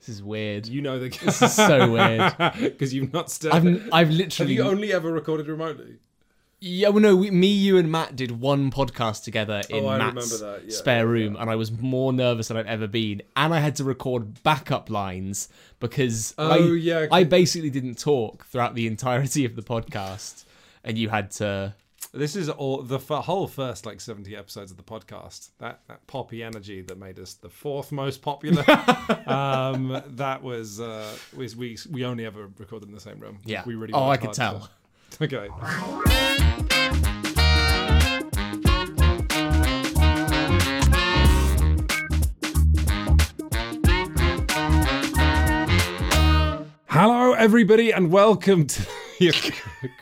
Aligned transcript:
This 0.00 0.08
is 0.08 0.22
weird. 0.22 0.66
You 0.66 0.82
know 0.82 0.98
the 0.98 1.08
This 1.24 1.42
is 1.42 1.54
so 1.54 1.92
weird. 1.92 2.34
because 2.60 2.92
you've 2.92 3.12
not 3.12 3.30
still. 3.30 3.52
I've 3.52 3.66
I've 3.92 4.08
Have 4.08 4.16
literally 4.16 4.54
you 4.54 4.62
only 4.62 4.92
ever 4.92 5.12
recorded 5.12 5.46
remotely? 5.46 5.98
yeah 6.62 6.88
well 6.90 7.00
no 7.00 7.16
we, 7.16 7.30
me 7.30 7.46
you 7.46 7.78
and 7.78 7.90
Matt 7.90 8.14
did 8.14 8.30
one 8.32 8.70
podcast 8.70 9.24
together 9.24 9.62
oh, 9.72 9.76
in 9.76 9.84
Oh, 9.84 9.98
Matt's. 9.98 10.42
Yeah, 10.42 10.58
spare 10.68 11.06
yeah, 11.06 11.10
room 11.10 11.36
and 11.40 11.48
I 11.48 11.56
was 11.56 11.72
more 11.72 12.12
nervous 12.12 12.48
than 12.48 12.58
I've 12.58 12.66
ever 12.66 12.86
been 12.86 13.22
and 13.34 13.54
I 13.54 13.60
had 13.60 13.76
to 13.76 13.84
record 13.84 14.42
backup 14.42 14.90
lines 14.90 15.48
because 15.78 16.34
oh, 16.36 16.50
I, 16.50 16.58
Oh, 16.58 16.72
yeah, 16.72 17.06
I 17.10 17.24
basically 17.24 17.70
didn't 17.70 17.98
talk 17.98 18.44
throughout 18.44 18.74
the 18.74 18.86
entirety 18.86 19.46
of 19.46 19.56
the 19.56 19.62
podcast 19.62 20.44
and 20.84 20.98
you 20.98 21.08
had 21.08 21.30
to 21.32 21.74
This 22.12 22.34
is 22.34 22.48
all 22.48 22.82
the 22.82 22.96
f- 22.96 23.06
whole 23.24 23.46
first 23.46 23.86
like 23.86 24.00
seventy 24.00 24.34
episodes 24.34 24.72
of 24.72 24.76
the 24.76 24.82
podcast. 24.82 25.50
That 25.58 25.80
that 25.86 26.04
poppy 26.08 26.42
energy 26.42 26.80
that 26.82 26.98
made 26.98 27.20
us 27.20 27.34
the 27.34 27.48
fourth 27.48 27.92
most 27.92 28.20
popular. 28.20 28.64
um, 29.28 30.02
that 30.08 30.42
was 30.42 30.80
uh, 30.80 31.06
was 31.36 31.54
we 31.54 31.78
we 31.88 32.04
only 32.04 32.26
ever 32.26 32.50
recorded 32.58 32.88
in 32.88 32.94
the 32.96 33.00
same 33.00 33.20
room. 33.20 33.38
Yeah. 33.44 33.62
we 33.64 33.76
really. 33.76 33.92
Oh, 33.92 34.08
I 34.08 34.16
could 34.16 34.32
tell. 34.32 34.68
to- 35.18 35.24
Okay. 35.24 35.48
Hello, 46.88 47.32
everybody, 47.34 47.92
and 47.92 48.10
welcome 48.10 48.66
to. 48.66 48.86
You're 49.22 49.34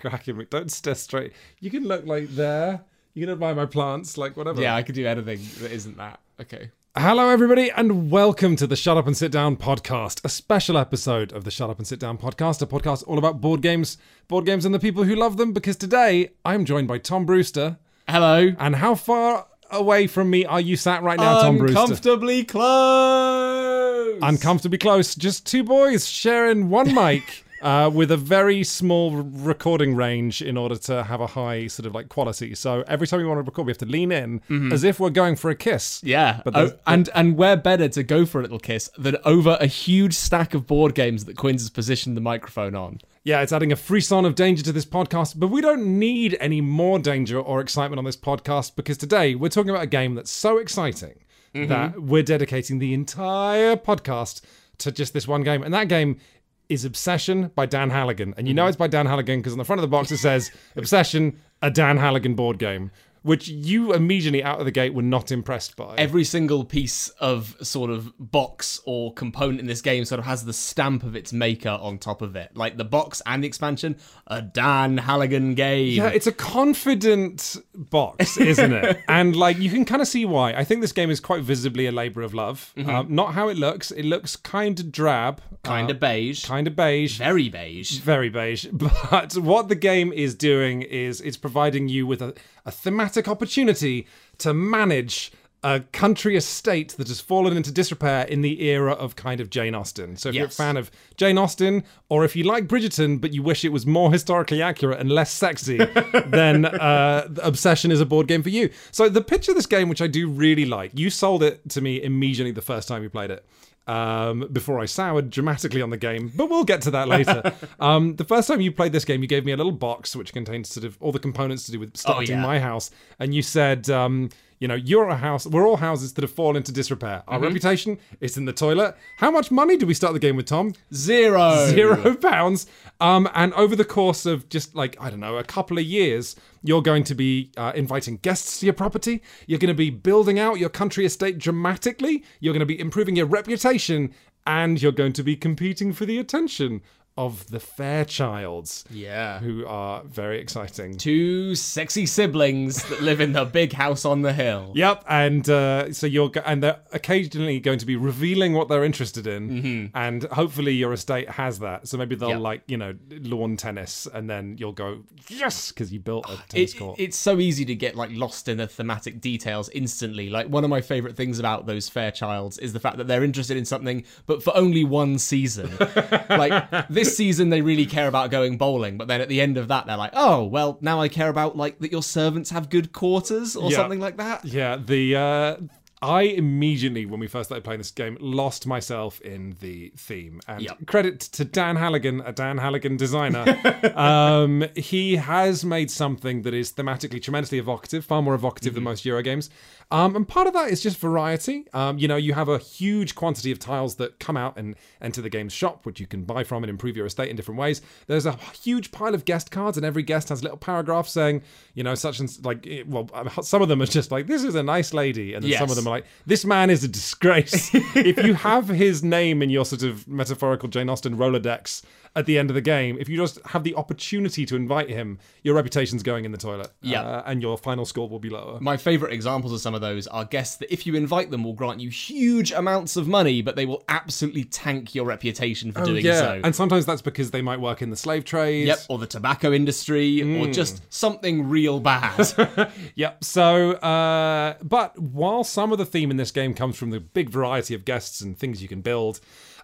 cracking 0.01 0.37
me. 0.37 0.47
Don't 0.49 0.71
stare 0.71 0.95
straight. 0.95 1.33
You 1.59 1.73
can 1.73 1.83
look 1.85 2.07
like 2.07 2.29
there. 2.29 2.85
You 3.15 3.27
can 3.27 3.33
admire 3.33 3.53
my 3.53 3.67
plants, 3.67 4.17
like 4.17 4.37
whatever. 4.37 4.61
yeah 4.63 4.77
I 4.77 4.85
could 4.85 4.95
do 4.95 5.05
anything 5.07 5.41
that 5.61 5.73
isn't 5.73 5.97
that 5.97 6.21
okay 6.41 6.71
Hello, 6.97 7.29
everybody, 7.29 7.71
and 7.71 8.11
welcome 8.11 8.55
to 8.57 8.67
the 8.67 8.75
Shut 8.75 8.97
Up 8.97 9.07
and 9.07 9.17
Sit 9.17 9.31
Down 9.31 9.57
podcast, 9.57 10.25
a 10.25 10.29
special 10.29 10.77
episode 10.77 11.33
of 11.33 11.45
the 11.45 11.51
Shut 11.51 11.69
Up 11.71 11.79
and 11.79 11.87
Sit 11.87 12.01
Down 12.01 12.17
podcast, 12.19 12.61
a 12.63 12.67
podcast 12.67 13.05
all 13.07 13.19
about 13.19 13.41
board 13.41 13.61
games, 13.61 13.99
board 14.27 14.45
games, 14.47 14.65
and 14.65 14.75
the 14.75 14.81
people 14.81 15.05
who 15.05 15.15
love 15.15 15.37
them. 15.37 15.53
Because 15.53 15.77
today 15.77 16.31
I'm 16.45 16.65
joined 16.65 16.89
by 16.89 16.99
Tom 16.99 17.25
Brewster. 17.27 17.79
hello 18.09 18.53
And 18.59 18.77
how 18.77 18.95
far 18.97 19.47
away 19.71 20.07
from 20.09 20.31
me 20.31 20.45
are 20.45 20.61
you 20.61 20.77
sat 20.77 21.03
right 21.03 21.19
now, 21.19 21.43
Tom 21.43 21.59
Brewster? 21.59 21.79
uncomfortably 21.79 22.45
close 22.45 24.19
Uncomfortably 24.23 24.79
close. 24.79 25.15
Just 25.15 25.47
two 25.47 25.63
boys 25.65 26.07
sharing 26.09 26.69
one 26.71 26.95
mic. 26.95 27.45
Uh, 27.61 27.91
with 27.93 28.11
a 28.11 28.17
very 28.17 28.63
small 28.63 29.11
recording 29.17 29.95
range 29.97 30.43
in 30.43 30.57
order 30.57 30.77
to 30.77 31.03
have 31.05 31.21
a 31.21 31.27
high 31.27 31.67
sort 31.67 31.87
of 31.87 31.95
like 31.95 32.09
quality. 32.09 32.55
So 32.55 32.85
every 32.87 33.07
time 33.07 33.19
we 33.21 33.27
want 33.27 33.39
to 33.39 33.43
record, 33.43 33.67
we 33.67 33.71
have 33.71 33.79
to 33.79 33.87
lean 33.87 34.13
in 34.13 34.43
as 34.73 34.85
if 34.85 35.01
we're 35.01 35.11
going 35.11 35.37
for 35.37 35.51
a 35.51 35.55
kiss. 35.55 36.01
Yeah, 36.05 36.41
But 36.45 36.57
oh, 36.57 36.73
and 36.87 37.09
and 37.15 37.37
where 37.37 37.57
better 37.57 37.89
to 37.89 38.03
go 38.03 38.25
for 38.27 38.39
a 38.39 38.43
little 38.43 38.59
kiss 38.61 38.89
than 38.97 39.17
over 39.25 39.57
a 39.61 39.67
huge 39.67 40.15
stack 40.15 40.55
of 40.55 40.67
board 40.67 40.95
games 40.95 41.25
that 41.25 41.37
Quinns 41.37 41.63
has 41.63 41.71
positioned 41.71 42.17
the 42.17 42.21
microphone 42.21 42.75
on. 42.75 43.01
Yeah, 43.25 43.43
it's 43.43 43.53
adding 43.53 43.73
a 43.73 43.77
frisson 43.77 44.25
of 44.25 44.35
danger 44.35 44.63
to 44.63 44.73
this 44.73 44.87
podcast, 44.87 45.39
but 45.39 45.49
we 45.49 45.61
don't 45.61 45.99
need 45.99 46.37
any 46.41 46.61
more 46.61 46.99
danger 46.99 47.39
or 47.39 47.61
excitement 47.61 47.99
on 47.99 48.05
this 48.05 48.17
podcast 48.17 48.77
because 48.77 48.97
today 48.97 49.35
we're 49.35 49.49
talking 49.51 49.71
about 49.71 49.83
a 49.83 49.87
game 49.89 50.15
that's 50.15 50.31
so 50.31 50.59
exciting 50.59 51.19
that 51.55 52.01
we're 52.01 52.23
dedicating 52.23 52.79
the 52.79 52.95
entire 52.95 53.75
podcast 53.75 54.43
to 54.79 54.93
just 54.93 55.13
this 55.13 55.27
one 55.27 55.43
game. 55.43 55.63
And 55.65 55.75
that 55.75 55.89
game 55.89 56.21
is 56.69 56.85
Obsession 56.85 57.51
by 57.55 57.67
Dan 57.67 57.91
Hallagan. 57.91 58.35
And 58.37 58.47
you 58.47 58.55
know 58.55 58.63
mm-hmm. 58.63 58.69
it's 58.69 58.77
by 58.77 58.89
Dan 58.89 59.07
Hallagan 59.07 59.39
because 59.39 59.53
on 59.53 59.59
the 59.59 59.65
front 59.65 59.79
of 59.79 59.83
the 59.83 59.89
box 59.89 60.11
it 60.11 60.19
says 60.19 60.51
Obsession, 60.77 61.39
a 61.63 61.71
Dan 61.71 61.99
Hallagan 61.99 62.37
board 62.37 62.59
game, 62.59 62.91
which 63.29 63.47
you 63.47 63.93
immediately 63.93 64.43
out 64.43 64.59
of 64.59 64.65
the 64.65 64.71
gate 64.71 64.95
were 64.95 65.03
not 65.03 65.31
impressed 65.31 65.77
by. 65.77 65.95
Every 65.99 66.25
single 66.25 66.65
piece 66.65 67.11
of 67.21 67.55
sort 67.61 67.91
of 67.91 68.11
box 68.19 68.81
or 68.87 69.13
component 69.13 69.61
in 69.61 69.67
this 69.67 69.83
game 69.83 70.07
sort 70.07 70.19
of 70.19 70.25
has 70.25 70.47
the 70.47 70.55
stamp 70.55 71.03
of 71.03 71.15
its 71.15 71.31
maker 71.31 71.69
on 71.81 71.99
top 71.99 72.23
of 72.23 72.37
it. 72.37 72.57
Like 72.57 72.79
the 72.79 72.87
box 72.87 73.21
and 73.27 73.45
the 73.45 73.47
expansion, 73.47 73.97
a 74.29 74.41
Dan 74.41 74.97
Hallagan 74.97 75.55
game. 75.55 75.93
Yeah, 75.93 76.09
it's 76.09 76.27
a 76.27 76.33
confident 76.33 77.59
box, 77.75 78.39
isn't 78.39 78.73
it? 78.73 79.03
and 79.09 79.37
like 79.37 79.59
you 79.59 79.69
can 79.69 79.85
kind 79.85 80.01
of 80.01 80.09
see 80.09 80.25
why. 80.25 80.55
I 80.55 80.65
think 80.65 80.81
this 80.81 80.93
game 80.93 81.11
is 81.11 81.21
quite 81.21 81.43
visibly 81.43 81.85
a 81.85 81.93
labor 81.93 82.23
of 82.23 82.33
love. 82.33 82.73
Um, 82.79 83.15
not 83.15 83.35
how 83.35 83.49
it 83.49 83.59
looks. 83.59 83.91
It 83.91 84.05
looks 84.05 84.37
kind 84.37 84.81
of 84.81 84.91
drab, 84.91 85.43
kind 85.65 85.91
of 85.91 86.01
beige. 86.01 86.47
kind 86.47 86.67
of 86.67 86.75
beige, 86.75 87.19
very 87.19 87.51
beige. 87.51 87.99
very 87.99 88.31
beige. 88.31 88.67
But 89.11 89.37
what 89.37 89.69
the 89.69 89.75
game 89.75 90.13
is 90.13 90.35
doing 90.35 90.81
is 90.83 91.21
it's 91.21 91.37
providing 91.37 91.89
you 91.89 92.07
with 92.07 92.23
a, 92.23 92.35
a 92.69 92.71
thematic 92.71 93.27
opportunity 93.27 94.07
to 94.37 94.53
manage 94.53 95.33
a 95.65 95.81
country 95.91 96.37
estate 96.37 96.91
that 96.99 97.09
has 97.09 97.21
fallen 97.21 97.57
into 97.57 97.73
disrepair 97.73 98.25
in 98.27 98.43
the 98.43 98.63
era 98.63 98.93
of 98.93 99.17
kind 99.17 99.41
of 99.41 99.51
Jane 99.51 99.75
Austen. 99.75 100.17
So 100.17 100.29
if 100.29 100.37
you're 100.37 100.47
a 100.47 100.51
fan 100.51 100.77
of 100.77 100.91
Jane 101.17 101.37
Austen, 101.37 101.83
or 102.09 102.25
if 102.25 102.37
you 102.37 102.45
like 102.45 102.69
Bridgerton 102.69 103.21
but 103.21 103.33
you 103.33 103.43
wish 103.43 103.65
it 103.65 103.71
was 103.71 103.85
more 103.87 104.13
historically 104.13 104.63
accurate 104.63 105.01
and 105.01 105.11
less 105.11 105.33
sexy, 105.33 105.79
then 106.27 106.67
uh, 106.67 107.27
Obsession 107.43 107.91
is 107.91 108.01
a 108.01 108.07
board 108.07 108.29
game 108.29 108.43
for 108.43 108.51
you. 108.51 108.71
So 108.93 109.09
the 109.09 109.23
pitch 109.23 109.49
of 109.49 109.57
this 109.57 109.67
game, 109.67 109.89
which 109.89 110.03
I 110.03 110.07
do 110.07 110.29
really 110.29 110.67
like, 110.67 110.93
you 110.95 111.11
sold 111.11 111.43
it 111.43 111.69
to 111.71 111.81
me 111.81 112.01
immediately 112.01 112.53
the 112.53 112.63
first 112.63 112.87
time 112.87 113.03
you 113.03 113.11
played 113.11 113.31
it 113.31 113.45
um, 113.89 114.49
before 114.53 114.79
I 114.79 114.85
soured 114.85 115.31
dramatically 115.31 115.83
on 115.83 115.91
the 115.91 115.97
game, 115.97 116.31
but 116.37 116.49
we'll 116.51 116.65
get 116.65 116.83
to 116.83 116.91
that 116.93 117.09
later. 117.09 117.43
um, 117.81 118.17
the 118.17 118.25
first 118.25 118.47
time 118.47 118.61
you 118.61 118.71
played 118.71 118.93
this 118.93 119.05
game, 119.05 119.23
you 119.23 119.29
gave 119.29 119.45
me 119.45 119.53
a 119.53 119.57
little 119.57 119.73
box 119.73 120.15
which 120.15 120.33
contains 120.33 120.69
sort 120.69 120.85
of 120.85 120.97
all 121.01 121.11
the 121.11 121.19
components 121.19 121.65
to 121.67 121.73
do 121.73 121.81
with 121.81 121.97
starting 121.97 122.37
yeah. 122.37 122.43
my 122.43 122.61
house, 122.61 122.91
and 123.19 123.35
you 123.35 123.43
said, 123.43 123.89
um, 123.91 124.29
you 124.61 124.67
know, 124.67 124.75
you're 124.75 125.09
a 125.09 125.17
house, 125.17 125.47
we're 125.47 125.67
all 125.67 125.77
houses 125.77 126.13
that 126.15 126.23
have 126.23 126.33
fallen 126.33 126.57
into 126.57 126.73
disrepair. 126.73 127.23
Our 127.29 127.39
reputation 127.39 127.99
is 128.21 128.37
in 128.37 128.45
the 128.45 128.53
toilet. 128.53 128.97
How 129.17 129.31
much 129.31 129.51
money 129.51 129.77
do 129.77 129.87
we 129.87 129.95
start 129.95 130.15
the 130.15 130.19
game 130.19 130.37
with, 130.37 130.47
Tom? 130.47 130.75
Zero. 130.93 131.67
Zero 131.69 132.17
pounds. 132.17 132.67
Um, 133.01 133.29
and 133.35 133.55
over 133.55 133.77
the 133.77 133.85
course 133.85 134.27
of 134.27 134.49
just 134.49 134.75
like, 134.75 134.97
I 135.01 135.11
don't 135.11 135.21
know, 135.21 135.37
a 135.37 135.45
couple 135.45 135.79
of 135.79 135.85
years, 135.85 136.35
you're 136.63 136.83
going 136.83 137.05
to 137.05 137.15
be 137.15 137.51
uh, 137.57 137.73
inviting 137.75 138.17
guests 138.19 138.61
to 138.61 138.67
your 138.67 138.73
property. 138.73 139.23
You're 139.47 139.59
going 139.59 139.69
to 139.69 139.75
be 139.75 139.91
building 139.91 140.39
out 140.39 140.59
your 140.59 140.69
country 140.69 141.05
estate 141.05 141.39
dramatically. 141.39 142.25
You're 142.41 142.55
going 142.55 142.61
to 142.61 142.67
be 142.67 142.79
improving 142.79 143.17
your 143.17 143.27
reputation. 143.27 144.13
And 144.47 144.81
you're 144.81 144.93
going 144.93 145.13
to 145.13 145.23
be 145.23 145.37
competing 145.37 145.93
for 145.93 146.07
the 146.07 146.19
attention 146.19 146.81
of 147.19 147.51
the 147.51 147.59
Fairchilds, 147.59 148.85
Yeah. 148.91 149.41
who 149.41 149.67
are 149.67 150.03
very 150.05 150.41
exciting. 150.41 150.97
Two 150.97 151.55
sexy 151.55 152.07
siblings 152.07 152.85
that 152.85 153.03
live 153.03 153.21
in 153.21 153.33
the 153.33 153.45
big 153.45 153.73
house 153.73 154.05
on 154.05 154.23
the 154.23 154.33
hill. 154.33 154.73
Yep, 154.75 155.05
and 155.09 155.49
uh, 155.51 155.93
so 155.93 156.07
you're 156.07 156.29
go- 156.29 156.43
and 156.47 156.63
they're 156.63 156.79
occasionally 156.93 157.59
going 157.59 157.79
to 157.81 157.87
be 157.87 157.97
revealing 157.97 158.53
what 158.53 158.69
they're 158.69 158.85
interested 158.85 159.27
in, 159.27 159.91
and 159.95 160.23
hopefully 160.25 160.73
your 160.73 160.93
estate 160.93 161.29
has 161.31 161.59
that. 161.59 161.89
So 161.89 161.99
maybe 161.99 162.15
they'll 162.15 162.29
Yep. 162.31 162.41
like 162.41 162.63
you 162.69 162.77
know 162.77 162.95
lawn 163.11 163.57
tennis, 163.57 164.07
and 164.15 164.31
then 164.31 164.57
you'll 164.59 164.73
go 164.73 165.01
yes 165.29 165.73
because 165.73 165.93
you 165.93 165.99
built 166.01 166.25
a 166.31 166.37
tennis 166.49 166.75
it, 166.75 166.79
court. 166.79 167.01
it's 167.01 167.17
so 167.17 167.39
easy 167.41 167.65
to 167.65 167.75
get 167.75 167.97
like 167.97 168.11
lost 168.13 168.47
in 168.49 168.59
the 168.59 168.67
thematic 168.69 169.21
details 169.21 169.69
instantly. 169.71 170.31
Like 170.31 170.47
one 170.49 170.63
of 170.65 170.71
my 170.71 170.81
favorite 170.81 171.17
things 171.17 171.39
about 171.41 171.67
those 171.67 171.91
Fairchilds 171.91 172.61
is 172.61 172.73
the 172.73 172.81
fact 172.81 172.99
that 172.99 173.09
they're 173.09 173.25
interested 173.25 173.57
in 173.57 173.65
something, 173.65 174.05
but 174.27 174.43
for 174.43 174.57
only 174.57 174.85
one 174.85 175.19
season. 175.19 175.71
like 176.31 176.89
this 176.89 177.08
season, 177.17 177.51
they 177.51 177.61
really 177.63 177.87
care 177.87 178.09
about 178.09 178.31
going 178.31 178.57
bowling, 178.59 178.97
but 178.99 179.09
then 179.09 179.21
at 179.21 179.29
the 179.29 179.41
end 179.41 179.57
of 179.59 179.69
that, 179.69 179.87
they're 179.87 179.97
like, 179.97 180.13
oh 180.15 180.45
well, 180.45 180.79
now 180.81 181.01
I 181.01 181.09
care 181.09 181.29
about 181.29 181.57
like 181.57 181.79
that 181.81 181.91
your 181.93 182.03
servants 182.03 182.51
have 182.51 182.71
good 182.71 182.93
quarters 182.93 183.57
or 183.57 183.71
Yeah. 183.71 183.77
something 183.77 184.01
like 184.01 184.17
that. 184.19 184.45
yeah, 184.45 184.77
the 184.77 185.17
uh, 185.17 185.57
I 186.01 186.23
immediately 186.23 187.07
when 187.07 187.19
we 187.19 187.27
first 187.27 187.49
started 187.49 187.65
playing 187.65 187.79
this 187.79 187.91
game 187.91 188.17
lost 188.21 188.67
myself 188.67 189.21
in 189.21 189.57
the 189.61 189.93
theme, 189.97 190.41
and 190.47 190.63
Yep. 190.63 190.87
credit 190.87 191.21
to 191.21 191.45
Dan 191.45 191.77
Hallagan, 191.77 192.23
a 192.27 192.33
Dan 192.33 192.59
Hallagan 192.59 192.97
designer. 192.97 193.45
um, 193.97 194.65
he 194.77 195.17
has 195.17 195.65
made 195.65 195.91
something 195.91 196.43
that 196.43 196.55
is 196.55 196.73
thematically 196.73 197.21
tremendously 197.21 197.59
evocative, 197.59 198.05
far 198.05 198.23
more 198.23 198.35
evocative 198.35 198.75
than 198.75 198.85
most 198.85 199.05
Euro 199.05 199.23
games. 199.23 199.51
Um, 199.91 200.15
and 200.15 200.29
part 200.29 200.47
of 200.47 200.53
that 200.53 200.71
is 200.71 200.83
just 200.83 200.99
variety. 200.99 201.67
Um, 201.73 201.99
you 201.99 202.07
know, 202.07 202.17
you 202.17 202.35
have 202.35 202.49
a 202.49 202.59
huge 202.59 203.15
quantity 203.15 203.51
of 203.51 203.59
tiles 203.59 203.97
that 203.97 204.21
come 204.21 204.37
out 204.37 204.57
and 204.59 204.77
enter 205.01 205.23
the 205.23 205.31
game's 205.31 205.53
shop, 205.53 205.87
which 205.87 205.99
you 205.99 206.07
can 206.07 206.25
buy 206.25 206.45
from 206.45 206.63
and 206.63 206.71
improve 206.71 206.97
your 206.97 207.07
estate 207.07 207.31
in 207.31 207.37
different 207.37 207.59
ways. 207.59 207.81
There's 208.07 208.27
a 208.27 208.37
huge 208.63 208.93
pile 208.93 209.15
of 209.15 209.25
guest 209.25 209.51
cards, 209.51 209.77
and 209.79 209.87
every 209.87 210.03
guest 210.03 210.29
has 210.29 210.41
a 210.41 210.43
little 210.43 210.59
paragraph 210.59 211.09
saying, 211.09 211.43
you 211.75 211.83
know, 211.83 211.95
such 211.95 212.21
and 212.21 212.29
like, 212.45 212.67
eh, 212.67 212.83
well, 212.87 213.09
some 213.43 213.63
of 213.63 213.69
them 213.69 213.81
are 213.81 213.87
just 213.87 214.11
like, 214.13 214.27
this 214.27 214.45
is 214.45 214.55
a 214.55 214.63
nice 214.63 214.93
lady, 214.93 215.33
and 215.35 215.43
then 215.43 215.51
some 215.59 215.71
of 215.71 215.77
them 215.77 215.88
are 215.89 215.91
like, 215.91 216.07
this 216.27 216.45
man 216.45 216.71
is 216.71 216.85
a 216.85 216.89
disgrace. 216.89 217.71
if 217.75 218.23
you 218.25 218.35
have 218.35 218.69
his 218.69 219.03
name 219.03 219.43
in 219.43 219.51
your 219.51 219.65
sort 219.65 219.83
of 219.83 220.07
metaphorical 220.07 220.69
Jane 220.69 220.89
Austen 220.89 221.17
Rolodex, 221.17 221.83
at 222.17 222.27
the 222.27 222.39
end 222.39 222.51
of 222.51 222.55
the 222.55 222.61
game, 222.61 222.97
if 222.99 223.09
you 223.09 223.17
just 223.17 223.39
have 223.47 223.65
the 223.65 223.75
opportunity 223.75 224.45
to 224.47 224.57
invite 224.57 224.89
him, 224.89 225.19
your 225.43 225.55
reputation's 225.55 226.03
going 226.03 226.25
in 226.25 226.33
the 226.33 226.39
toilet. 226.39 226.69
Yeah. 226.81 227.03
Uh, 227.03 227.23
and 227.27 227.43
your 227.43 227.57
final 227.59 227.85
score 227.85 228.09
will 228.09 228.19
be 228.19 228.31
lower. 228.31 228.59
My 228.61 228.77
favourite 228.77 229.13
examples 229.13 229.53
of 229.53 229.61
some 229.61 229.75
of 229.75 229.81
those 229.81 230.07
are 230.09 230.25
guests 230.25 230.57
that, 230.57 230.73
if 230.73 230.87
you 230.87 230.95
invite 230.95 231.31
them, 231.31 231.45
will 231.45 231.53
grant 231.53 231.81
you 231.81 231.91
huge 231.91 232.53
amounts 232.53 232.97
of 232.97 233.07
money, 233.09 233.43
but 233.43 233.57
they 233.57 233.67
will 233.67 233.85
absolutely 233.89 234.45
tank 234.45 234.95
your 234.95 235.05
reputation 235.05 235.73
for 235.73 235.85
doing 235.85 236.05
so. 236.05 236.41
And 236.43 236.55
sometimes 236.55 236.87
that's 236.87 237.03
because 237.03 237.31
they 237.31 237.43
might 237.43 237.61
work 237.61 237.83
in 237.83 237.91
the 237.91 237.97
slave 237.97 238.25
trade. 238.25 238.67
Yep, 238.67 238.79
or 238.89 238.99
the 238.99 239.07
tobacco 239.07 239.53
industry, 239.53 240.21
Hmm. 240.21 240.41
or 240.41 240.47
just 240.53 240.83
something 240.93 241.49
real 241.49 241.81
bad. 241.81 242.27
Yep. 242.95 243.25
So, 243.25 243.73
uh, 243.73 244.55
but 244.63 244.99
while 244.99 245.45
some 245.45 245.73
of 245.73 245.79
the 245.79 245.85
theme 245.87 246.11
in 246.11 246.17
this 246.17 246.31
game 246.31 246.55
comes 246.55 246.77
from 246.77 246.91
the 246.91 247.01
big 247.01 247.31
variety 247.31 247.75
of 247.75 247.85
guests 247.85 248.21
and 248.21 248.37
things 248.39 248.63
you 248.63 248.69
can 248.69 248.81
build, 248.81 249.21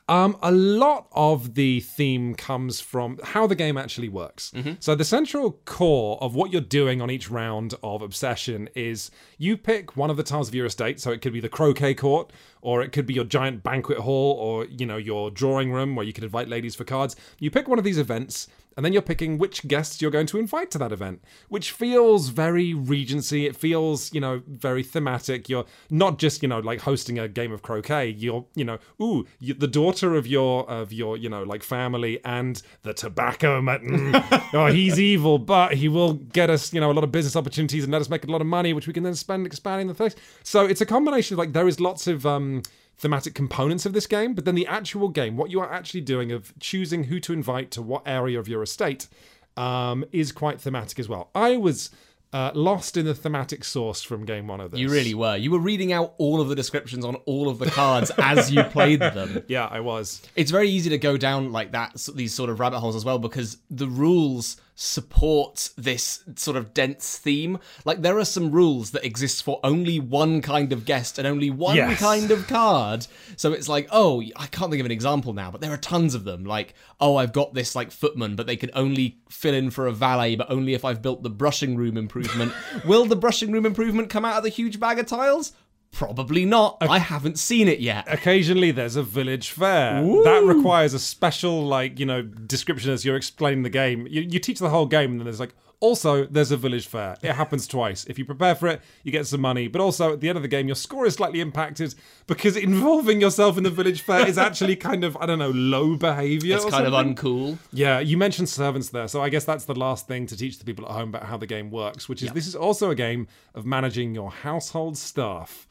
um, 0.08 0.36
a 0.42 0.52
lot 0.52 1.08
of 1.12 1.54
the 1.54 1.80
theme 1.80 2.34
comes 2.34 2.78
from 2.80 3.18
how 3.22 3.46
the 3.46 3.54
game 3.54 3.78
actually 3.78 4.10
works. 4.10 4.52
So, 4.80 4.94
the 4.94 5.04
central 5.04 5.52
core 5.64 6.18
of 6.20 6.34
what 6.34 6.52
you're 6.52 6.60
doing 6.60 7.00
on 7.00 7.10
each 7.10 7.30
round 7.30 7.74
of 7.82 8.02
Obsession 8.02 8.68
is 8.74 9.10
you 9.38 9.56
pick 9.56 9.96
one 9.96 10.10
of 10.10 10.16
the 10.18 10.22
tiles 10.22 10.48
of 10.48 10.54
your 10.54 10.66
estate. 10.66 11.00
So, 11.00 11.10
it 11.10 11.22
could 11.22 11.32
be 11.32 11.40
the 11.40 11.48
croquet 11.48 11.94
court, 11.94 12.32
or 12.64 12.82
it 12.82 12.90
could 12.92 13.06
be 13.06 13.14
your 13.14 13.24
giant 13.24 13.62
banquet 13.62 13.98
hall, 13.98 14.32
or 14.40 14.64
you 14.64 14.86
know 14.86 14.96
your 14.96 15.30
drawing 15.30 15.70
room 15.70 15.94
where 15.94 16.04
you 16.04 16.12
can 16.12 16.24
invite 16.24 16.48
ladies 16.48 16.74
for 16.74 16.84
cards. 16.84 17.14
You 17.38 17.50
pick 17.50 17.68
one 17.68 17.78
of 17.78 17.84
these 17.84 17.98
events 17.98 18.48
and 18.76 18.84
then 18.84 18.92
you're 18.92 19.02
picking 19.02 19.38
which 19.38 19.66
guests 19.68 20.02
you're 20.02 20.10
going 20.10 20.26
to 20.26 20.38
invite 20.38 20.70
to 20.72 20.78
that 20.78 20.92
event, 20.92 21.22
which 21.48 21.70
feels 21.70 22.28
very 22.28 22.74
Regency. 22.74 23.46
It 23.46 23.56
feels, 23.56 24.12
you 24.12 24.20
know, 24.20 24.42
very 24.46 24.82
thematic. 24.82 25.48
You're 25.48 25.64
not 25.90 26.18
just, 26.18 26.42
you 26.42 26.48
know, 26.48 26.58
like 26.58 26.80
hosting 26.80 27.18
a 27.18 27.28
game 27.28 27.52
of 27.52 27.62
croquet. 27.62 28.08
You're, 28.08 28.46
you 28.54 28.64
know, 28.64 28.78
ooh, 29.00 29.26
you, 29.38 29.54
the 29.54 29.68
daughter 29.68 30.14
of 30.14 30.26
your 30.26 30.68
of 30.68 30.92
your, 30.92 31.16
you 31.16 31.28
know, 31.28 31.42
like 31.42 31.62
family 31.62 32.20
and 32.24 32.60
the 32.82 32.92
tobacco 32.92 33.60
mutton. 33.60 34.12
oh, 34.52 34.66
he's 34.72 34.98
evil, 34.98 35.38
but 35.38 35.74
he 35.74 35.88
will 35.88 36.14
get 36.14 36.50
us, 36.50 36.72
you 36.72 36.80
know, 36.80 36.90
a 36.90 36.94
lot 36.94 37.04
of 37.04 37.12
business 37.12 37.36
opportunities 37.36 37.84
and 37.84 37.92
let 37.92 38.00
us 38.00 38.08
make 38.08 38.24
a 38.24 38.30
lot 38.30 38.40
of 38.40 38.46
money, 38.46 38.72
which 38.72 38.86
we 38.86 38.92
can 38.92 39.02
then 39.02 39.14
spend 39.14 39.46
expanding 39.46 39.86
the 39.86 39.94
place. 39.94 40.14
So 40.42 40.66
it's 40.66 40.80
a 40.80 40.86
combination 40.86 41.34
of 41.34 41.38
like 41.38 41.52
there 41.52 41.68
is 41.68 41.80
lots 41.80 42.06
of 42.06 42.26
um 42.26 42.53
thematic 42.96 43.34
components 43.34 43.86
of 43.86 43.92
this 43.92 44.06
game, 44.06 44.34
but 44.34 44.44
then 44.44 44.54
the 44.54 44.66
actual 44.66 45.08
game, 45.08 45.36
what 45.36 45.50
you 45.50 45.60
are 45.60 45.72
actually 45.72 46.00
doing 46.00 46.32
of 46.32 46.52
choosing 46.60 47.04
who 47.04 47.18
to 47.20 47.32
invite 47.32 47.70
to 47.72 47.82
what 47.82 48.02
area 48.06 48.38
of 48.38 48.48
your 48.48 48.62
estate, 48.62 49.08
um, 49.56 50.04
is 50.12 50.32
quite 50.32 50.60
thematic 50.60 50.98
as 50.98 51.08
well. 51.08 51.30
I 51.34 51.56
was 51.56 51.90
uh, 52.32 52.50
lost 52.54 52.96
in 52.96 53.06
the 53.06 53.14
thematic 53.14 53.62
source 53.62 54.02
from 54.02 54.24
game 54.24 54.48
one 54.48 54.60
of 54.60 54.72
this. 54.72 54.80
you 54.80 54.88
really 54.88 55.14
were. 55.14 55.36
You 55.36 55.52
were 55.52 55.60
reading 55.60 55.92
out 55.92 56.14
all 56.18 56.40
of 56.40 56.48
the 56.48 56.56
descriptions 56.56 57.04
on 57.04 57.14
all 57.26 57.48
of 57.48 57.60
the 57.60 57.70
cards 57.70 58.10
as 58.18 58.50
you 58.50 58.64
played 58.64 59.00
them. 59.00 59.44
Yeah, 59.46 59.66
I 59.66 59.80
was. 59.80 60.20
It's 60.34 60.50
very 60.50 60.68
easy 60.68 60.90
to 60.90 60.98
go 60.98 61.16
down 61.16 61.52
like 61.52 61.72
that, 61.72 61.94
these 62.14 62.34
sort 62.34 62.50
of 62.50 62.58
rabbit 62.58 62.80
holes 62.80 62.96
as 62.96 63.04
well, 63.04 63.20
because 63.20 63.58
the 63.70 63.86
rules 63.86 64.56
support 64.74 65.70
this 65.76 66.24
sort 66.36 66.56
of 66.56 66.74
dense 66.74 67.16
theme. 67.18 67.58
Like 67.84 68.02
there 68.02 68.18
are 68.18 68.24
some 68.24 68.50
rules 68.50 68.90
that 68.90 69.04
exist 69.04 69.42
for 69.42 69.60
only 69.62 70.00
one 70.00 70.42
kind 70.42 70.72
of 70.72 70.84
guest 70.84 71.18
and 71.18 71.26
only 71.26 71.50
one 71.50 71.76
Yes. 71.76 72.00
kind 72.00 72.30
of 72.30 72.46
card. 72.46 73.06
So 73.36 73.52
it's 73.52 73.68
like, 73.68 73.88
oh, 73.92 74.22
I 74.36 74.46
can't 74.46 74.70
think 74.70 74.80
of 74.80 74.86
an 74.86 74.92
example 74.92 75.32
now, 75.32 75.50
but 75.50 75.60
there 75.60 75.72
are 75.72 75.76
tons 75.78 76.14
of 76.14 76.24
them. 76.24 76.44
Like, 76.44 76.74
oh, 77.00 77.16
I've 77.16 77.32
got 77.32 77.54
this 77.54 77.74
like 77.74 77.90
footman, 77.90 78.36
but 78.36 78.46
they 78.46 78.56
can 78.56 78.70
only 78.74 79.18
fill 79.30 79.54
in 79.54 79.70
for 79.70 79.86
a 79.86 79.92
valet, 79.92 80.36
but 80.36 80.50
only 80.50 80.74
if 80.74 80.84
I've 80.84 81.02
built 81.02 81.22
the 81.22 81.30
brushing 81.30 81.76
room 81.76 81.96
improvement. 81.96 82.52
Will 82.84 83.04
the 83.06 83.16
brushing 83.16 83.52
room 83.52 83.66
improvement 83.66 84.10
come 84.10 84.24
out 84.24 84.36
of 84.38 84.42
the 84.42 84.48
huge 84.50 84.78
bag 84.80 84.98
of 84.98 85.06
tiles? 85.06 85.52
Probably 85.94 86.44
not. 86.44 86.78
I 86.80 86.98
haven't 86.98 87.38
seen 87.38 87.68
it 87.68 87.78
yet. 87.80 88.04
Occasionally, 88.12 88.72
there's 88.72 88.96
a 88.96 89.02
village 89.02 89.50
fair 89.50 90.02
that 90.02 90.42
requires 90.44 90.92
a 90.92 90.98
special, 90.98 91.64
like 91.64 92.00
you 92.00 92.06
know, 92.06 92.22
description 92.22 92.90
as 92.90 93.04
you're 93.04 93.16
explaining 93.16 93.62
the 93.62 93.70
game. 93.70 94.06
You, 94.08 94.22
you 94.22 94.38
teach 94.40 94.58
the 94.58 94.70
whole 94.70 94.86
game, 94.86 95.12
and 95.12 95.20
then 95.20 95.24
there's 95.24 95.40
like, 95.40 95.54
also 95.84 96.24
there's 96.24 96.50
a 96.50 96.56
village 96.56 96.86
fair. 96.86 97.16
It 97.22 97.32
happens 97.32 97.66
twice. 97.66 98.04
If 98.06 98.18
you 98.18 98.24
prepare 98.24 98.54
for 98.54 98.68
it, 98.68 98.80
you 99.02 99.12
get 99.12 99.26
some 99.26 99.40
money. 99.40 99.68
But 99.68 99.80
also 99.80 100.14
at 100.14 100.20
the 100.20 100.28
end 100.28 100.36
of 100.36 100.42
the 100.42 100.48
game, 100.48 100.66
your 100.66 100.74
score 100.74 101.06
is 101.06 101.14
slightly 101.14 101.40
impacted 101.40 101.94
because 102.26 102.56
involving 102.56 103.20
yourself 103.20 103.56
in 103.58 103.64
the 103.64 103.70
village 103.70 104.00
fair 104.00 104.26
is 104.26 104.38
actually 104.38 104.76
kind 104.76 105.04
of 105.04 105.16
I 105.18 105.26
don't 105.26 105.38
know 105.38 105.50
low 105.50 105.96
behavior. 105.96 106.56
It's 106.56 106.64
kind 106.64 106.86
of 106.86 106.92
uncool. 106.92 107.58
Yeah, 107.72 108.00
you 108.00 108.16
mentioned 108.16 108.48
servants 108.48 108.88
there, 108.88 109.08
so 109.08 109.22
I 109.22 109.28
guess 109.28 109.44
that's 109.44 109.66
the 109.66 109.74
last 109.74 110.08
thing 110.08 110.26
to 110.26 110.36
teach 110.36 110.58
the 110.58 110.64
people 110.64 110.86
at 110.86 110.92
home 110.92 111.10
about 111.10 111.24
how 111.24 111.36
the 111.36 111.46
game 111.46 111.70
works, 111.70 112.08
which 112.08 112.22
is 112.22 112.32
this 112.32 112.46
is 112.46 112.56
also 112.56 112.90
a 112.90 112.94
game 112.94 113.28
of 113.54 113.66
managing 113.66 114.14
your 114.14 114.30
household 114.30 114.96
staff. 114.96 115.68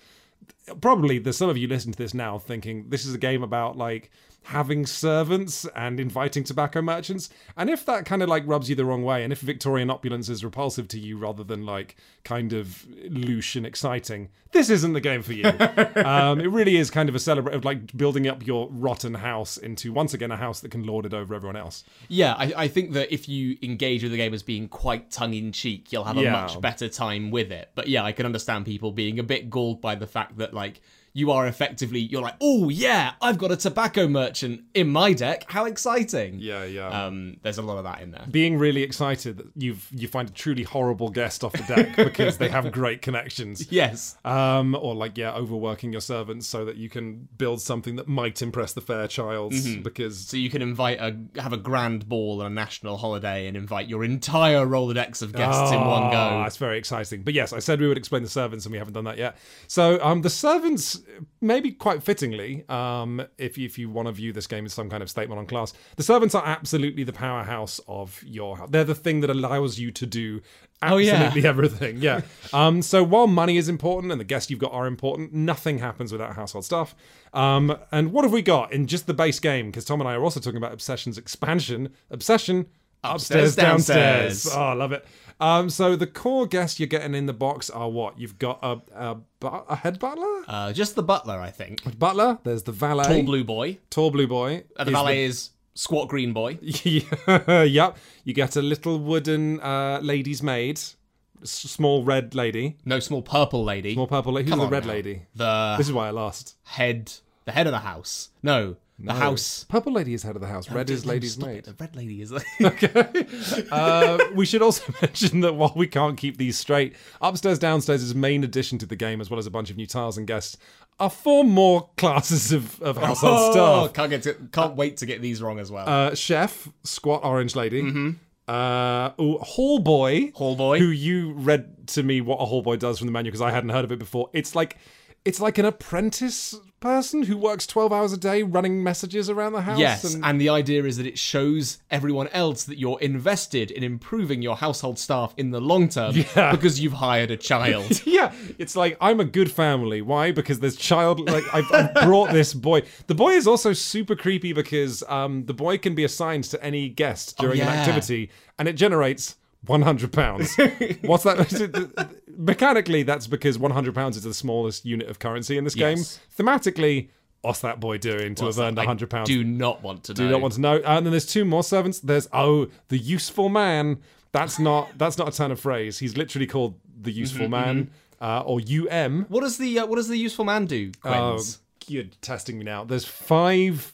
Probably 0.81 1.19
there's 1.19 1.37
some 1.37 1.49
of 1.49 1.57
you 1.57 1.67
listening 1.67 1.93
to 1.93 1.97
this 1.97 2.13
now 2.13 2.37
thinking 2.37 2.89
this 2.89 3.05
is 3.05 3.13
a 3.13 3.17
game 3.17 3.43
about 3.43 3.77
like 3.77 4.11
having 4.43 4.85
servants 4.85 5.65
and 5.75 5.99
inviting 5.99 6.43
tobacco 6.43 6.81
merchants. 6.81 7.29
And 7.55 7.69
if 7.69 7.85
that 7.85 8.05
kind 8.05 8.21
of 8.21 8.29
like 8.29 8.43
rubs 8.45 8.69
you 8.69 8.75
the 8.75 8.85
wrong 8.85 9.03
way, 9.03 9.23
and 9.23 9.31
if 9.31 9.39
Victorian 9.39 9.89
opulence 9.89 10.29
is 10.29 10.43
repulsive 10.43 10.87
to 10.89 10.99
you 10.99 11.17
rather 11.17 11.43
than 11.43 11.65
like 11.65 11.95
kind 12.23 12.53
of 12.53 12.85
louche 13.07 13.55
and 13.55 13.65
exciting, 13.65 14.29
this 14.51 14.69
isn't 14.69 14.93
the 14.93 15.01
game 15.01 15.23
for 15.23 15.33
you. 15.33 15.45
um, 16.05 16.39
it 16.41 16.47
really 16.51 16.75
is 16.77 16.91
kind 16.91 17.09
of 17.09 17.15
a 17.15 17.19
celebration 17.19 17.57
of 17.57 17.65
like 17.65 17.95
building 17.97 18.27
up 18.27 18.45
your 18.45 18.67
rotten 18.71 19.13
house 19.15 19.57
into 19.57 19.91
once 19.93 20.13
again 20.13 20.31
a 20.31 20.37
house 20.37 20.59
that 20.59 20.69
can 20.71 20.83
lord 20.83 21.05
it 21.05 21.13
over 21.13 21.33
everyone 21.33 21.55
else. 21.55 21.83
Yeah, 22.07 22.33
I, 22.33 22.53
I 22.55 22.67
think 22.67 22.91
that 22.93 23.11
if 23.13 23.27
you 23.29 23.57
engage 23.63 24.03
with 24.03 24.11
the 24.11 24.17
game 24.17 24.33
as 24.33 24.43
being 24.43 24.67
quite 24.67 25.09
tongue 25.09 25.33
in 25.33 25.51
cheek, 25.51 25.91
you'll 25.91 26.03
have 26.03 26.17
a 26.17 26.21
Yeah. 26.21 26.31
much 26.33 26.59
better 26.61 26.89
time 26.89 27.31
with 27.31 27.51
it. 27.51 27.69
But 27.75 27.87
yeah, 27.87 28.03
I 28.03 28.11
can 28.11 28.25
understand 28.25 28.65
people 28.65 28.91
being 28.91 29.19
a 29.19 29.23
bit 29.23 29.49
galled 29.49 29.81
by 29.81 29.95
the 29.95 30.07
fact 30.07 30.37
that 30.37 30.53
like 30.53 30.81
you 31.13 31.31
are 31.31 31.47
effectively 31.47 31.99
you're 31.99 32.21
like, 32.21 32.35
oh 32.41 32.69
yeah, 32.69 33.13
I've 33.21 33.37
got 33.37 33.51
a 33.51 33.57
tobacco 33.57 34.07
merchant 34.07 34.63
in 34.73 34.89
my 34.89 35.13
deck. 35.13 35.45
How 35.47 35.65
exciting! 35.65 36.39
Yeah, 36.39 36.63
yeah. 36.65 37.05
Um, 37.05 37.37
there's 37.43 37.57
a 37.57 37.61
lot 37.61 37.77
of 37.77 37.83
that 37.83 38.01
in 38.01 38.11
there. 38.11 38.25
Being 38.29 38.57
really 38.57 38.83
excited 38.83 39.37
that 39.37 39.47
you've 39.55 39.87
you 39.91 40.07
find 40.07 40.29
a 40.29 40.33
truly 40.33 40.63
horrible 40.63 41.09
guest 41.09 41.43
off 41.43 41.53
the 41.53 41.63
deck 41.63 41.95
because 41.95 42.37
they 42.37 42.49
have 42.49 42.71
great 42.71 43.01
connections. 43.01 43.71
Yes. 43.71 44.17
Um, 44.25 44.75
or 44.75 44.95
like 44.95 45.17
yeah, 45.17 45.33
overworking 45.33 45.91
your 45.91 46.01
servants 46.01 46.47
so 46.47 46.65
that 46.65 46.77
you 46.77 46.89
can 46.89 47.27
build 47.37 47.61
something 47.61 47.95
that 47.97 48.07
might 48.07 48.41
impress 48.41 48.73
the 48.73 48.81
Fairchild 48.81 49.53
because 49.83 50.27
So 50.27 50.37
you 50.37 50.49
can 50.49 50.61
invite 50.61 50.99
a 50.99 51.15
have 51.41 51.53
a 51.53 51.57
grand 51.57 52.09
ball 52.09 52.41
on 52.41 52.47
a 52.47 52.53
national 52.53 52.97
holiday 52.97 53.47
and 53.47 53.55
invite 53.55 53.87
your 53.87 54.03
entire 54.03 54.65
Rolodex 54.65 55.21
of 55.21 55.33
guests 55.33 55.71
in 55.71 55.79
one 55.79 56.11
go. 56.11 56.41
That's 56.43 56.57
very 56.57 56.77
exciting. 56.77 57.23
But 57.23 57.33
yes, 57.33 57.53
I 57.53 57.59
said 57.59 57.79
we 57.79 57.87
would 57.87 57.97
explain 57.97 58.23
the 58.23 58.29
servants, 58.29 58.65
and 58.65 58.71
we 58.71 58.77
haven't 58.77 58.93
done 58.93 59.05
that 59.05 59.17
yet. 59.17 59.37
So 59.67 60.01
um, 60.01 60.21
the 60.21 60.29
servants, 60.29 61.01
maybe 61.41 61.71
quite 61.71 62.01
fittingly, 62.03 62.63
um, 62.69 63.21
if 63.37 63.57
you, 63.57 63.65
if 63.65 63.77
you 63.77 63.89
want 63.89 64.07
to 64.07 64.11
view 64.11 64.33
this 64.33 64.47
game 64.47 64.65
as 64.65 64.73
some 64.73 64.89
kind 64.89 65.03
of 65.03 65.09
statement 65.09 65.39
on 65.39 65.45
class, 65.45 65.73
the 65.97 66.03
servants 66.03 66.35
are 66.35 66.45
absolutely 66.45 67.03
the 67.03 67.13
powerhouse 67.13 67.79
of 67.87 68.21
your 68.25 68.57
house. 68.57 68.69
They're 68.71 68.83
the 68.83 68.95
thing 68.95 69.21
that 69.21 69.29
allows 69.29 69.79
you 69.79 69.91
to 69.91 70.05
do 70.05 70.41
Oh, 70.81 70.97
yeah. 70.97 71.13
absolutely 71.13 71.47
everything. 71.47 71.97
Yeah. 71.97 72.21
um, 72.53 72.81
so 72.81 73.03
while 73.03 73.27
money 73.27 73.57
is 73.57 73.69
important 73.69 74.11
and 74.11 74.19
the 74.19 74.25
guests 74.25 74.49
you've 74.51 74.59
got 74.59 74.73
are 74.73 74.85
important, 74.85 75.33
nothing 75.33 75.79
happens 75.79 76.11
without 76.11 76.35
household 76.35 76.65
stuff. 76.65 76.93
Um, 77.33 77.77
and 77.91 78.11
what 78.11 78.25
have 78.25 78.33
we 78.33 78.41
got 78.41 78.73
in 78.73 78.87
just 78.87 79.07
the 79.07 79.13
base 79.13 79.39
game? 79.39 79.67
Because 79.67 79.85
Tom 79.85 80.01
and 80.01 80.09
I 80.09 80.13
are 80.15 80.23
also 80.23 80.39
talking 80.39 80.57
about 80.57 80.73
Obsession's 80.73 81.17
expansion. 81.17 81.89
Obsession. 82.11 82.67
Upstairs, 83.05 83.49
Upstairs, 83.49 83.55
downstairs. 83.55 84.43
downstairs. 84.43 84.55
Oh, 84.57 84.61
I 84.61 84.73
love 84.73 84.91
it. 84.93 85.05
Um, 85.39 85.69
so 85.69 85.95
the 85.95 86.07
core 86.07 86.45
guests 86.45 86.79
you're 86.79 86.87
getting 86.87 87.15
in 87.15 87.25
the 87.25 87.33
box 87.33 87.69
are 87.69 87.89
what? 87.89 88.19
You've 88.19 88.39
got 88.39 88.59
a 88.63 88.81
a, 88.95 89.17
a 89.41 89.75
head 89.75 89.99
butler, 89.99 90.43
Uh, 90.47 90.71
just 90.73 90.95
the 90.95 91.03
butler, 91.03 91.39
I 91.39 91.49
think. 91.51 91.97
butler. 91.99 92.39
There's 92.43 92.63
the 92.63 92.71
valet, 92.71 93.03
Tall 93.05 93.23
blue 93.23 93.43
boy. 93.43 93.79
tall 93.89 94.11
blue 94.11 94.27
boy. 94.27 94.63
Uh, 94.77 94.83
the 94.85 94.91
is 94.91 94.95
valet 94.97 95.23
is 95.25 95.49
squat 95.75 96.07
green 96.07 96.33
boy. 96.33 96.57
yep. 96.61 97.97
You 98.23 98.33
get 98.33 98.55
a 98.55 98.61
little 98.61 98.99
wooden 98.99 99.59
uh, 99.59 99.99
lady's 100.01 100.41
maid, 100.43 100.77
s- 100.77 100.95
small 101.43 102.03
red 102.03 102.35
lady, 102.35 102.77
No 102.85 102.99
small 102.99 103.21
purple 103.21 103.63
lady. 103.63 103.93
small 103.93 104.07
purple 104.07 104.33
lady. 104.33 104.45
Who's 104.49 104.57
Come 104.57 104.65
the 104.65 104.71
red 104.71 104.85
now. 104.85 104.93
lady? 104.93 105.23
The 105.35 105.75
This 105.77 105.87
is 105.87 105.93
why 105.93 106.07
I 106.07 106.11
lost. 106.11 106.55
head, 106.63 107.11
the 107.45 107.51
head 107.51 107.67
of 107.67 107.71
the 107.73 107.79
house. 107.79 108.29
No, 108.41 108.75
the 108.99 109.13
house. 109.13 109.65
Purple 109.65 109.93
lady 109.93 110.13
is 110.13 110.23
head 110.23 110.35
of 110.35 110.41
the 110.41 110.47
house. 110.47 110.69
Red 110.69 110.89
is 110.89 111.05
lady's 111.05 111.37
maid. 111.37 111.65
The 111.65 111.75
red 111.79 111.95
lady 111.95 112.21
is. 112.21 112.31
uh, 113.71 114.17
we 114.33 114.45
should 114.45 114.61
also 114.61 114.93
mention 115.01 115.41
that 115.41 115.53
while 115.55 115.73
we 115.75 115.87
can't 115.87 116.17
keep 116.17 116.37
these 116.37 116.57
straight, 116.57 116.95
Upstairs 117.21 117.59
Downstairs' 117.59 118.03
is 118.03 118.15
main 118.15 118.43
addition 118.43 118.77
to 118.79 118.85
the 118.85 118.95
game, 118.95 119.21
as 119.21 119.29
well 119.29 119.39
as 119.39 119.47
a 119.47 119.51
bunch 119.51 119.69
of 119.69 119.77
new 119.77 119.87
tiles 119.87 120.17
and 120.17 120.27
guests, 120.27 120.57
are 120.99 121.09
four 121.09 121.43
more 121.43 121.89
classes 121.97 122.51
of, 122.51 122.81
of 122.81 122.97
household 122.97 123.55
oh, 123.55 123.85
staff. 123.85 123.93
can't 123.93 124.09
get 124.09 124.23
to, 124.23 124.33
can't 124.51 124.75
wait 124.75 124.97
to 124.97 125.05
get 125.05 125.21
these 125.21 125.41
wrong 125.41 125.59
as 125.59 125.71
well. 125.71 125.89
Uh, 125.89 126.15
chef, 126.15 126.69
squat 126.83 127.23
orange 127.23 127.55
lady. 127.55 128.15
Uh, 128.47 129.11
ooh, 129.19 129.37
hall 129.39 129.79
boy. 129.79 130.15
Mm-hmm. 130.15 130.37
Hall 130.37 130.55
boy. 130.55 130.79
Who 130.79 130.87
you 130.87 131.33
read 131.33 131.87
to 131.87 132.03
me 132.03 132.21
what 132.21 132.35
a 132.37 132.45
hall 132.45 132.61
boy 132.61 132.75
does 132.75 132.99
from 132.99 133.07
the 133.07 133.11
menu 133.11 133.31
because 133.31 133.41
I 133.41 133.51
hadn't 133.51 133.69
heard 133.69 133.85
of 133.85 133.91
it 133.91 133.99
before. 133.99 134.29
It's 134.33 134.55
like 134.55 134.77
it's 135.25 135.39
like 135.39 135.57
an 135.57 135.65
apprentice 135.65 136.55
person 136.81 137.23
who 137.23 137.37
works 137.37 137.65
12 137.65 137.93
hours 137.93 138.11
a 138.11 138.17
day 138.17 138.43
running 138.43 138.83
messages 138.83 139.29
around 139.29 139.53
the 139.53 139.61
house. 139.61 139.79
Yes, 139.79 140.13
and- 140.13 140.25
and 140.25 140.41
the 140.41 140.49
idea 140.49 140.83
is 140.83 140.97
that 140.97 141.05
it 141.07 141.17
shows 141.17 141.77
everyone 141.89 142.27
else 142.29 142.65
that 142.65 142.77
you're 142.77 142.99
invested 142.99 143.71
in 143.71 143.83
improving 143.83 144.41
your 144.41 144.57
household 144.57 144.99
staff 144.99 145.33
in 145.37 145.51
the 145.51 145.61
long 145.61 145.87
term 145.87 146.13
Yeah. 146.13 146.51
because 146.55 146.81
you've 146.81 146.93
hired 146.93 147.31
a 147.31 147.37
child. 147.37 148.01
Yeah, 148.13 148.33
it's 148.59 148.75
like 148.75 148.97
I'm 149.01 149.19
a 149.21 149.25
good 149.25 149.49
family. 149.49 150.01
Why? 150.01 150.31
Because 150.33 150.59
there's 150.59 150.75
child. 150.75 151.21
Like 151.21 151.43
I've, 151.53 151.71
I've 151.71 151.93
brought 152.05 152.31
this 152.31 152.53
boy. 152.53 152.83
The 153.07 153.15
boy 153.15 153.31
is 153.31 153.47
also 153.47 153.71
super 153.73 154.15
creepy 154.15 154.51
because 154.53 155.03
um, 155.07 155.45
the 155.45 155.53
boy 155.53 155.77
can 155.77 155.95
be 155.95 156.03
assigned 156.03 156.43
to 156.45 156.63
any 156.63 156.89
guest 156.89 157.37
during 157.37 157.59
an 157.61 157.67
yeah. 157.67 157.73
activity, 157.75 158.29
and 158.59 158.67
it 158.67 158.73
generates 158.73 159.35
100 159.65 160.11
pounds. 160.11 160.55
What's 161.03 161.23
that? 161.23 162.09
Mechanically, 162.37 163.03
that's 163.03 163.27
because 163.27 163.57
100 163.57 163.95
pounds 163.95 164.17
is 164.17 164.23
the 164.23 164.33
smallest 164.33 164.85
unit 164.85 165.07
of 165.07 165.19
currency 165.19 165.57
in 165.57 165.63
this 165.63 165.75
Yes. 165.75 166.19
game. 166.37 166.45
Thematically, 166.45 167.09
what's 167.41 167.59
that 167.59 167.79
boy 167.79 167.97
doing 167.97 168.35
to 168.35 168.45
have 168.45 168.57
earned 168.59 168.79
I 168.79 168.81
100 168.81 169.09
pounds? 169.09 169.29
Do 169.29 169.43
not 169.43 169.81
want 169.83 170.03
to 170.05 170.13
know. 170.13 170.17
Do 170.17 170.29
not 170.29 170.41
want 170.41 170.53
to 170.55 170.61
know. 170.61 170.81
And 170.85 171.05
then 171.05 171.11
there's 171.11 171.25
two 171.25 171.45
more 171.45 171.63
servants. 171.63 171.99
There's 171.99 172.27
oh, 172.33 172.67
the 172.89 172.97
useful 172.97 173.49
man. 173.49 173.99
That's 174.31 174.59
not 174.59 174.89
that's 174.97 175.17
not 175.17 175.27
a 175.27 175.31
turn 175.37 175.51
of 175.51 175.59
phrase. 175.59 175.99
He's 175.99 176.17
literally 176.17 176.47
called 176.47 176.79
the 176.99 177.11
useful 177.11 177.47
man, 177.49 177.91
uh, 178.21 178.41
or 178.45 178.59
UM. 178.59 179.25
What 179.29 179.41
does 179.41 179.57
the 179.57 179.79
uh, 179.79 179.85
what 179.85 179.95
does 179.97 180.07
the 180.07 180.17
useful 180.17 180.45
man 180.45 180.65
do, 180.65 180.91
Oh, 181.03 181.09
Quinns? 181.35 181.59
you're 181.87 182.05
testing 182.21 182.57
me 182.57 182.63
now. 182.63 182.83
There's 182.83 183.05
five 183.05 183.93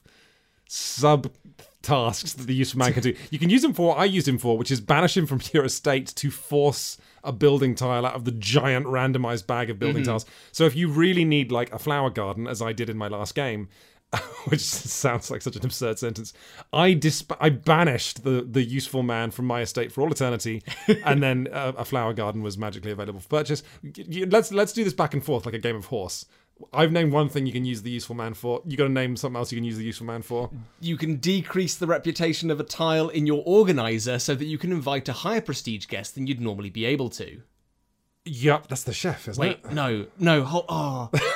sub 0.68 1.32
tasks 1.82 2.34
that 2.34 2.48
the 2.48 2.56
useful 2.56 2.80
man 2.80 2.94
can 2.94 3.04
do. 3.10 3.16
You 3.32 3.40
can 3.40 3.50
use 3.50 3.64
him 3.64 3.74
for 3.74 3.90
what 3.90 3.98
I 3.98 4.06
used 4.06 4.28
him 4.28 4.38
for, 4.38 4.58
which 4.58 4.72
is 4.72 4.82
banish 4.82 5.16
him 5.16 5.26
from 5.26 5.42
your 5.54 5.66
estate 5.66 6.08
to 6.16 6.32
force 6.32 6.98
a 7.24 7.32
building 7.32 7.76
tile 7.76 8.06
out 8.06 8.16
of 8.16 8.26
the 8.26 8.32
giant 8.32 8.86
randomized 8.86 9.46
bag 9.46 9.70
of 9.70 9.78
building 9.80 10.04
tiles. 10.04 10.26
So 10.52 10.66
if 10.66 10.76
you 10.76 10.88
really 10.88 11.26
need 11.26 11.52
like 11.52 11.72
a 11.74 11.80
flower 11.80 12.10
garden, 12.10 12.48
as 12.48 12.62
I 12.62 12.72
did 12.72 12.90
in 12.90 12.98
my 12.98 13.08
last 13.10 13.36
game, 13.36 13.68
which 14.46 14.62
sounds 14.62 15.30
like 15.30 15.42
such 15.42 15.56
an 15.56 15.64
absurd 15.66 16.00
sentence, 16.00 16.34
I 16.74 16.94
disp- 16.94 17.34
I 17.40 17.50
banished 17.50 18.24
the 18.24 18.42
the 18.42 18.64
useful 18.64 19.04
man 19.04 19.30
from 19.30 19.46
my 19.46 19.62
estate 19.62 19.92
for 19.92 20.02
all 20.02 20.12
eternity, 20.12 20.64
and 21.06 21.22
then 21.22 21.48
uh, 21.52 21.74
a 21.78 21.86
flower 21.86 22.14
garden 22.14 22.42
was 22.42 22.58
magically 22.58 22.92
available 22.92 23.20
for 23.20 23.28
purchase. 23.28 23.62
Let's 24.08 24.52
let's 24.52 24.74
do 24.74 24.84
this 24.84 24.94
back 24.94 25.14
and 25.14 25.24
forth 25.24 25.46
like 25.46 25.54
a 25.54 25.60
game 25.60 25.76
of 25.76 25.86
horse. 25.86 26.26
I've 26.74 26.92
named 26.92 27.12
one 27.12 27.30
thing 27.30 27.46
you 27.46 27.54
can 27.54 27.66
use 27.66 27.82
the 27.82 27.90
useful 27.90 28.16
man 28.16 28.34
for. 28.34 28.62
You 28.66 28.78
got 28.78 28.86
to 28.86 28.90
name 28.90 29.16
something 29.16 29.38
else 29.38 29.52
you 29.52 29.58
can 29.58 29.64
use 29.64 29.78
the 29.78 29.84
useful 29.84 30.08
man 30.08 30.22
for. 30.22 30.50
You 30.82 30.98
can 30.98 31.18
decrease 31.18 31.76
the 31.76 31.88
reputation 31.88 32.52
of 32.52 32.60
a 32.60 32.64
tile 32.64 33.10
in 33.10 33.26
your 33.26 33.44
organizer 33.46 34.20
so 34.20 34.36
that 34.36 34.46
you 34.46 34.58
can 34.58 34.72
invite 34.72 35.08
a 35.10 35.14
higher 35.14 35.42
prestige 35.42 35.88
guest 35.88 36.16
than 36.16 36.28
you'd 36.28 36.42
normally 36.42 36.70
be 36.70 36.86
able 36.86 37.10
to. 37.12 37.42
Yep, 38.26 38.68
that's 38.68 38.84
the 38.84 38.94
chef, 38.94 39.28
isn't 39.28 39.42
Wait, 39.42 39.60
it? 39.64 39.72
no, 39.72 40.06
no, 40.20 40.44
hold, 40.44 40.66
oh. 40.70 41.10
Ah. 41.14 41.29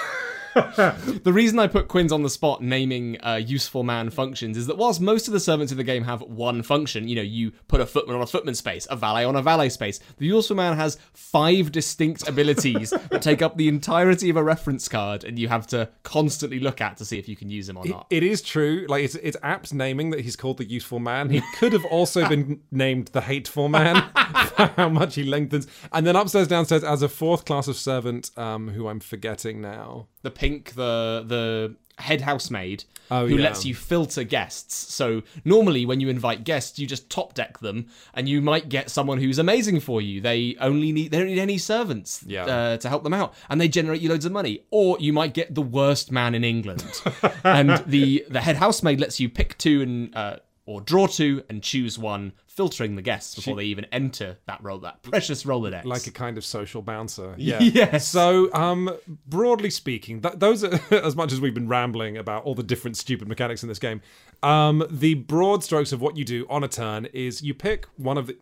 The 0.54 1.32
reason 1.34 1.60
I 1.60 1.68
put 1.68 1.88
Quinns 1.88 2.12
on 2.12 2.24
the 2.24 2.30
spot 2.30 2.62
naming 2.62 3.18
uh, 3.24 3.36
useful 3.36 3.84
man 3.84 4.10
functions 4.10 4.58
is 4.58 4.68
that 4.68 4.78
whilst 4.78 5.02
most 5.02 5.28
of 5.28 5.34
the 5.34 5.40
servants 5.40 5.72
in 5.72 5.78
the 5.78 5.84
game 5.84 6.04
have 6.04 6.22
one 6.22 6.64
function, 6.64 7.08
you 7.08 7.16
know, 7.16 7.22
you 7.22 7.52
put 7.68 7.82
a 7.82 7.86
footman 7.86 8.16
on 8.18 8.22
a 8.22 8.28
footman 8.28 8.56
space, 8.56 8.88
a 8.90 8.96
valet 8.96 9.26
on 9.26 9.36
a 9.36 9.42
valet 9.42 9.70
space, 9.70 10.00
the 10.18 10.26
useful 10.26 10.56
man 10.56 10.76
has 10.76 10.98
five 11.14 11.72
distinct 11.72 12.28
abilities 12.28 12.90
that 13.10 13.22
take 13.22 13.42
up 13.42 13.58
the 13.58 13.68
entirety 13.68 14.30
of 14.30 14.38
a 14.38 14.44
reference 14.44 14.88
card 14.88 15.24
and 15.24 15.40
you 15.40 15.48
have 15.48 15.68
to 15.68 15.90
constantly 16.04 16.60
look 16.60 16.82
at 16.82 16.98
to 16.98 17.06
see 17.06 17.18
if 17.18 17.28
you 17.28 17.36
can 17.36 17.50
use 17.50 17.70
him 17.70 17.78
or 17.78 17.86
not. 17.86 18.08
It 18.10 18.24
is 18.24 18.42
true. 18.42 18.86
Like 18.88 19.04
it's 19.04 19.16
it's 19.16 19.38
apt 19.44 19.74
naming 19.74 20.12
that 20.12 20.22
he's 20.22 20.36
called 20.36 20.58
the 20.58 20.66
useful 20.66 21.00
man. 21.00 21.30
He 21.30 21.42
could 21.56 21.74
have 21.74 21.86
also 21.86 22.28
been 22.34 22.62
named 22.72 23.08
the 23.08 23.22
hateful 23.22 23.70
man 23.70 23.96
for 24.56 24.68
how 24.78 24.90
much 24.90 25.16
he 25.16 25.24
lengthens. 25.24 25.68
And 25.92 26.06
then 26.06 26.16
upstairs, 26.16 26.48
downstairs, 26.48 26.84
as 26.84 27.02
a 27.02 27.10
fourth 27.10 27.46
class 27.46 27.68
of 27.68 27.76
servant, 27.78 28.32
um, 28.38 28.70
who 28.70 28.88
I'm 28.88 29.00
forgetting 29.00 29.62
now. 29.62 30.08
The 30.24 30.32
pink, 30.32 30.74
the 30.74 31.24
the 31.28 31.76
head 32.00 32.22
housemaid 32.22 32.84
Oh, 33.12 33.28
who 33.28 33.36
yeah. 33.36 33.44
lets 33.44 33.66
you 33.66 33.76
filter 33.76 34.24
guests. 34.24 34.74
So 34.94 35.22
normally 35.46 35.86
when 35.86 36.00
you 36.00 36.08
invite 36.10 36.44
guests, 36.46 36.80
you 36.80 36.88
just 36.88 37.10
top 37.10 37.34
deck 37.36 37.60
them, 37.60 37.88
and 38.16 38.28
you 38.28 38.42
might 38.42 38.70
get 38.70 38.90
someone 38.90 39.20
who's 39.20 39.38
amazing 39.38 39.82
for 39.82 40.02
you. 40.02 40.22
They 40.22 40.56
only 40.60 40.92
need 40.92 41.12
they 41.12 41.20
don't 41.20 41.28
need 41.28 41.38
any 41.38 41.58
servants 41.60 42.24
Yeah. 42.26 42.46
uh, 42.46 42.78
to 42.78 42.90
help 42.90 43.04
them 43.04 43.14
out, 43.14 43.36
and 43.50 43.60
they 43.62 43.68
generate 43.68 44.02
you 44.02 44.10
loads 44.10 44.26
of 44.26 44.32
money. 44.32 44.64
Or 44.72 44.98
you 45.00 45.14
might 45.14 45.34
get 45.34 45.54
the 45.54 45.62
worst 45.62 46.12
man 46.12 46.34
in 46.34 46.44
England, 46.44 46.84
and 47.44 47.84
the 47.86 48.26
the 48.30 48.42
head 48.42 48.56
housemaid 48.56 49.00
lets 49.00 49.20
you 49.20 49.30
pick 49.30 49.58
two 49.58 49.82
and. 49.82 50.16
Uh, 50.16 50.38
or 50.66 50.80
draw 50.80 51.08
two 51.08 51.44
and 51.50 51.62
choose 51.62 52.00
one, 52.00 52.32
filtering 52.56 52.96
the 52.96 53.02
guests 53.02 53.36
before 53.36 53.56
they 53.56 53.66
even 53.66 53.86
enter 53.92 54.38
that 54.46 54.64
roll, 54.64 54.78
that 54.80 55.02
precious 55.02 55.44
Rolodex. 55.44 55.86
Like 55.86 56.08
a 56.08 56.12
kind 56.12 56.38
of 56.38 56.46
social 56.46 56.82
bouncer. 56.82 57.36
Yeah. 57.44 57.60
Yes. 57.60 58.08
So, 58.08 58.54
um, 58.54 58.90
broadly 59.28 59.70
speaking, 59.70 60.22
th- 60.22 60.36
those 60.38 60.64
are 60.64 60.80
as 60.92 61.16
much 61.16 61.34
as 61.34 61.42
we've 61.42 61.54
been 61.54 61.68
rambling 61.68 62.16
about 62.18 62.44
all 62.46 62.56
the 62.56 62.64
different 62.64 62.96
stupid 62.96 63.28
mechanics 63.28 63.64
in 63.64 63.70
this 63.70 63.80
game. 63.80 64.02
Um, 64.44 64.86
the 64.90 65.16
broad 65.16 65.64
strokes 65.64 65.92
of 65.92 66.00
what 66.02 66.16
you 66.16 66.24
do 66.24 66.46
on 66.50 66.64
a 66.64 66.68
turn 66.68 67.06
is 67.14 67.42
you 67.42 67.54
pick 67.54 67.88
one 67.98 68.18
of 68.18 68.28
the. 68.28 68.38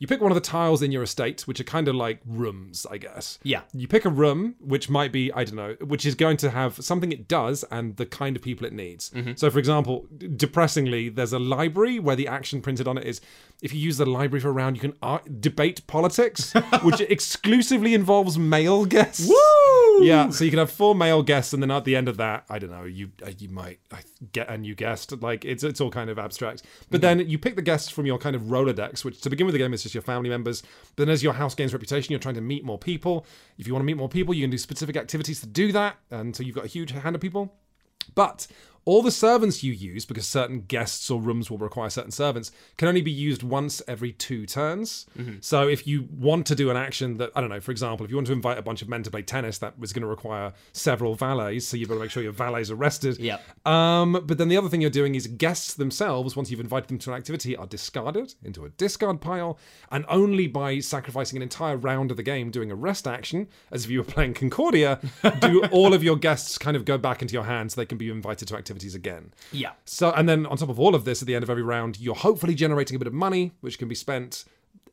You 0.00 0.06
pick 0.06 0.22
one 0.22 0.32
of 0.32 0.34
the 0.34 0.40
tiles 0.40 0.80
in 0.80 0.92
your 0.92 1.02
estate, 1.02 1.42
which 1.42 1.60
are 1.60 1.64
kind 1.64 1.86
of 1.86 1.94
like 1.94 2.20
rooms, 2.26 2.86
I 2.90 2.96
guess. 2.96 3.38
Yeah. 3.42 3.60
You 3.74 3.86
pick 3.86 4.06
a 4.06 4.08
room, 4.08 4.54
which 4.58 4.88
might 4.88 5.12
be, 5.12 5.30
I 5.32 5.44
don't 5.44 5.56
know, 5.56 5.76
which 5.82 6.06
is 6.06 6.14
going 6.14 6.38
to 6.38 6.48
have 6.50 6.82
something 6.82 7.12
it 7.12 7.28
does 7.28 7.64
and 7.70 7.96
the 7.96 8.06
kind 8.06 8.34
of 8.34 8.40
people 8.40 8.66
it 8.66 8.72
needs. 8.72 9.12
So, 9.36 9.50
for 9.50 9.58
example, 9.58 10.06
depressingly, 10.36 11.10
there's 11.10 11.34
a 11.34 11.38
library 11.38 11.98
where 11.98 12.16
the 12.16 12.26
action 12.28 12.62
printed 12.62 12.88
on 12.88 12.96
it 12.96 13.04
is 13.04 13.20
if 13.62 13.74
you 13.74 13.80
use 13.80 13.98
the 13.98 14.06
library 14.06 14.40
for 14.40 14.48
a 14.48 14.52
round, 14.52 14.76
you 14.76 14.80
can 14.80 14.94
ar- 15.02 15.22
debate 15.38 15.86
politics, 15.86 16.54
which 16.82 17.02
exclusively 17.02 17.92
involves 17.92 18.38
male 18.38 18.86
guests. 18.86 19.28
Woo! 19.28 20.02
Yeah, 20.04 20.30
so 20.30 20.44
you 20.44 20.50
can 20.50 20.60
have 20.60 20.70
four 20.70 20.94
male 20.94 21.22
guests, 21.22 21.52
and 21.52 21.62
then 21.62 21.70
at 21.70 21.84
the 21.84 21.94
end 21.94 22.08
of 22.08 22.16
that, 22.16 22.44
I 22.48 22.58
don't 22.58 22.70
know, 22.70 22.84
you 22.84 23.10
uh, 23.22 23.32
you 23.38 23.50
might 23.50 23.80
uh, 23.92 23.98
get 24.32 24.48
a 24.48 24.56
new 24.56 24.74
guest. 24.74 25.20
Like 25.20 25.44
it's 25.44 25.62
it's 25.62 25.78
all 25.78 25.90
kind 25.90 26.08
of 26.08 26.18
abstract. 26.18 26.62
But 26.90 27.02
then 27.02 27.28
you 27.28 27.38
pick 27.38 27.54
the 27.56 27.62
guests 27.62 27.90
from 27.90 28.06
your 28.06 28.16
kind 28.16 28.34
of 28.34 28.42
Rolodex, 28.44 29.04
which 29.04 29.20
to 29.20 29.28
begin 29.28 29.44
with 29.46 29.52
the 29.52 29.58
game 29.58 29.74
is 29.74 29.82
just 29.82 29.89
your 29.94 30.02
family 30.02 30.28
members. 30.28 30.62
But 30.96 31.06
then 31.06 31.12
as 31.12 31.22
your 31.22 31.32
house 31.32 31.54
gains 31.54 31.72
reputation, 31.72 32.12
you're 32.12 32.20
trying 32.20 32.34
to 32.36 32.40
meet 32.40 32.64
more 32.64 32.78
people. 32.78 33.26
If 33.58 33.66
you 33.66 33.72
want 33.72 33.82
to 33.82 33.86
meet 33.86 33.96
more 33.96 34.08
people, 34.08 34.34
you 34.34 34.42
can 34.42 34.50
do 34.50 34.58
specific 34.58 34.96
activities 34.96 35.40
to 35.40 35.46
do 35.46 35.72
that, 35.72 35.96
and 36.10 36.34
so 36.34 36.42
you've 36.42 36.56
got 36.56 36.64
a 36.64 36.68
huge 36.68 36.90
hand 36.92 37.14
of 37.14 37.20
people. 37.20 37.54
But 38.14 38.46
all 38.84 39.02
the 39.02 39.10
servants 39.10 39.62
you 39.62 39.72
use, 39.72 40.04
because 40.04 40.26
certain 40.26 40.62
guests 40.62 41.10
or 41.10 41.20
rooms 41.20 41.50
will 41.50 41.58
require 41.58 41.90
certain 41.90 42.10
servants, 42.10 42.50
can 42.78 42.88
only 42.88 43.02
be 43.02 43.10
used 43.10 43.42
once 43.42 43.82
every 43.86 44.12
two 44.12 44.46
turns. 44.46 45.06
So 45.40 45.68
if 45.68 45.86
you 45.86 46.08
want 46.18 46.46
to 46.46 46.54
do 46.54 46.70
an 46.70 46.76
action 46.76 47.18
that, 47.18 47.30
I 47.36 47.40
don't 47.40 47.50
know, 47.50 47.60
for 47.60 47.72
example, 47.72 48.04
if 48.04 48.10
you 48.10 48.16
want 48.16 48.26
to 48.28 48.32
invite 48.32 48.58
a 48.58 48.62
bunch 48.62 48.80
of 48.80 48.88
men 48.88 49.02
to 49.02 49.10
play 49.10 49.22
tennis, 49.22 49.58
that 49.58 49.78
was 49.78 49.92
going 49.92 50.02
to 50.02 50.08
require 50.08 50.52
several 50.72 51.14
valets. 51.14 51.66
So 51.66 51.76
you've 51.76 51.88
got 51.88 51.96
to 51.96 52.00
make 52.00 52.10
sure 52.10 52.22
your 52.22 52.32
valets 52.32 52.70
are 52.70 52.74
rested. 52.74 53.18
Yep. 53.18 53.66
Um, 53.66 54.12
but 54.24 54.38
then 54.38 54.48
the 54.48 54.56
other 54.56 54.68
thing 54.68 54.80
you're 54.80 54.90
doing 54.90 55.14
is 55.14 55.26
guests 55.26 55.74
themselves, 55.74 56.34
once 56.34 56.50
you've 56.50 56.60
invited 56.60 56.88
them 56.88 56.98
to 57.00 57.12
an 57.12 57.18
activity, 57.18 57.54
are 57.56 57.66
discarded 57.66 58.34
into 58.42 58.64
a 58.64 58.70
discard 58.70 59.20
pile, 59.20 59.58
and 59.92 60.06
only 60.08 60.46
by 60.46 60.80
sacrificing 60.80 61.36
an 61.36 61.42
entire 61.42 61.76
round 61.76 62.10
of 62.10 62.16
the 62.16 62.22
game 62.22 62.50
doing 62.50 62.70
a 62.70 62.74
rest 62.74 63.06
action, 63.06 63.46
as 63.70 63.84
if 63.84 63.90
you 63.90 63.98
were 63.98 64.04
playing 64.04 64.32
Concordia, 64.34 64.98
do 65.40 65.62
all 65.70 65.92
of 65.92 66.02
your 66.02 66.16
guests 66.16 66.56
kind 66.56 66.76
of 66.76 66.84
go 66.84 66.96
back 66.96 67.20
into 67.20 67.34
your 67.34 67.44
hands. 67.44 67.74
So 67.74 67.80
they 67.80 67.86
can 67.86 67.98
be 67.98 68.08
invited 68.08 68.48
to 68.48 68.56
activities 68.56 68.69
again. 68.70 69.32
Yeah. 69.52 69.72
So, 69.84 70.10
and 70.12 70.28
then 70.28 70.46
on 70.46 70.56
top 70.56 70.68
of 70.68 70.78
all 70.78 70.94
of 70.94 71.04
this, 71.04 71.22
at 71.22 71.26
the 71.26 71.34
end 71.34 71.42
of 71.42 71.50
every 71.50 71.62
round, 71.62 71.98
you're 71.98 72.14
hopefully 72.14 72.54
generating 72.54 72.96
a 72.96 72.98
bit 72.98 73.08
of 73.08 73.14
money, 73.14 73.52
which 73.60 73.78
can 73.78 73.88
be 73.88 73.94
spent 73.94 74.44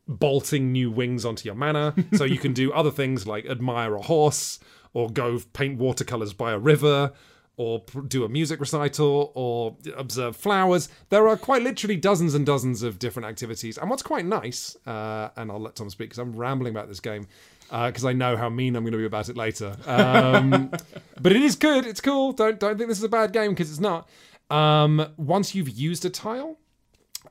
bolting 0.07 0.72
new 0.72 0.89
wings 0.89 1.25
onto 1.25 1.46
your 1.46 1.55
manor. 1.55 1.93
so 2.15 2.24
you 2.24 2.38
can 2.38 2.53
do 2.53 2.72
other 2.79 2.91
things 2.91 3.27
like 3.27 3.46
admire 3.46 3.96
a 3.96 4.01
horse, 4.01 4.60
or 4.93 5.10
go 5.10 5.39
paint 5.53 5.77
watercolors 5.77 6.34
by 6.34 6.51
a 6.51 6.60
river, 6.60 7.12
or 7.57 7.84
do 8.07 8.24
a 8.24 8.29
music 8.29 8.60
recital, 8.60 9.31
or 9.36 9.75
observe 9.96 10.36
flowers. 10.36 10.89
There 11.10 11.27
are 11.27 11.38
quite 11.38 11.63
literally 11.63 11.98
dozens 11.98 12.36
and 12.36 12.46
dozens 12.46 12.84
of 12.84 13.00
different 13.00 13.27
activities. 13.27 13.77
And 13.77 13.89
what's 13.89 14.03
quite 14.03 14.25
nice, 14.25 14.77
uh, 14.86 15.29
and 15.36 15.51
I'll 15.51 15.60
let 15.60 15.75
Tom 15.75 15.89
speak 15.89 16.10
because 16.10 16.19
I'm 16.19 16.36
rambling 16.36 16.72
about 16.72 16.88
this 16.88 17.00
game. 17.00 17.27
Because 17.70 18.06
I 18.06 18.14
know 18.14 18.38
how 18.38 18.50
mean 18.50 18.76
I'm 18.76 18.84
going 18.84 18.94
to 18.94 18.98
be 18.98 19.06
about 19.06 19.28
it 19.30 19.36
later, 19.38 19.76
um, 19.86 20.72
but 21.22 21.32
it 21.34 21.42
is 21.42 21.56
good. 21.56 21.86
It's 21.86 22.02
cool. 22.02 22.32
Don't 22.32 22.60
don't 22.60 22.78
think 22.78 22.88
this 22.90 22.98
is 22.98 23.04
a 23.04 23.10
bad 23.10 23.34
game 23.34 23.52
because 23.52 23.70
it's 23.70 23.80
not. 23.80 24.08
Um, 24.50 25.06
once 25.18 25.54
you've 25.54 25.70
used 25.70 26.06
a 26.06 26.10
tile, 26.10 26.58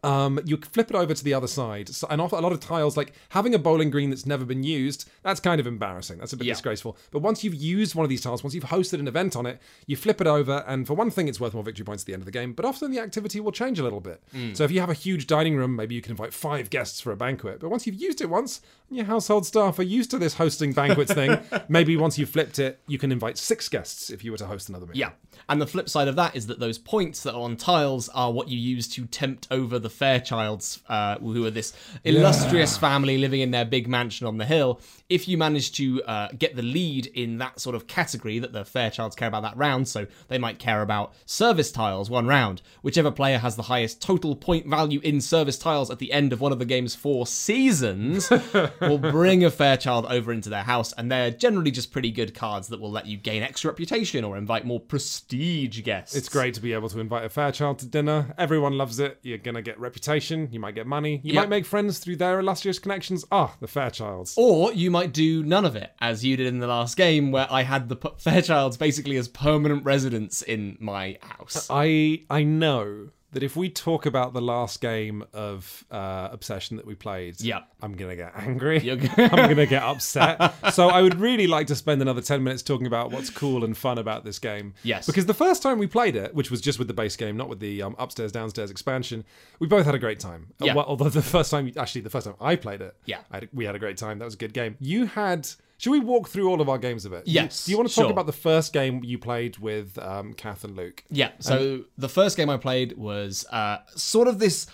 um, 0.05 0.39
you 0.45 0.59
flip 0.59 0.91
it 0.91 0.95
over 0.97 1.15
to 1.15 1.25
the 1.25 1.33
other 1.33 1.47
side. 1.47 1.89
So, 1.89 2.07
and 2.11 2.21
often 2.21 2.39
a 2.39 2.43
lot 2.43 2.53
of 2.53 2.61
tiles, 2.61 2.99
like 2.99 3.15
having 3.31 3.55
a 3.55 3.59
bowling 3.59 3.89
green 3.91 4.11
that's 4.11 4.27
never 4.27 4.45
been 4.45 4.63
used, 4.63 5.09
that's 5.23 5.41
kind 5.41 5.59
of 5.59 5.67
embarrassing. 5.67 6.19
That's 6.19 6.35
a 6.35 6.37
bit 6.37 6.47
Yeah. 6.47 6.53
disgraceful. 6.53 6.99
But 7.11 7.21
once 7.21 7.43
you've 7.43 7.55
used 7.55 7.95
one 7.95 8.05
of 8.05 8.11
these 8.11 8.21
tiles, 8.21 8.45
once 8.45 8.55
you've 8.55 8.65
hosted 8.65 9.01
an 9.01 9.09
event 9.09 9.35
on 9.35 9.47
it, 9.47 9.61
you 9.87 9.97
flip 9.97 10.21
it 10.21 10.27
over, 10.27 10.63
and 10.67 10.87
for 10.87 10.93
one 10.93 11.11
thing, 11.11 11.29
it's 11.29 11.41
worth 11.41 11.55
more 11.55 11.63
victory 11.63 11.85
points 11.87 12.03
at 12.03 12.07
the 12.07 12.13
end 12.13 12.21
of 12.21 12.27
the 12.27 12.31
game. 12.31 12.53
But 12.53 12.67
often 12.67 12.91
the 12.91 12.99
activity 13.01 13.41
will 13.41 13.53
change 13.53 13.79
a 13.81 13.83
little 13.83 14.01
bit. 14.01 14.23
So 14.53 14.65
if 14.65 14.71
you 14.71 14.81
have 14.81 14.91
a 14.91 14.95
huge 14.95 15.27
dining 15.27 15.57
room, 15.57 15.75
maybe 15.75 15.95
you 15.95 16.03
can 16.03 16.11
invite 16.11 16.35
five 16.35 16.69
guests 16.69 17.01
for 17.01 17.11
a 17.11 17.17
banquet. 17.17 17.61
But 17.61 17.71
once 17.71 17.87
you've 17.87 17.97
used 18.01 18.21
it 18.21 18.29
once, 18.29 18.61
your 18.91 19.05
household 19.05 19.47
staff 19.47 19.79
are 19.79 19.85
used 19.85 20.11
to 20.13 20.19
this 20.19 20.35
hosting 20.35 20.73
banquets 20.73 21.13
thing, 21.13 21.39
maybe 21.69 21.97
once 21.97 22.19
you've 22.19 22.31
flipped 22.31 22.59
it, 22.59 22.81
you 22.87 22.99
can 22.99 23.11
invite 23.11 23.37
six 23.37 23.69
guests 23.69 24.11
if 24.11 24.25
you 24.25 24.31
were 24.31 24.39
to 24.39 24.47
host 24.47 24.69
another 24.69 24.87
meal. 24.87 24.97
Yeah. 24.97 25.11
And 25.49 25.61
the 25.61 25.67
flip 25.67 25.89
side 25.89 26.09
of 26.09 26.17
that 26.17 26.35
is 26.35 26.47
that 26.47 26.61
those 26.61 26.79
points 26.79 27.23
that 27.23 27.35
are 27.35 27.41
on 27.41 27.57
tiles 27.57 28.09
are 28.11 28.33
what 28.33 28.49
you 28.49 28.59
use 28.59 28.89
to 28.89 29.07
tempt 29.07 29.47
over 29.51 29.79
the 29.79 29.89
Fairchilds, 29.89 30.81
uh, 30.89 31.19
who 31.19 31.45
are 31.45 31.51
this 31.51 31.73
illustrious 32.05 32.77
family 32.77 33.19
living 33.19 33.41
in 33.41 33.51
their 33.51 33.65
big 33.65 33.89
mansion 33.89 34.27
on 34.27 34.39
the 34.39 34.45
hill. 34.45 34.81
If 35.09 35.29
you 35.29 35.39
manage 35.39 35.73
to 35.73 36.03
uh, 36.05 36.29
get 36.37 36.57
the 36.57 36.63
lead 36.63 37.07
in 37.07 37.39
that 37.39 37.61
sort 37.61 37.77
of 37.77 37.87
category 37.87 38.39
that 38.39 38.53
the 38.53 38.65
Fairchilds 38.65 39.17
care 39.17 39.29
about 39.29 39.43
that 39.43 39.57
round, 39.57 39.89
so 39.89 40.07
they 40.29 40.39
might 40.39 40.59
care 40.59 40.83
about 40.83 41.15
service 41.27 41.71
tiles 41.71 42.11
one 42.11 42.27
round. 42.27 42.63
Whichever 42.83 43.11
player 43.11 43.39
has 43.39 43.57
the 43.57 43.63
highest 43.65 44.01
total 44.01 44.35
point 44.35 44.67
value 44.67 45.01
in 45.03 45.21
service 45.21 45.59
tiles 45.59 45.91
at 45.91 45.99
the 45.99 46.13
end 46.13 46.33
of 46.33 46.41
one 46.41 46.53
of 46.53 46.59
the 46.59 46.65
game's 46.65 46.95
four 46.95 47.27
seasons 47.27 48.29
will 48.81 48.99
bring 48.99 49.45
a 49.45 49.51
Fairchild 49.51 50.07
over 50.07 50.33
into 50.33 50.49
their 50.49 50.63
house, 50.63 50.93
and 50.93 51.11
they're 51.11 51.31
generally 51.31 51.71
just 51.71 51.93
pretty 51.93 52.11
good 52.11 52.35
cards 52.35 52.69
that 52.69 52.81
will 52.81 52.91
let 52.91 53.07
you 53.07 53.17
gain 53.17 53.43
extra 53.43 53.71
reputation 53.71 54.25
or 54.25 54.37
invite 54.37 54.65
more 54.65 54.81
prestige 54.81 55.83
guests. 55.83 56.15
It's 56.15 56.29
great 56.29 56.55
to 56.55 56.61
be 56.61 56.73
able 56.73 56.89
to 56.89 57.01
invite 57.01 57.25
a 57.25 57.29
Fairchild 57.29 57.79
to 57.81 57.87
dinner. 57.87 58.35
Everyone 58.39 58.77
loves 58.79 58.99
it. 59.01 59.19
You're 59.23 59.39
gonna 59.39 59.63
get 59.63 59.79
reputation. 59.79 60.49
You 60.51 60.61
might 60.61 60.75
get 60.75 60.87
money. 60.87 61.21
You 61.25 61.33
Yep. 61.35 61.43
might 61.43 61.49
make 61.49 61.67
friends 61.67 61.99
through 61.99 62.17
their 62.17 62.39
illustrious 62.41 62.79
connections. 62.79 63.25
Ah, 63.31 63.55
the 63.61 63.67
Fairchilds. 63.67 64.35
Or 64.37 64.73
you 64.73 64.91
might 64.91 65.13
do 65.13 65.43
none 65.43 65.65
of 65.65 65.77
it, 65.77 65.93
as 66.01 66.25
you 66.25 66.37
did 66.37 66.47
in 66.47 66.59
the 66.59 66.67
last 66.67 66.97
game, 66.97 67.31
where 67.33 67.47
I 67.51 67.63
had 67.63 67.89
the 67.89 67.97
P- 67.97 68.09
Fairchilds 68.19 68.79
basically 68.79 69.17
as 69.17 69.29
permanent 69.29 69.85
residents 69.85 70.43
in 70.43 70.77
my 70.81 71.19
house. 71.23 71.67
I 71.71 72.23
I 72.31 72.43
know 72.43 73.09
that 73.37 73.43
if 73.43 73.55
we 73.55 73.69
talk 73.69 74.07
about 74.07 74.33
the 74.33 74.41
last 74.41 74.81
game 74.81 75.23
of 75.33 75.85
uh, 75.91 76.29
Obsession 76.33 76.77
that 76.79 76.87
we 76.87 76.95
played, 76.95 77.41
Yep. 77.41 77.69
I'm 77.83 77.93
gonna 77.95 78.17
get 78.17 78.33
angry. 78.35 78.81
G- 78.81 78.91
I'm 79.19 79.49
gonna 79.49 79.67
get 79.67 79.83
upset. 79.83 80.55
so 80.73 80.89
I 80.89 81.03
would 81.03 81.21
really 81.21 81.47
like 81.47 81.67
to 81.69 81.77
spend 81.77 82.01
another 82.03 82.23
ten 82.23 82.43
minutes 82.43 82.63
talking 82.63 82.87
about 82.87 83.11
what's 83.13 83.31
cool 83.31 83.65
and 83.65 83.77
fun 83.77 83.99
about 83.99 84.25
this 84.25 84.39
game. 84.39 84.73
Yes. 84.83 85.07
Because 85.07 85.27
the 85.27 85.35
first 85.35 85.63
time 85.63 85.79
we 85.79 85.87
played 85.87 86.17
it, 86.17 86.35
which 86.35 86.51
was 86.51 86.61
just 86.61 86.79
with 86.79 86.89
the 86.89 86.95
base 86.95 87.15
game, 87.17 87.37
not 87.37 87.49
with 87.49 87.61
the 87.61 87.83
um, 87.83 87.95
upstairs 87.99 88.33
downstairs 88.33 88.71
expansion, 88.71 89.25
we 89.61 89.67
both 89.67 89.87
had 89.87 89.95
a 89.95 89.99
great 89.99 90.19
time. 90.19 90.49
Uh, 90.61 90.65
Yeah. 90.65 90.75
well, 90.75 90.87
although 90.89 91.09
the 91.11 91.23
first 91.23 91.51
time, 91.51 91.71
actually, 91.77 92.01
the 92.01 92.11
first 92.11 92.27
time 92.27 92.37
I 92.41 92.57
played 92.57 92.81
it, 92.81 92.97
Yeah. 93.05 93.19
I 93.31 93.37
had, 93.37 93.49
we 93.53 93.67
had 93.67 93.75
a 93.75 93.79
great 93.79 93.99
time. 93.99 94.19
That 94.19 94.25
was 94.25 94.35
a 94.35 94.39
good 94.39 94.55
game. 94.55 94.77
You 94.81 95.07
had. 95.07 95.47
Should 95.79 95.91
we 95.91 96.01
walk 96.01 96.29
through 96.29 96.49
all 96.49 96.61
of 96.61 96.69
our 96.69 96.79
games 96.79 97.05
of 97.05 97.13
it? 97.13 97.25
Yes, 97.27 97.67
Do 97.67 97.73
you 97.73 97.77
want 97.77 97.89
to 97.89 97.95
talk 97.95 98.05
sure. 98.05 98.11
about 98.11 98.27
the 98.27 98.33
first 98.33 98.73
game 98.73 99.03
you 99.05 99.19
played 99.19 99.59
with 99.59 99.99
um, 99.99 100.33
Kath 100.33 100.65
and 100.65 100.75
Luke? 100.75 101.05
Yeah. 101.11 101.33
So 101.39 101.85
the 101.99 102.09
first 102.09 102.37
game 102.37 102.49
I 102.49 102.57
played 102.57 102.97
was 102.97 103.45
uh, 103.51 103.79
sort 103.95 104.27
of 104.27 104.39
this 104.39 104.67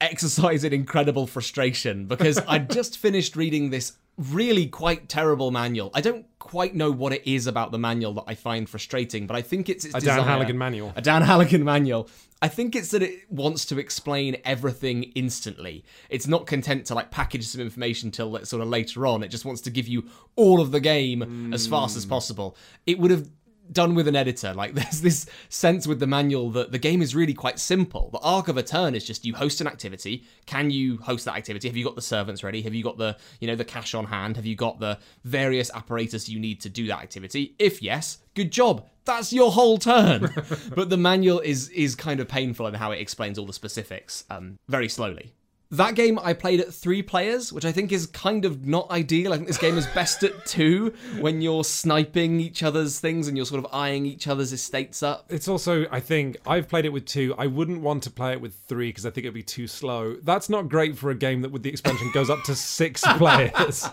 exercise 0.00 0.64
in 0.64 0.72
incredible 0.72 1.26
frustration 1.26 2.06
because 2.06 2.40
I'd 2.46 2.70
just 2.72 2.98
finished 2.98 3.36
reading 3.36 3.70
this 3.70 3.96
really 4.18 4.66
quite 4.66 5.08
terrible 5.08 5.50
manual. 5.50 5.90
I 5.94 6.00
don't 6.00 6.26
quite 6.38 6.74
know 6.74 6.90
what 6.90 7.12
it 7.12 7.22
is 7.30 7.46
about 7.46 7.70
the 7.70 7.78
manual 7.78 8.14
that 8.14 8.24
I 8.26 8.34
find 8.34 8.68
frustrating, 8.68 9.26
but 9.26 9.36
I 9.36 9.42
think 9.42 9.68
it's 9.68 9.84
its 9.84 9.94
A 9.94 10.00
Dan 10.00 10.18
desire- 10.18 10.38
Hallagan 10.38 10.56
manual. 10.56 10.92
A 10.96 11.02
Dan 11.02 11.22
Hallagan 11.22 11.62
manual. 11.62 12.08
I 12.40 12.48
think 12.48 12.76
it's 12.76 12.90
that 12.92 13.02
it 13.02 13.30
wants 13.30 13.64
to 13.66 13.78
explain 13.78 14.36
everything 14.44 15.04
instantly. 15.14 15.84
It's 16.08 16.28
not 16.28 16.46
content 16.46 16.86
to 16.86 16.94
like 16.94 17.10
package 17.10 17.46
some 17.46 17.60
information 17.60 18.10
till 18.10 18.30
like, 18.30 18.46
sort 18.46 18.62
of 18.62 18.68
later 18.68 19.06
on. 19.06 19.22
It 19.22 19.28
just 19.28 19.44
wants 19.44 19.60
to 19.62 19.70
give 19.70 19.88
you 19.88 20.04
all 20.36 20.60
of 20.60 20.70
the 20.70 20.80
game 20.80 21.52
as 21.52 21.66
fast 21.66 21.96
as 21.96 22.04
hmm. 22.04 22.10
possible. 22.10 22.56
It 22.86 22.98
would 22.98 23.10
have 23.10 23.28
done 23.72 23.94
with 23.94 24.08
an 24.08 24.16
editor. 24.16 24.54
Like 24.54 24.74
there's 24.74 25.00
this 25.00 25.26
sense 25.48 25.86
with 25.86 26.00
the 26.00 26.06
manual 26.06 26.50
that 26.50 26.72
the 26.72 26.78
game 26.78 27.02
is 27.02 27.14
really 27.14 27.34
quite 27.34 27.58
simple. 27.58 28.10
The 28.12 28.18
arc 28.18 28.48
of 28.48 28.56
a 28.56 28.62
turn 28.62 28.94
is 28.94 29.04
just 29.04 29.24
you 29.24 29.34
host 29.34 29.60
an 29.60 29.66
activity. 29.66 30.24
Can 30.46 30.70
you 30.70 30.98
host 30.98 31.24
that 31.26 31.36
activity? 31.36 31.68
Have 31.68 31.76
you 31.76 31.84
got 31.84 31.94
the 31.94 32.02
servants 32.02 32.42
ready? 32.42 32.62
Have 32.62 32.74
you 32.74 32.82
got 32.82 32.98
the, 32.98 33.16
you 33.40 33.46
know, 33.46 33.56
the 33.56 33.64
cash 33.64 33.94
on 33.94 34.06
hand? 34.06 34.36
Have 34.36 34.46
you 34.46 34.56
got 34.56 34.80
the 34.80 34.98
various 35.24 35.70
apparatus 35.74 36.28
you 36.28 36.38
need 36.38 36.60
to 36.62 36.68
do 36.68 36.86
that 36.88 37.00
activity? 37.02 37.54
If 37.58 37.82
yes, 37.82 38.18
good 38.34 38.52
job. 38.52 38.86
That's 39.04 39.32
your 39.32 39.52
whole 39.52 39.78
turn. 39.78 40.28
but 40.74 40.90
the 40.90 40.98
manual 40.98 41.40
is 41.40 41.70
is 41.70 41.94
kind 41.94 42.20
of 42.20 42.28
painful 42.28 42.66
in 42.66 42.74
how 42.74 42.92
it 42.92 43.00
explains 43.00 43.38
all 43.38 43.46
the 43.46 43.54
specifics 43.54 44.24
um, 44.28 44.58
very 44.68 44.88
slowly. 44.88 45.32
That 45.70 45.96
game 45.96 46.18
I 46.18 46.32
played 46.32 46.60
at 46.60 46.72
three 46.72 47.02
players, 47.02 47.52
which 47.52 47.66
I 47.66 47.72
think 47.72 47.92
is 47.92 48.06
kind 48.06 48.46
of 48.46 48.66
not 48.66 48.90
ideal. 48.90 49.34
I 49.34 49.36
think 49.36 49.48
this 49.48 49.58
game 49.58 49.76
is 49.76 49.86
best 49.88 50.22
at 50.22 50.46
two 50.46 50.94
when 51.20 51.42
you're 51.42 51.62
sniping 51.62 52.40
each 52.40 52.62
other's 52.62 52.98
things 52.98 53.28
and 53.28 53.36
you're 53.36 53.44
sort 53.44 53.62
of 53.62 53.70
eyeing 53.70 54.06
each 54.06 54.26
other's 54.28 54.50
estates 54.54 55.02
up. 55.02 55.26
It's 55.28 55.46
also, 55.46 55.86
I 55.90 56.00
think, 56.00 56.38
I've 56.46 56.68
played 56.68 56.86
it 56.86 56.92
with 56.92 57.04
two. 57.04 57.34
I 57.36 57.48
wouldn't 57.48 57.82
want 57.82 58.02
to 58.04 58.10
play 58.10 58.32
it 58.32 58.40
with 58.40 58.54
three 58.66 58.88
because 58.88 59.04
I 59.04 59.10
think 59.10 59.26
it'd 59.26 59.34
be 59.34 59.42
too 59.42 59.66
slow. 59.66 60.16
That's 60.22 60.48
not 60.48 60.70
great 60.70 60.96
for 60.96 61.10
a 61.10 61.14
game 61.14 61.42
that, 61.42 61.50
with 61.50 61.62
the 61.62 61.68
expansion, 61.68 62.10
goes 62.14 62.30
up 62.30 62.44
to 62.44 62.54
six 62.54 63.02
players. 63.18 63.86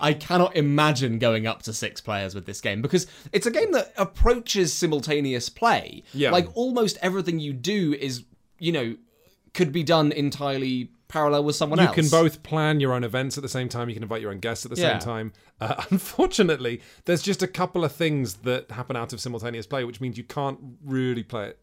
I 0.00 0.14
cannot 0.14 0.56
imagine 0.56 1.20
going 1.20 1.46
up 1.46 1.62
to 1.62 1.72
six 1.72 2.00
players 2.00 2.34
with 2.34 2.46
this 2.46 2.60
game 2.60 2.82
because 2.82 3.06
it's 3.32 3.46
a 3.46 3.52
game 3.52 3.70
that 3.70 3.92
approaches 3.96 4.72
simultaneous 4.72 5.48
play. 5.48 6.02
Yeah. 6.12 6.32
Like 6.32 6.48
almost 6.56 6.98
everything 7.02 7.38
you 7.38 7.52
do 7.52 7.94
is, 7.94 8.24
you 8.58 8.72
know, 8.72 8.96
could 9.54 9.70
be 9.70 9.84
done 9.84 10.10
entirely 10.10 10.90
parallel 11.10 11.44
with 11.44 11.56
someone 11.56 11.78
You 11.78 11.86
else. 11.86 11.96
You 11.96 12.02
can 12.04 12.10
both 12.10 12.42
plan 12.42 12.80
your 12.80 12.92
own 12.94 13.04
events 13.04 13.36
at 13.36 13.42
the 13.42 13.48
same 13.48 13.68
time. 13.68 13.88
You 13.88 13.94
can 13.94 14.02
invite 14.02 14.22
your 14.22 14.30
own 14.30 14.38
guests 14.40 14.64
at 14.64 14.70
the 14.74 14.80
Yeah. 14.80 14.92
same 14.92 15.00
time. 15.00 15.32
Uh, 15.60 15.82
unfortunately, 15.90 16.80
there's 17.04 17.22
just 17.22 17.42
a 17.42 17.46
couple 17.48 17.84
of 17.84 17.92
things 17.92 18.34
that 18.48 18.70
happen 18.70 18.96
out 18.96 19.12
of 19.12 19.20
simultaneous 19.20 19.66
play, 19.66 19.84
which 19.84 20.00
means 20.00 20.16
you 20.16 20.24
can't 20.24 20.58
really 20.84 21.22
play 21.22 21.48
it 21.48 21.58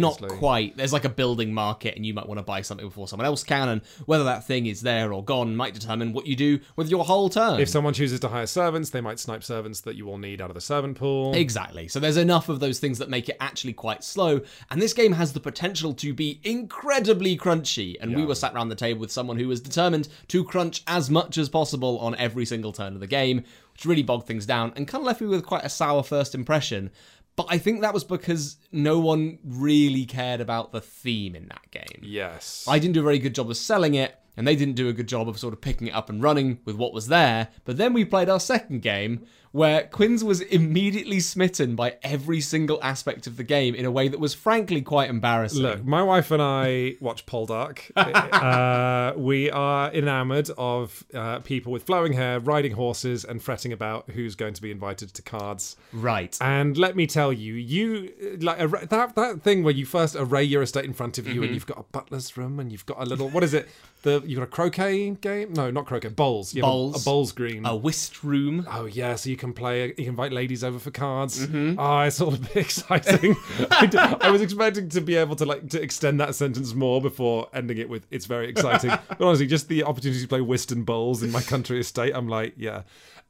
Not 0.00 0.20
quite. 0.38 0.76
There's 0.76 0.92
like 0.92 1.04
a 1.04 1.10
building 1.10 1.52
market, 1.52 1.96
and 1.96 2.04
you 2.06 2.14
might 2.14 2.26
want 2.28 2.38
to 2.38 2.42
buy 2.42 2.62
something 2.62 2.86
before 2.86 3.08
someone 3.08 3.26
else 3.26 3.44
can, 3.44 3.68
and 3.68 3.82
whether 4.06 4.24
that 4.24 4.46
thing 4.46 4.66
is 4.66 4.80
there 4.80 5.12
or 5.12 5.24
gone 5.24 5.56
might 5.56 5.74
determine 5.74 6.12
what 6.12 6.26
you 6.26 6.36
do 6.36 6.60
with 6.76 6.88
your 6.88 7.04
whole 7.04 7.28
turn. 7.28 7.60
If 7.60 7.68
someone 7.68 7.94
chooses 7.94 8.20
to 8.20 8.28
hire 8.28 8.46
servants, 8.46 8.90
they 8.90 9.00
might 9.00 9.18
snipe 9.18 9.44
servants 9.44 9.80
that 9.82 9.96
you 9.96 10.06
will 10.06 10.18
need 10.18 10.40
out 10.40 10.50
of 10.50 10.54
the 10.54 10.60
servant 10.60 10.98
pool. 10.98 11.34
Exactly. 11.34 11.88
So 11.88 12.00
there's 12.00 12.16
enough 12.16 12.48
of 12.48 12.60
those 12.60 12.78
things 12.78 12.98
that 12.98 13.10
make 13.10 13.28
it 13.28 13.36
actually 13.40 13.72
quite 13.72 14.04
slow, 14.04 14.40
and 14.70 14.80
this 14.80 14.92
game 14.92 15.12
has 15.12 15.32
the 15.32 15.40
potential 15.40 15.94
to 15.94 16.14
be 16.14 16.40
incredibly 16.44 17.36
crunchy. 17.36 17.96
And 18.00 18.14
we 18.16 18.24
were 18.24 18.34
sat 18.34 18.54
around 18.54 18.68
the 18.68 18.74
table 18.74 19.00
with 19.00 19.12
someone 19.12 19.38
who 19.38 19.48
was 19.48 19.60
determined 19.60 20.08
to 20.28 20.44
crunch 20.44 20.82
as 20.86 21.10
much 21.10 21.38
as 21.38 21.48
possible 21.48 21.98
on 21.98 22.14
every 22.16 22.44
single 22.44 22.72
turn 22.72 22.94
of 22.94 23.00
the 23.00 23.06
game, 23.06 23.44
which 23.72 23.84
really 23.84 24.02
bogged 24.02 24.26
things 24.26 24.46
down 24.46 24.72
and 24.76 24.88
kind 24.88 25.02
of 25.02 25.06
left 25.06 25.20
me 25.20 25.26
with 25.26 25.44
quite 25.44 25.64
a 25.64 25.68
sour 25.68 26.02
first 26.02 26.34
impression. 26.34 26.90
But 27.36 27.46
I 27.48 27.58
think 27.58 27.80
that 27.80 27.94
was 27.94 28.04
because 28.04 28.56
no 28.70 28.98
one 28.98 29.38
really 29.44 30.04
cared 30.04 30.40
about 30.40 30.72
the 30.72 30.80
theme 30.80 31.34
in 31.34 31.48
that 31.48 31.70
game. 31.70 32.02
Yes. 32.02 32.66
I 32.68 32.78
didn't 32.78 32.94
do 32.94 33.00
a 33.00 33.04
very 33.04 33.18
good 33.18 33.34
job 33.34 33.48
of 33.50 33.56
selling 33.56 33.94
it, 33.94 34.14
and 34.36 34.46
they 34.46 34.56
didn't 34.56 34.74
do 34.74 34.88
a 34.88 34.92
good 34.92 35.08
job 35.08 35.28
of 35.28 35.38
sort 35.38 35.54
of 35.54 35.60
picking 35.60 35.86
it 35.86 35.94
up 35.94 36.10
and 36.10 36.22
running 36.22 36.60
with 36.64 36.76
what 36.76 36.92
was 36.92 37.08
there. 37.08 37.48
But 37.64 37.76
then 37.76 37.92
we 37.92 38.04
played 38.04 38.28
our 38.28 38.40
second 38.40 38.82
game, 38.82 39.26
where 39.52 39.82
Quinns 39.88 40.22
was 40.22 40.40
immediately 40.42 41.18
smitten 41.20 41.74
by 41.74 41.96
every 42.02 42.40
single 42.40 42.78
aspect 42.82 43.26
of 43.26 43.36
the 43.36 43.42
game 43.42 43.74
in 43.74 43.84
a 43.84 43.90
way 43.90 44.06
that 44.08 44.20
was 44.20 44.32
frankly 44.32 44.80
quite 44.80 45.10
embarrassing. 45.10 45.62
Look, 45.62 45.84
my 45.84 46.02
wife 46.02 46.30
and 46.30 46.40
I 46.40 46.94
watch 47.00 47.26
Poldark. 47.26 47.90
uh, 47.96 49.12
we 49.18 49.50
are 49.50 49.92
enamored 49.92 50.50
of 50.56 51.04
uh, 51.14 51.40
people 51.40 51.72
with 51.72 51.82
flowing 51.82 52.12
hair, 52.12 52.38
riding 52.40 52.72
horses, 52.72 53.24
and 53.24 53.42
fretting 53.42 53.72
about 53.72 54.10
who's 54.10 54.34
going 54.34 54.54
to 54.54 54.62
be 54.62 54.70
invited 54.70 55.12
to 55.14 55.22
cards. 55.22 55.76
Right. 55.92 56.36
And 56.40 56.76
let 56.78 56.94
me 56.96 57.06
tell 57.06 57.32
you, 57.32 57.54
you 57.54 58.38
like 58.40 58.60
arra- 58.60 58.86
that 58.86 59.14
that 59.16 59.42
thing 59.42 59.62
where 59.64 59.74
you 59.74 59.84
first 59.86 60.16
array 60.18 60.44
your 60.44 60.62
estate 60.62 60.84
in 60.84 60.92
front 60.92 61.18
of 61.18 61.26
you, 61.26 61.30
Mm-hmm. 61.30 61.42
and 61.44 61.54
you've 61.54 61.66
got 61.66 61.78
a 61.78 61.84
butler's 61.84 62.36
room, 62.36 62.58
and 62.60 62.70
you've 62.72 62.84
got 62.86 63.00
a 63.00 63.04
little 63.04 63.28
what 63.30 63.42
is 63.44 63.54
it? 63.54 63.68
The 64.02 64.22
you've 64.26 64.38
got 64.38 64.44
a 64.44 64.46
croquet 64.46 65.10
game? 65.10 65.52
No, 65.52 65.70
not 65.70 65.86
croquet. 65.86 66.08
Bowls. 66.08 66.54
You 66.54 66.62
have 66.62 66.68
a- 66.68 66.72
Bowls. 66.72 67.02
A, 67.02 67.04
bowls 67.04 67.32
green. 67.32 67.64
A 67.66 67.76
whist 67.76 68.22
room. 68.24 68.66
Oh 68.70 68.86
yeah, 68.86 69.14
so 69.14 69.30
you 69.30 69.36
can 69.40 69.52
play. 69.52 69.88
You 69.88 69.94
can 69.94 70.04
invite 70.06 70.32
ladies 70.32 70.62
over 70.62 70.78
for 70.78 70.90
cards. 70.92 71.46
Mm-hmm. 71.46 71.80
Oh, 71.80 72.00
it's 72.02 72.20
all 72.20 72.32
a 72.34 72.38
bit 72.38 72.56
exciting. 72.66 73.34
I, 73.70 73.86
d- 73.86 73.98
I 73.98 74.30
was 74.30 74.40
expecting 74.42 74.88
to 74.90 75.00
be 75.00 75.16
able 75.16 75.34
to 75.36 75.44
like 75.44 75.68
to 75.70 75.82
extend 75.82 76.20
that 76.20 76.34
sentence 76.36 76.72
more 76.74 77.00
before 77.02 77.48
ending 77.52 77.78
it 77.78 77.88
with 77.88 78.06
"it's 78.10 78.26
very 78.26 78.48
exciting." 78.48 78.90
but 79.08 79.20
honestly, 79.20 79.46
just 79.46 79.66
the 79.68 79.82
opportunity 79.82 80.20
to 80.22 80.28
play 80.28 80.40
whist 80.40 80.70
and 80.70 80.86
bowls 80.86 81.22
in 81.24 81.32
my 81.32 81.42
country 81.42 81.80
estate, 81.80 82.12
I'm 82.14 82.28
like, 82.28 82.54
yeah. 82.56 82.82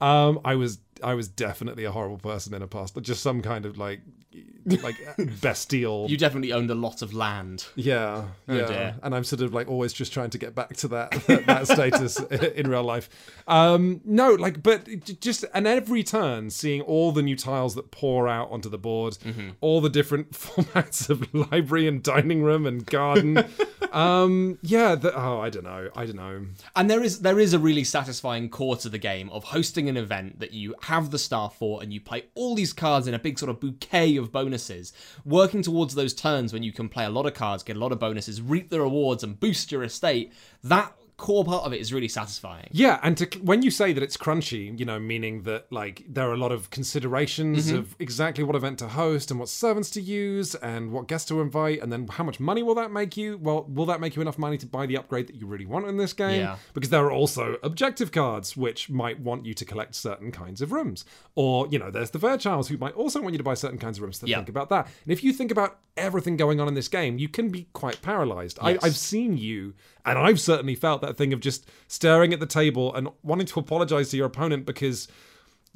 Um, 0.03 0.41
I 0.45 0.55
was 0.57 0.79
I 1.03 1.15
was 1.15 1.29
definitely 1.29 1.85
a 1.85 1.93
horrible 1.93 2.19
person 2.19 2.55
in 2.55 2.63
a 2.63 2.67
past, 2.67 2.95
but 2.95 3.03
just 3.03 3.23
some 3.23 3.43
kind 3.43 3.67
of 3.67 3.79
like 3.79 4.01
like 4.83 4.97
bestial. 5.41 6.07
You 6.09 6.17
definitely 6.17 6.53
owned 6.53 6.71
a 6.71 6.75
lot 6.75 7.03
of 7.03 7.13
land. 7.13 7.67
Yeah, 7.75 8.25
yeah, 8.47 8.67
dear. 8.67 8.95
and 9.03 9.15
I'm 9.15 9.25
sort 9.25 9.43
of 9.43 9.53
like 9.53 9.69
always 9.69 9.93
just 9.93 10.13
trying 10.13 10.31
to 10.31 10.39
get 10.39 10.55
back 10.55 10.77
to 10.79 10.89
that 10.89 11.11
that 11.47 11.67
status 11.67 12.21
in 12.21 12.69
real 12.69 12.83
life. 12.85 13.09
Um, 13.49 14.01
no, 14.05 14.35
like, 14.35 14.63
but 14.63 14.87
just 15.21 15.45
and 15.55 15.67
every 15.67 16.03
turn, 16.03 16.51
seeing 16.51 16.83
all 16.83 17.13
the 17.13 17.23
new 17.23 17.37
tiles 17.37 17.75
that 17.75 17.91
pour 17.91 18.29
out 18.29 18.51
onto 18.51 18.69
the 18.69 18.79
board, 18.79 19.19
all 19.61 19.81
the 19.81 19.91
different 19.91 20.31
formats 20.33 21.09
of 21.11 21.33
library 21.35 21.89
and 21.89 22.03
dining 22.03 22.43
room 22.43 22.67
and 22.67 22.87
garden. 22.87 23.45
Um, 23.93 24.59
yeah, 24.63 24.95
the, 24.95 25.15
oh, 25.15 25.41
I 25.41 25.51
don't 25.51 25.65
know, 25.65 25.91
I 25.97 26.07
don't 26.07 26.17
know. 26.17 26.47
And 26.77 26.91
there 26.91 27.03
is 27.03 27.21
there 27.21 27.39
is 27.39 27.53
a 27.53 27.59
really 27.59 27.85
satisfying 27.85 28.49
core 28.49 28.77
to 28.77 28.89
the 28.89 28.99
game 28.99 29.31
of 29.31 29.45
hosting 29.45 29.89
an 29.89 29.97
event 29.97 30.41
that 30.41 30.53
you 30.53 30.75
have 30.83 31.11
the 31.11 31.19
staff 31.19 31.57
for 31.57 31.83
and 31.83 31.93
you 31.93 32.01
play 32.01 32.25
all 32.35 32.55
these 32.55 32.73
cards 32.73 33.07
in 33.07 33.15
a 33.15 33.19
big 33.19 33.39
sort 33.39 33.51
of 33.51 33.61
bouquet 33.61 34.17
of 34.17 34.33
bonuses, 34.33 34.93
working 35.25 35.63
towards 35.63 35.95
those 35.95 36.15
turns 36.15 36.53
when 36.53 36.63
you 36.63 36.73
can 36.73 36.89
play 36.89 37.05
a 37.05 37.11
lot 37.11 37.27
of 37.27 37.35
cards, 37.35 37.63
get 37.63 37.77
a 37.77 37.81
lot 37.81 37.93
of 37.93 37.99
bonuses, 37.99 38.41
reap 38.41 38.71
the 38.71 38.81
rewards 38.81 39.23
and 39.23 39.41
boost 39.41 39.73
your 39.73 39.83
estate. 39.83 40.33
That 40.63 40.93
core 41.27 41.45
part 41.45 41.65
of 41.67 41.73
it 41.73 41.81
is 41.81 41.93
really 41.93 42.09
satisfying. 42.09 42.69
Yeah, 42.73 42.99
and 43.03 43.17
to, 43.19 43.27
when 43.51 43.63
you 43.63 43.71
say 43.71 43.93
that 43.93 44.03
it's 44.03 44.17
crunchy, 44.17 44.63
you 44.81 44.85
know, 44.91 44.99
meaning 44.99 45.43
that 45.43 45.71
like 45.71 45.97
there 46.09 46.29
are 46.29 46.33
a 46.33 46.43
lot 46.47 46.53
of 46.53 46.71
considerations 46.71 47.69
Mm-hmm. 47.69 47.79
of 47.79 47.97
exactly 47.99 48.43
what 48.45 48.57
event 48.57 48.79
to 48.81 48.89
host 48.89 49.31
and 49.31 49.39
what 49.41 49.49
servants 49.49 49.91
to 49.91 50.01
use 50.01 50.55
and 50.57 50.93
what 50.93 51.09
guests 51.09 51.29
to 51.29 51.41
invite, 51.41 51.83
and 51.83 51.93
then 51.93 52.07
how 52.09 52.25
much 52.25 52.39
money 52.41 52.63
will 52.63 52.75
that 52.75 52.91
make 52.91 53.17
you? 53.17 53.39
Well, 53.39 53.65
will 53.69 53.87
that 53.87 54.01
make 54.01 54.17
you 54.17 54.23
enough 54.23 54.39
money 54.39 54.59
to 54.59 54.67
buy 54.67 54.87
the 54.87 54.97
upgrade 54.97 55.27
that 55.29 55.37
you 55.37 55.47
really 55.47 55.67
want 55.67 55.87
in 55.87 55.97
this 55.97 56.13
game? 56.13 56.41
Yeah. 56.41 56.57
Because 56.75 56.91
there 56.91 57.05
are 57.05 57.13
also 57.13 57.57
objective 57.63 58.11
cards 58.13 58.57
which 58.57 58.89
might 58.91 59.21
want 59.21 59.45
you 59.47 59.55
to 59.55 59.65
collect 59.65 59.95
certain 59.95 60.31
kinds 60.33 60.61
of 60.63 60.73
rooms, 60.73 61.05
or 61.35 61.67
you 61.69 61.79
know, 61.79 61.91
there's 61.91 62.11
the 62.11 62.19
Fairchilds 62.19 62.69
who 62.69 62.77
might 62.79 62.95
also 62.95 63.21
want 63.21 63.35
you 63.35 63.39
to 63.39 63.45
buy 63.45 63.55
certain 63.55 63.79
kinds 63.79 63.99
of 63.99 64.03
rooms. 64.03 64.19
So 64.19 64.27
Yeah. 64.27 64.37
think 64.39 64.49
about 64.49 64.69
that. 64.71 64.87
And 65.05 65.13
if 65.13 65.23
you 65.25 65.33
think 65.33 65.51
about 65.51 65.79
everything 65.97 66.37
going 66.37 66.61
on 66.61 66.69
in 66.69 66.75
this 66.75 66.89
game, 66.89 67.19
you 67.19 67.29
can 67.29 67.49
be 67.51 67.67
quite 67.73 68.01
paralyzed. 68.03 68.59
I, 68.63 68.79
I've 68.83 68.97
seen 68.97 69.37
you, 69.37 69.75
and 70.05 70.19
I've 70.19 70.41
certainly 70.41 70.75
felt 70.75 71.03
that 71.03 71.17
thing 71.17 71.33
of 71.33 71.41
just 71.41 71.69
staring 71.89 72.33
at 72.33 72.41
the 72.41 72.47
table 72.47 72.95
and 72.95 73.09
wanting 73.23 73.47
to 73.47 73.61
apologize 73.61 74.11
to 74.11 74.17
your 74.17 74.27
opponent 74.27 74.67
because 74.67 75.09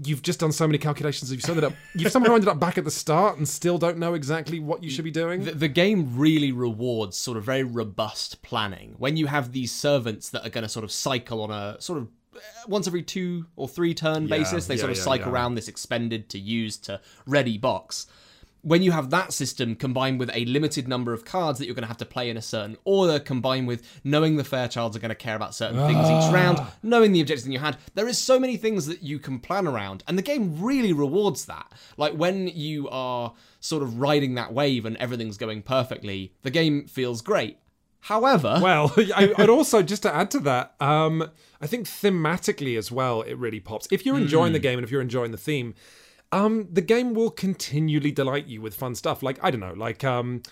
you've 0.02 0.22
just 0.22 0.40
done 0.40 0.52
so 0.52 0.66
many 0.66 0.78
calculations. 0.78 1.30
You've 1.30 1.48
ended 1.48 1.64
up, 1.64 1.72
you've 1.94 2.10
somehow 2.10 2.34
ended 2.34 2.48
up 2.48 2.58
back 2.58 2.78
at 2.78 2.84
the 2.84 2.90
start 2.90 3.38
and 3.38 3.48
still 3.48 3.78
don't 3.78 3.98
know 3.98 4.14
exactly 4.14 4.58
what 4.58 4.82
you 4.82 4.90
should 4.90 5.04
be 5.04 5.10
doing. 5.10 5.44
The, 5.44 5.52
the 5.52 5.68
game 5.68 6.16
really 6.16 6.52
rewards 6.52 7.16
sort 7.16 7.36
of 7.36 7.44
very 7.44 7.62
robust 7.62 8.42
planning. 8.42 8.94
When 8.98 9.16
you 9.16 9.26
have 9.26 9.52
these 9.52 9.72
servants 9.72 10.30
that 10.30 10.44
are 10.44 10.50
going 10.50 10.62
to 10.62 10.68
sort 10.68 10.84
of 10.84 10.90
cycle 10.90 11.42
on 11.42 11.50
a 11.50 11.80
sort 11.80 12.00
of 12.00 12.08
uh, 12.34 12.40
once 12.66 12.88
every 12.88 13.02
two 13.02 13.46
or 13.54 13.68
three 13.68 13.94
turn 13.94 14.26
basis, 14.26 14.66
they 14.66 14.74
yeah, 14.74 14.80
sort 14.80 14.90
of 14.90 14.96
yeah, 14.96 15.02
cycle 15.04 15.28
yeah. 15.28 15.32
around 15.32 15.54
this 15.54 15.68
expended 15.68 16.28
to 16.30 16.38
use 16.38 16.76
to 16.78 17.00
ready 17.26 17.58
box. 17.58 18.06
When 18.64 18.82
you 18.82 18.92
have 18.92 19.10
that 19.10 19.34
system 19.34 19.74
combined 19.76 20.18
with 20.18 20.30
a 20.32 20.46
limited 20.46 20.88
number 20.88 21.12
of 21.12 21.24
cards 21.24 21.58
that 21.58 21.66
you're 21.66 21.74
going 21.74 21.82
to 21.82 21.88
have 21.88 21.98
to 21.98 22.06
play 22.06 22.30
in 22.30 22.36
a 22.38 22.42
certain 22.42 22.78
order, 22.84 23.18
combined 23.18 23.68
with 23.68 23.82
knowing 24.04 24.36
the 24.36 24.42
Fairchilds 24.42 24.96
are 24.96 25.00
going 25.00 25.10
to 25.10 25.14
care 25.14 25.36
about 25.36 25.54
certain 25.54 25.76
things 25.86 26.00
Ah. 26.02 26.26
each 26.28 26.32
round, 26.32 26.60
knowing 26.82 27.12
the 27.12 27.20
objectives 27.20 27.44
in 27.44 27.52
your 27.52 27.60
hand, 27.60 27.76
there 27.94 28.08
is 28.08 28.16
so 28.16 28.40
many 28.40 28.56
things 28.56 28.86
that 28.86 29.02
you 29.02 29.18
can 29.18 29.38
plan 29.38 29.66
around, 29.68 30.02
and 30.08 30.16
the 30.16 30.22
game 30.22 30.62
really 30.62 30.94
rewards 30.94 31.44
that. 31.44 31.70
Like 31.98 32.14
when 32.14 32.48
you 32.48 32.88
are 32.88 33.34
sort 33.60 33.82
of 33.82 34.00
riding 34.00 34.34
that 34.36 34.54
wave 34.54 34.86
and 34.86 34.96
everything's 34.96 35.36
going 35.36 35.60
perfectly, 35.60 36.32
the 36.42 36.50
game 36.50 36.86
feels 36.86 37.20
great. 37.20 37.58
However, 38.00 38.60
Well, 38.62 38.92
I, 39.14 39.32
I'd 39.38 39.48
also 39.58 39.82
just 39.82 40.02
to 40.04 40.14
add 40.14 40.30
to 40.32 40.40
that, 40.40 40.74
um, 40.80 41.30
I 41.60 41.66
think 41.66 41.86
thematically 41.86 42.76
as 42.78 42.90
well, 42.92 43.22
it 43.22 43.34
really 43.38 43.60
pops. 43.60 43.88
If 43.90 44.04
you're 44.06 44.16
enjoying 44.18 44.52
the 44.54 44.58
game 44.58 44.78
and 44.78 44.84
if 44.84 44.90
you're 44.90 45.00
enjoying 45.02 45.30
the 45.32 45.38
theme, 45.38 45.74
um, 46.34 46.66
the 46.72 46.82
game 46.82 47.14
will 47.14 47.30
continually 47.30 48.10
delight 48.10 48.46
you 48.46 48.60
with 48.60 48.74
fun 48.74 48.96
stuff. 48.96 49.22
Like 49.22 49.38
I 49.42 49.52
don't 49.52 49.60
know, 49.60 49.72
like 49.74 50.02
um, 50.02 50.42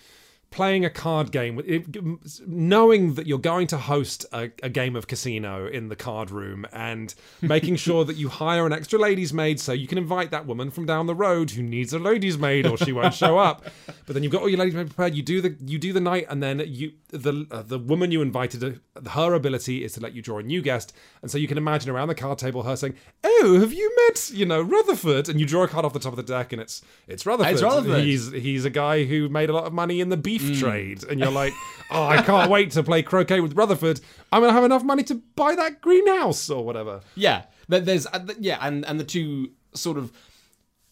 playing 0.53 0.85
a 0.85 0.89
card 0.89 1.31
game, 1.31 1.59
it, 1.65 2.47
knowing 2.47 3.15
that 3.15 3.25
you're 3.25 3.39
going 3.39 3.65
to 3.65 3.77
host 3.77 4.23
a, 4.31 4.51
a 4.61 4.69
game 4.69 4.95
of 4.95 5.07
casino 5.07 5.65
in 5.65 5.89
the 5.89 5.95
card 5.95 6.29
room, 6.29 6.65
and 6.71 7.15
making 7.41 7.75
sure 7.75 8.05
that 8.05 8.17
you 8.17 8.29
hire 8.29 8.65
an 8.67 8.71
extra 8.71 8.99
ladies' 8.99 9.33
maid 9.33 9.59
so 9.59 9.73
you 9.73 9.87
can 9.87 9.97
invite 9.97 10.29
that 10.29 10.45
woman 10.45 10.69
from 10.69 10.85
down 10.85 11.07
the 11.07 11.15
road 11.15 11.49
who 11.51 11.63
needs 11.63 11.91
a 11.91 11.99
ladies' 11.99 12.37
maid 12.37 12.67
or 12.67 12.77
she 12.77 12.93
won't 12.93 13.13
show 13.13 13.37
up. 13.37 13.65
But 14.05 14.15
then 14.15 14.23
you've 14.23 14.33
got 14.33 14.41
all 14.41 14.49
your 14.49 14.59
ladies' 14.59 14.75
maid 14.75 14.87
prepared. 14.87 15.15
You 15.15 15.23
do 15.23 15.39
the 15.39 15.55
you 15.65 15.79
do 15.79 15.93
the 15.93 16.01
night, 16.01 16.25
and 16.29 16.43
then 16.43 16.61
you 16.67 16.91
the 17.09 17.47
uh, 17.49 17.61
the 17.61 17.79
woman 17.79 18.11
you 18.11 18.21
invited, 18.21 18.63
uh, 18.63 19.09
her 19.11 19.33
ability 19.33 19.83
is 19.83 19.93
to 19.93 20.01
let 20.01 20.13
you 20.13 20.21
draw 20.21 20.39
a 20.39 20.43
new 20.43 20.61
guest, 20.61 20.93
and 21.21 21.31
so 21.31 21.37
you 21.37 21.47
can 21.47 21.57
imagine 21.57 21.89
around 21.89 22.09
the 22.09 22.15
card 22.15 22.37
table 22.37 22.63
her 22.63 22.75
saying, 22.75 22.95
"Oh, 23.23 23.57
have 23.61 23.71
you 23.71 23.89
met 24.05 24.29
you 24.31 24.45
know 24.45 24.61
Rutherford?" 24.61 25.29
And 25.29 25.39
you 25.39 25.45
draw 25.45 25.63
a 25.63 25.69
card 25.69 25.85
off 25.85 25.93
the 25.93 25.99
top 25.99 26.11
of 26.11 26.17
the 26.17 26.23
deck, 26.23 26.51
and 26.51 26.61
it's 26.61 26.81
it's 27.07 27.25
Rutherford. 27.25 27.53
It's 27.53 27.61
Rutherford. 27.61 28.03
He's 28.03 28.31
he's 28.31 28.65
a 28.65 28.69
guy 28.69 29.05
who 29.05 29.29
made 29.29 29.49
a 29.49 29.53
lot 29.53 29.63
of 29.63 29.71
money 29.71 30.01
in 30.01 30.09
the 30.09 30.17
beef 30.17 30.42
trade, 30.59 31.03
and 31.09 31.19
you're 31.19 31.31
like, 31.31 31.53
"Oh, 31.91 32.03
I 32.03 32.21
can't 32.21 32.49
wait 32.49 32.71
to 32.71 32.83
play 32.83 33.03
croquet 33.03 33.39
with 33.39 33.53
Rutherford. 33.55 34.01
I'm 34.31 34.41
gonna 34.41 34.53
have 34.53 34.63
enough 34.63 34.83
money 34.83 35.03
to 35.03 35.15
buy 35.35 35.55
that 35.55 35.81
greenhouse 35.81 36.49
or 36.49 36.65
whatever." 36.65 37.01
yeah, 37.15 37.43
there's 37.67 38.05
uh, 38.07 38.25
yeah, 38.39 38.57
and 38.61 38.85
and 38.85 38.99
the 38.99 39.03
two 39.03 39.51
sort 39.73 39.97
of 39.97 40.11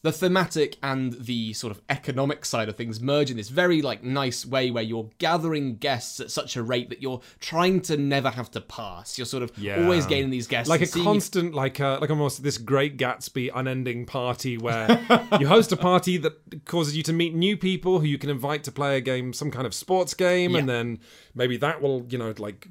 the 0.04 0.12
thematic 0.12 0.78
and 0.82 1.14
the 1.14 1.54
sort 1.54 1.70
of 1.70 1.80
economic 1.90 2.44
side 2.44 2.68
of 2.68 2.76
things 2.76 3.00
merge 3.00 3.30
in 3.30 3.38
this 3.38 3.50
very 3.50 3.82
like 3.84 4.04
nice 4.04 4.46
way 4.46 4.72
where 4.72 4.82
you're 4.84 5.10
gathering 5.20 5.76
guests 5.76 6.20
at 6.20 6.32
such 6.32 6.56
a 6.56 6.64
rate 6.64 6.90
that 6.90 7.02
you're 7.04 7.22
trying 7.40 7.80
to 7.82 7.96
never 7.98 8.30
have 8.32 8.50
to 8.50 8.60
pass. 8.62 9.18
You're 9.18 9.26
sort 9.26 9.44
of 9.44 9.52
Yeah. 9.58 9.84
always 9.84 10.08
gaining 10.08 10.32
these 10.32 10.48
guests, 10.48 10.70
like 10.70 10.82
a 10.82 10.88
constant 10.88 11.54
like 11.54 11.80
uh, 11.80 12.00
like 12.02 12.10
almost 12.10 12.42
this 12.42 12.58
great 12.58 12.98
gatsby 12.98 13.52
unending 13.54 14.06
party 14.08 14.58
where 14.58 14.88
you 15.40 15.48
host 15.48 15.72
a 15.72 15.78
party 15.78 16.18
that 16.18 16.66
causes 16.66 16.98
you 16.98 17.04
to 17.04 17.14
meet 17.14 17.36
new 17.36 17.56
people 17.56 18.00
who 18.00 18.08
you 18.08 18.18
can 18.18 18.30
invite 18.32 18.64
to 18.64 18.72
play 18.72 18.98
a 18.98 19.02
game 19.02 19.34
some 19.34 19.52
kind 19.52 19.68
of 19.68 19.74
sports 19.74 20.14
game 20.16 20.56
and 20.56 20.68
then 20.68 21.00
maybe 21.36 21.58
that 21.58 21.82
will 21.82 22.06
you 22.10 22.18
know 22.18 22.34
like 22.40 22.68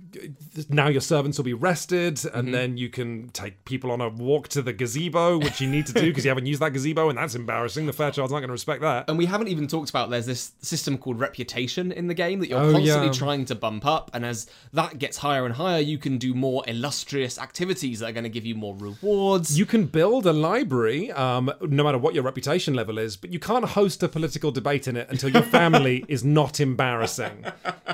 now 0.68 0.88
your 0.88 1.00
servants 1.00 1.38
will 1.38 1.44
be 1.44 1.54
rested 1.54 2.18
and 2.34 2.40
Mm-hmm. 2.40 2.52
then 2.52 2.76
you 2.78 2.88
can 2.88 3.28
take 3.28 3.64
people 3.66 3.90
on 3.92 4.00
a 4.00 4.08
walk 4.08 4.48
to 4.48 4.62
the 4.62 4.72
gazebo 4.72 5.38
which 5.38 5.60
you 5.60 5.68
need 5.68 5.86
to 5.86 5.92
do 5.92 6.06
because 6.06 6.24
you 6.24 6.30
haven't 6.30 6.46
used 6.46 6.60
that 6.62 6.72
gazebo 6.72 7.08
and 7.10 7.18
that's 7.20 7.34
embarrassing 7.34 7.86
the 7.86 7.92
fairchild's 7.92 8.32
not 8.32 8.38
going 8.40 8.48
to 8.48 8.52
respect 8.52 8.80
that 8.82 9.08
And 9.08 9.16
we 9.18 9.26
haven't 9.26 9.48
even 9.48 9.66
talked 9.66 9.90
about 9.90 10.10
there's 10.10 10.26
this 10.26 10.52
system 10.60 10.98
called 10.98 11.18
reputation 11.20 11.92
in 11.92 12.06
the 12.06 12.14
game 12.14 12.40
that 12.40 12.48
you're 12.48 12.60
Oh, 12.60 12.72
constantly 12.72 13.06
yeah. 13.06 13.12
trying 13.12 13.44
to 13.46 13.54
bump 13.54 13.86
up, 13.86 14.10
and 14.14 14.24
as 14.26 14.46
that 14.72 14.98
gets 14.98 15.16
higher 15.18 15.44
and 15.46 15.54
higher, 15.54 15.80
you 15.80 15.98
can 15.98 16.18
do 16.18 16.34
more 16.34 16.62
illustrious 16.66 17.38
activities 17.38 18.00
that 18.00 18.08
are 18.10 18.12
going 18.12 18.24
to 18.24 18.30
give 18.30 18.44
you 18.44 18.54
more 18.54 18.74
rewards. 18.76 19.58
You 19.58 19.66
can 19.66 19.86
build 19.86 20.26
a 20.26 20.32
library, 20.32 21.10
um, 21.12 21.50
no 21.62 21.82
matter 21.84 21.98
what 21.98 22.14
your 22.14 22.22
reputation 22.22 22.74
level 22.74 22.98
is, 22.98 23.16
but 23.16 23.32
you 23.32 23.38
can't 23.38 23.64
host 23.64 24.02
a 24.02 24.08
political 24.08 24.50
debate 24.50 24.88
in 24.88 24.96
it 24.96 25.08
until 25.10 25.30
your 25.30 25.42
family 25.42 26.04
is 26.08 26.24
not 26.24 26.60
embarrassing. 26.60 27.44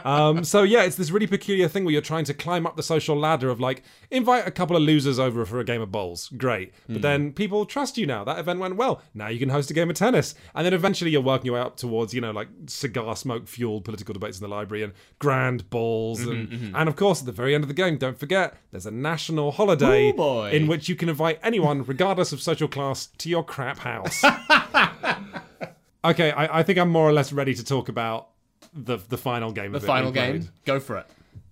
Um, 0.04 0.44
so 0.44 0.62
yeah, 0.62 0.82
it's 0.84 0.96
this 0.96 1.10
really 1.10 1.26
peculiar 1.26 1.68
thing 1.68 1.84
where 1.84 1.92
you're 1.92 2.02
trying 2.02 2.24
to 2.26 2.34
climb 2.34 2.66
up 2.66 2.76
the 2.76 2.82
social 2.82 3.16
ladder 3.18 3.50
of 3.50 3.60
like 3.60 3.82
invite 4.10 4.46
a 4.46 4.50
couple 4.50 4.76
of 4.76 4.82
losers 4.82 5.18
over 5.18 5.44
for 5.46 5.60
a 5.60 5.64
game 5.64 5.80
of 5.80 5.90
bowls, 5.92 6.28
great. 6.36 6.72
But 6.88 7.02
then 7.02 7.32
people 7.32 7.66
trust 7.66 7.98
you 7.98 8.06
now. 8.06 8.24
That 8.24 8.38
event 8.38 8.58
went 8.60 8.76
well. 8.76 9.02
Now 9.16 9.28
you 9.28 9.38
can 9.38 9.48
host 9.48 9.70
a 9.70 9.74
game 9.74 9.88
of 9.88 9.96
tennis, 9.96 10.34
and 10.54 10.64
then 10.64 10.74
eventually 10.74 11.10
you're 11.10 11.22
working 11.22 11.46
your 11.46 11.54
way 11.54 11.60
up 11.60 11.76
towards 11.76 12.12
you 12.12 12.20
know 12.20 12.32
like 12.32 12.48
cigar 12.66 13.16
smoke 13.16 13.48
fueled 13.48 13.84
political 13.84 14.12
debates 14.12 14.38
in 14.38 14.42
the 14.42 14.54
library 14.54 14.82
and 14.82 14.92
grand 15.18 15.68
balls, 15.70 16.20
mm-hmm, 16.20 16.30
and 16.30 16.48
mm-hmm. 16.50 16.76
and 16.76 16.88
of 16.88 16.96
course 16.96 17.20
at 17.20 17.26
the 17.26 17.32
very 17.32 17.54
end 17.54 17.64
of 17.64 17.68
the 17.68 17.74
game, 17.74 17.96
don't 17.96 18.18
forget 18.18 18.56
there's 18.70 18.86
a 18.86 18.90
national 18.90 19.52
holiday 19.52 20.12
Ooh, 20.12 20.44
in 20.44 20.66
which 20.66 20.88
you 20.88 20.96
can 20.96 21.08
invite 21.08 21.40
anyone, 21.42 21.82
regardless 21.82 22.32
of 22.32 22.42
social 22.42 22.68
class, 22.68 23.06
to 23.18 23.30
your 23.30 23.42
crap 23.42 23.78
house. 23.78 24.22
okay, 26.04 26.30
I, 26.32 26.58
I 26.58 26.62
think 26.62 26.78
I'm 26.78 26.90
more 26.90 27.08
or 27.08 27.12
less 27.12 27.32
ready 27.32 27.54
to 27.54 27.64
talk 27.64 27.88
about 27.88 28.28
the 28.74 28.98
the 28.98 29.18
final 29.18 29.50
game. 29.50 29.72
the 29.72 29.80
final 29.80 30.10
we 30.10 30.18
played. 30.18 30.42
game, 30.42 30.50
go 30.66 30.78
for 30.78 30.98
it. 30.98 31.06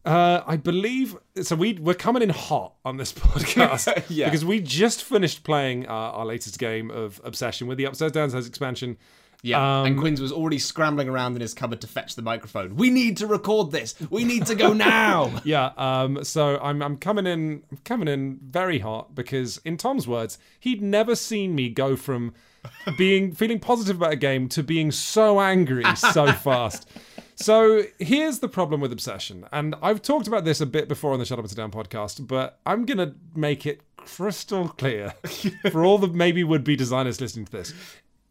Uh, 0.05 0.43
I 0.47 0.57
believe 0.57 1.17
so. 1.43 1.57
We 1.57 1.75
we're 1.75 1.95
coming 1.95 2.23
in 2.23 2.29
hot 2.29 2.75
on 2.85 2.97
this 2.99 3.13
podcast 3.23 4.05
Yeah. 4.11 4.27
because 4.27 4.45
we 4.45 4.61
just 4.61 5.03
finished 5.03 5.45
playing 5.45 5.87
uh, 5.89 5.93
our 5.93 6.27
latest 6.27 6.59
game 6.59 6.91
of 6.91 7.21
Obsession 7.25 7.67
with 7.67 7.79
the 7.79 7.85
Upstairs 7.85 8.13
Downstairs 8.13 8.47
expansion. 8.47 8.99
Yeah, 9.43 9.81
Um, 9.81 9.87
and 9.87 9.99
Quinns 9.99 10.23
was 10.23 10.33
already 10.33 10.59
scrambling 10.59 11.07
around 11.07 11.35
in 11.35 11.43
his 11.43 11.53
cupboard 11.53 11.83
to 11.83 11.87
fetch 11.87 12.15
the 12.17 12.23
microphone. 12.23 12.77
We 12.77 12.89
need 12.89 13.19
to 13.19 13.27
record 13.27 13.73
this. 13.73 13.95
We 14.09 14.25
need 14.25 14.47
to 14.47 14.55
go 14.55 14.73
now. 14.73 15.33
Yeah. 15.45 15.73
Um. 15.77 16.25
So 16.25 16.59
I'm 16.63 16.83
I'm 16.83 16.97
coming 16.97 17.27
in 17.27 17.63
I'm 17.71 17.79
coming 17.85 18.09
in 18.09 18.39
very 18.43 18.79
hot 18.79 19.15
because 19.15 19.59
in 19.65 19.77
Tom's 19.77 20.09
words, 20.09 20.39
he'd 20.61 20.81
never 20.83 21.15
seen 21.15 21.55
me 21.55 21.69
go 21.69 21.95
from 21.95 22.33
being 22.97 23.33
feeling 23.33 23.59
positive 23.61 23.97
about 23.97 24.13
a 24.13 24.17
game 24.17 24.49
to 24.51 24.63
being 24.63 24.91
so 24.91 25.41
angry 25.41 25.85
so 25.97 26.33
fast. 26.33 26.89
So 27.37 27.83
here's 27.99 28.39
the 28.39 28.49
problem 28.49 28.81
with 28.81 28.93
obsession, 28.93 29.47
and 29.53 29.75
I've 29.83 30.03
talked 30.03 30.29
about 30.29 30.45
this 30.45 30.61
a 30.61 30.67
bit 30.67 30.89
before 30.89 31.13
on 31.13 31.19
the 31.19 31.25
Shut 31.25 31.39
Up 31.39 31.45
and 31.45 31.51
Sit 31.51 31.57
Down 31.57 31.73
podcast, 31.73 32.27
but 32.27 32.61
I'm 32.65 32.85
gonna 32.85 33.15
make 33.35 33.67
it 33.67 33.81
crystal 33.97 34.69
clear 34.69 35.15
for 35.73 35.85
all 35.85 35.99
the 35.99 36.09
maybe 36.09 36.45
would-be 36.45 36.77
designers 36.77 37.21
listening 37.21 37.47
to 37.47 37.53
this. 37.53 37.75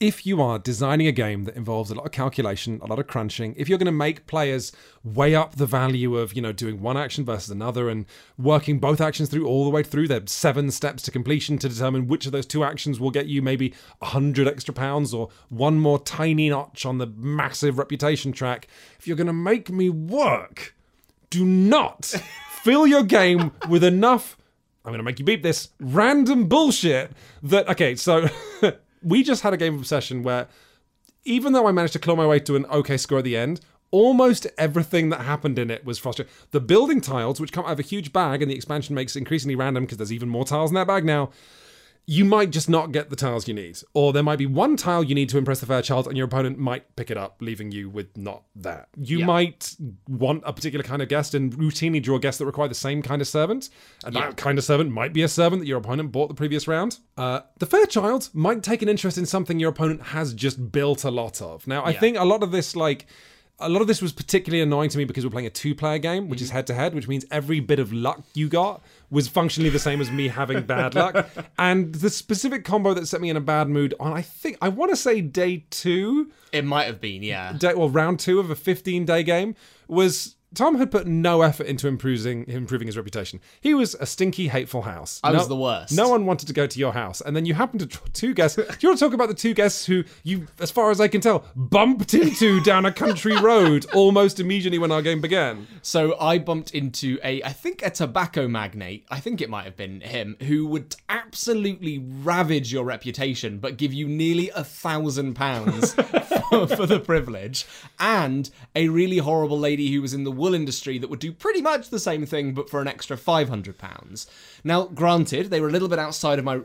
If 0.04 0.26
you 0.26 0.42
are 0.42 0.60
designing 0.60 1.08
a 1.08 1.14
game 1.14 1.46
that 1.46 1.56
involves 1.56 1.90
a 1.90 1.96
lot 1.96 2.06
of 2.06 2.12
calculation, 2.12 2.78
a 2.84 2.88
lot 2.88 3.00
of 3.00 3.08
crunching, 3.08 3.54
if 3.56 3.70
you're 3.70 3.78
going 3.78 3.86
to 3.86 3.92
make 3.94 4.28
players 4.28 4.74
weigh 5.02 5.34
up 5.34 5.56
the 5.56 5.66
value 5.66 6.18
of, 6.18 6.34
you 6.34 6.42
know, 6.42 6.52
doing 6.52 6.82
one 6.82 6.98
action 6.98 7.24
versus 7.24 7.50
another 7.50 7.88
and 7.88 8.06
working 8.38 8.80
both 8.80 9.00
actions 9.00 9.30
through 9.30 9.48
all 9.48 9.64
the 9.64 9.70
way 9.70 9.82
through 9.82 10.10
their 10.10 10.20
seven 10.26 10.72
steps 10.72 11.04
to 11.04 11.12
completion 11.12 11.58
to 11.58 11.70
determine 11.70 12.10
which 12.10 12.26
of 12.26 12.34
those 12.34 12.46
two 12.46 12.66
actions 12.66 13.00
will 13.00 13.12
get 13.12 13.28
you 13.28 13.42
maybe 13.42 13.74
a 14.02 14.08
hundred 14.08 14.46
extra 14.46 14.74
pounds 14.74 15.14
or 15.14 15.30
one 15.48 15.80
more 15.80 16.00
tiny 16.00 16.50
notch 16.50 16.86
on 16.86 16.98
the 16.98 17.08
massive 17.08 17.78
reputation 17.78 18.34
track, 18.34 18.68
if 19.00 19.08
you're 19.08 19.16
going 19.16 19.28
to 19.28 19.32
make 19.32 19.70
me 19.70 19.90
work, 19.90 20.76
do 21.30 21.46
not 21.46 22.04
fill 22.62 22.86
your 22.86 23.04
game 23.04 23.54
with 23.70 23.86
enough 23.86 24.36
I'm 24.86 24.92
going 24.92 25.00
to 25.00 25.04
make 25.04 25.18
you 25.18 25.24
beep 25.24 25.44
this 25.44 25.70
random 25.80 26.50
bullshit 26.50 27.14
that 27.44 27.70
okay 27.70 27.96
so 27.96 28.28
we 29.04 29.24
just 29.24 29.44
had 29.44 29.54
a 29.54 29.58
game 29.58 29.76
of 29.76 29.82
obsession 29.82 30.24
where 30.24 30.48
even 31.26 31.54
though 31.54 31.68
I 31.68 31.72
managed 31.72 31.94
to 31.94 32.00
claw 32.00 32.16
my 32.16 32.28
way 32.28 32.40
to 32.40 32.56
an 32.56 32.66
okay 32.68 32.98
score 32.98 33.20
at 33.20 33.24
the 33.24 33.38
end 33.38 33.62
almost 33.92 34.48
everything 34.58 35.10
that 35.10 35.22
happened 35.22 35.60
in 35.60 35.70
it 35.70 35.86
was 35.86 36.00
frustrating. 36.00 36.34
The 36.50 36.60
building 36.60 37.00
tiles 37.00 37.40
which 37.40 37.52
come 37.52 37.64
out 37.64 37.74
of 37.74 37.80
a 37.80 37.84
huge 37.84 38.12
bag 38.12 38.42
and 38.42 38.50
the 38.50 38.56
expansion 38.56 38.96
makes 38.96 39.16
increasingly 39.16 39.56
random 39.56 39.84
because 39.84 40.00
there's 40.00 40.12
even 40.12 40.30
more 40.30 40.46
tiles 40.46 40.72
in 40.72 40.76
that 40.76 40.88
bag 40.88 41.06
now 41.06 41.30
you 42.06 42.26
might 42.26 42.50
just 42.50 42.70
not 42.70 42.92
get 42.92 43.10
the 43.10 43.16
tiles 43.16 43.48
you 43.48 43.54
need. 43.54 43.78
Or 43.94 44.12
there 44.12 44.24
might 44.24 44.38
be 44.38 44.46
one 44.46 44.76
tile 44.76 45.04
you 45.04 45.16
need 45.16 45.30
to 45.30 45.38
impress 45.38 45.62
the 45.62 45.66
Fairchild, 45.66 46.06
and 46.08 46.18
your 46.18 46.26
opponent 46.26 46.58
might 46.58 46.96
pick 46.98 47.10
it 47.10 47.16
up, 47.18 47.38
leaving 47.40 47.72
you 47.72 47.90
with 47.90 48.18
not 48.18 48.44
that. 48.58 48.90
You 49.02 49.20
Yeah. 49.20 49.26
might 49.26 49.76
want 50.10 50.44
a 50.46 50.52
particular 50.52 50.84
kind 50.84 51.02
of 51.02 51.08
guest 51.08 51.34
and 51.34 51.54
routinely 51.58 52.04
draw 52.04 52.18
guests 52.18 52.40
that 52.40 52.46
require 52.46 52.68
the 52.68 52.76
same 52.76 53.02
kind 53.02 53.22
of 53.22 53.28
servant. 53.28 53.70
And 54.04 54.14
Yeah. 54.16 54.28
that 54.28 54.38
kind 54.38 54.58
of 54.58 54.66
servant 54.66 54.92
might 54.92 55.14
be 55.14 55.22
a 55.22 55.30
servant 55.30 55.62
that 55.62 55.68
your 55.68 55.78
opponent 55.78 56.12
bought 56.12 56.28
the 56.28 56.34
previous 56.36 56.68
round. 56.68 57.00
Uh, 57.18 57.42
the 57.60 57.66
Fairchild 57.66 58.30
might 58.34 58.64
take 58.64 58.82
an 58.82 58.90
interest 58.90 59.18
in 59.18 59.26
something 59.26 59.60
your 59.60 59.70
opponent 59.70 60.02
has 60.08 60.34
just 60.34 60.72
built 60.74 61.06
a 61.06 61.12
lot 61.12 61.42
of. 61.42 61.66
Now, 61.68 61.84
I 61.84 61.92
Yeah. 61.92 62.00
think 62.02 62.18
a 62.18 62.26
lot 62.26 62.44
of 62.44 62.52
this, 62.52 62.76
like, 62.76 63.06
a 63.60 63.70
lot 63.70 63.82
of 63.82 63.88
this 63.88 64.02
was 64.02 64.12
particularly 64.12 64.62
annoying 64.62 64.90
to 64.90 64.98
me 64.98 65.06
because 65.06 65.24
we're 65.24 65.30
playing 65.32 65.48
a 65.48 65.52
two 65.52 65.74
player 65.76 65.98
game, 66.00 66.28
which 66.28 66.42
is 66.42 66.50
head 66.50 66.68
to 66.68 66.74
head, 66.74 66.94
which 66.96 67.08
means 67.08 67.26
every 67.32 67.60
bit 67.60 67.80
of 67.80 67.94
luck 67.94 68.22
you 68.34 68.50
got 68.50 68.82
was 69.10 69.28
functionally 69.28 69.70
the 69.70 69.80
same 69.80 70.02
as 70.02 70.12
me 70.12 70.28
having 70.28 70.64
bad 70.64 70.96
luck. 71.04 71.28
And 71.58 71.94
the 71.94 72.10
specific 72.10 72.66
combo 72.66 72.94
that 72.94 73.08
set 73.08 73.22
me 73.22 73.30
in 73.30 73.38
a 73.38 73.42
bad 73.42 73.70
mood 73.70 73.94
on, 74.00 74.12
I 74.12 74.22
think, 74.22 74.58
I 74.62 74.70
want 74.70 74.92
to 74.92 74.96
say 74.96 75.22
day 75.22 75.66
two, 75.70 76.32
It 76.52 76.66
might 76.66 76.86
have 76.86 77.00
been, 77.00 77.24
yeah. 77.24 77.54
day, 77.54 77.74
well, 77.74 77.90
round 77.90 78.20
two 78.20 78.40
of 78.40 78.50
a 78.50 78.56
15 78.56 79.06
day 79.06 79.24
game 79.24 79.56
was. 79.88 80.36
Tom 80.56 80.76
had 80.78 80.92
put 80.92 81.08
no 81.08 81.42
effort 81.42 81.68
into 81.68 81.88
improving 81.88 82.46
improving 82.48 82.88
his 82.88 82.98
reputation. 82.98 83.40
He 83.62 83.74
was 83.74 83.96
a 83.96 84.06
stinky, 84.06 84.48
hateful 84.48 84.84
house. 84.84 85.20
I 85.24 85.32
No- 85.32 85.40
was 85.40 85.48
the 85.48 85.56
worst. 85.56 85.96
No 85.96 86.10
one 86.10 86.26
wanted 86.26 86.48
to 86.48 86.54
go 86.54 86.68
to 86.68 86.80
your 86.80 86.94
house, 86.94 87.22
and 87.22 87.36
then 87.36 87.46
you 87.46 87.54
happened 87.54 87.80
to 87.82 87.86
draw 87.86 88.02
two 88.14 88.34
guests. 88.34 88.56
Do 88.56 88.64
you 88.80 88.90
want 88.90 89.00
to 89.00 89.06
talk 89.06 89.14
about 89.14 89.30
the 89.30 89.34
two 89.34 89.54
guests 89.54 89.86
who 89.86 90.04
you, 90.24 90.48
as 90.60 90.72
far 90.72 90.92
as 90.92 91.00
I 91.02 91.08
can 91.08 91.22
tell, 91.22 91.46
bumped 91.56 92.14
into 92.14 92.62
down 92.62 92.86
a 92.86 92.92
country 92.92 93.36
road 93.38 93.86
almost 93.94 94.40
immediately 94.40 94.78
when 94.80 94.92
our 94.92 95.02
game 95.02 95.22
began? 95.22 95.68
So 95.82 96.18
I 96.20 96.38
bumped 96.38 96.72
into 96.72 97.20
a, 97.24 97.42
I 97.44 97.54
think 97.54 97.82
a 97.86 97.90
tobacco 97.90 98.48
magnate, 98.48 99.06
I 99.10 99.20
think 99.20 99.42
it 99.42 99.50
might 99.50 99.64
have 99.66 99.76
been 99.76 100.02
him, 100.02 100.38
who 100.44 100.68
would 100.68 100.96
absolutely 101.10 101.98
ravage 102.00 102.72
your 102.72 102.84
reputation, 102.84 103.58
but 103.58 103.78
give 103.78 103.94
you 103.94 104.08
nearly 104.08 104.50
a 104.52 104.64
thousand 104.64 105.34
pounds 105.34 105.94
for 106.50 106.68
for 106.68 106.86
the 106.86 107.00
privilege, 107.00 107.66
and 108.00 108.50
a 108.76 108.88
really 108.90 109.18
horrible 109.18 109.58
lady 109.60 109.92
who 109.94 110.02
was 110.02 110.14
in 110.14 110.24
the 110.24 110.32
wool 110.44 110.54
industry 110.54 110.98
that 110.98 111.10
would 111.10 111.20
do 111.20 111.32
pretty 111.32 111.62
much 111.62 111.90
the 111.90 112.00
same 112.00 112.26
thing, 112.26 112.54
but 112.54 112.70
for 112.70 112.82
an 112.82 112.88
extra 112.88 113.16
five 113.16 113.48
hundred 113.48 113.78
pounds. 113.78 114.28
Now, 114.64 114.86
granted, 114.86 115.50
they 115.50 115.62
were 115.62 115.70
a 115.70 115.72
little 115.72 115.88
bit 115.88 116.00
outside 116.00 116.38
of 116.38 116.46
my 116.46 116.60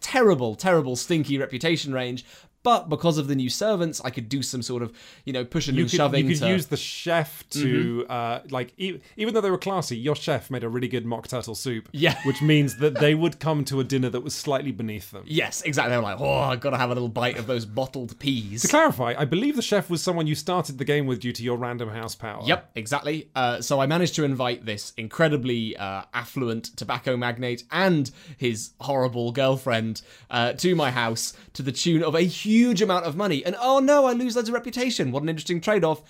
terrible, 0.00 0.56
terrible, 0.56 0.96
stinky 0.96 1.38
reputation 1.38 1.92
range. 1.92 2.24
But 2.62 2.88
because 2.90 3.16
of 3.16 3.26
the 3.26 3.34
new 3.34 3.48
servants, 3.48 4.02
I 4.04 4.10
could 4.10 4.28
do 4.28 4.42
some 4.42 4.60
sort 4.60 4.82
of, 4.82 4.92
you 5.24 5.32
know, 5.32 5.44
pushing 5.46 5.74
You 5.74 5.82
and 5.82 5.90
could, 5.90 5.96
shoving. 5.96 6.26
you 6.26 6.34
could 6.34 6.40
to, 6.42 6.48
use 6.50 6.66
the 6.66 6.76
chef 6.76 7.48
to, 7.50 8.04
uh, 8.10 8.40
like, 8.50 8.74
e- 8.76 8.98
even 9.16 9.32
though 9.32 9.40
they 9.40 9.50
were 9.50 9.56
classy, 9.56 9.96
your 9.96 10.14
chef 10.14 10.50
made 10.50 10.62
a 10.62 10.68
really 10.68 10.88
good 10.88 11.06
mock 11.06 11.26
turtle 11.26 11.54
soup. 11.54 11.88
Yeah. 11.92 12.18
Which 12.24 12.42
means 12.42 12.76
that 12.76 13.00
they 13.00 13.14
would 13.14 13.40
come 13.46 13.64
to 13.64 13.80
a 13.80 13.84
dinner 13.84 14.10
that 14.10 14.20
was 14.20 14.34
slightly 14.34 14.72
beneath 14.72 15.10
them. 15.10 15.24
Yes, 15.26 15.62
exactly. 15.62 15.90
They're 15.92 16.02
like, 16.02 16.20
oh, 16.20 16.38
I've 16.40 16.60
got 16.60 16.70
to 16.70 16.76
have 16.76 16.90
a 16.90 16.94
little 16.94 17.08
bite 17.08 17.38
of 17.38 17.46
those 17.46 17.64
bottled 17.64 18.18
peas. 18.18 18.60
To 18.62 18.68
clarify, 18.68 19.14
I 19.16 19.24
believe 19.24 19.56
the 19.56 19.62
chef 19.62 19.88
was 19.88 20.02
someone 20.02 20.26
you 20.26 20.34
started 20.34 20.76
the 20.76 20.84
game 20.84 21.06
with 21.06 21.20
due 21.20 21.32
to 21.32 21.42
your 21.42 21.56
random 21.56 21.88
house 21.88 22.14
power. 22.14 22.42
Yep, 22.44 22.72
exactly. 22.74 23.30
Uh, 23.34 23.62
so 23.62 23.80
I 23.80 23.86
managed 23.86 24.16
to 24.16 24.24
invite 24.24 24.66
this 24.66 24.92
incredibly 24.98 25.76
uh, 25.78 26.02
affluent 26.12 26.76
tobacco 26.76 27.16
magnate 27.16 27.64
and 27.70 28.10
his 28.36 28.72
horrible 28.80 29.32
girlfriend 29.32 30.02
uh, 30.30 30.52
to 30.54 30.74
my 30.74 30.90
house 30.90 31.32
to 31.54 31.62
the 31.62 31.72
tune 31.72 32.02
of 32.02 32.14
a 32.14 32.20
huge 32.20 32.49
amount 32.82 33.06
of 33.06 33.16
money. 33.16 33.44
And 33.44 33.56
oh 33.60 33.78
no, 33.78 34.06
I 34.06 34.12
lose 34.12 34.36
loads 34.36 34.48
of 34.48 34.54
reputation. 34.54 35.12
What 35.12 35.22
an 35.22 35.28
interesting 35.28 35.60
trade 35.60 35.84
off. 35.84 36.02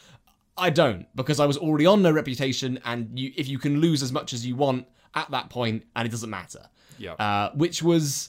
I 0.56 0.70
don't, 0.70 1.06
because 1.14 1.40
I 1.40 1.46
was 1.46 1.56
already 1.56 1.86
on 1.86 2.02
no 2.02 2.10
reputation, 2.10 2.80
and 2.84 3.18
you, 3.18 3.32
if 3.36 3.48
you 3.48 3.58
can 3.58 3.80
lose 3.80 4.02
as 4.02 4.12
much 4.12 4.32
as 4.32 4.46
you 4.46 4.56
want 4.56 4.86
at 5.14 5.30
that 5.30 5.48
point, 5.48 5.84
and 5.96 6.06
it 6.06 6.10
doesn't 6.10 6.28
matter. 6.30 6.68
Yep. 6.98 7.16
Uh, 7.18 7.50
which 7.54 7.82
was 7.82 8.28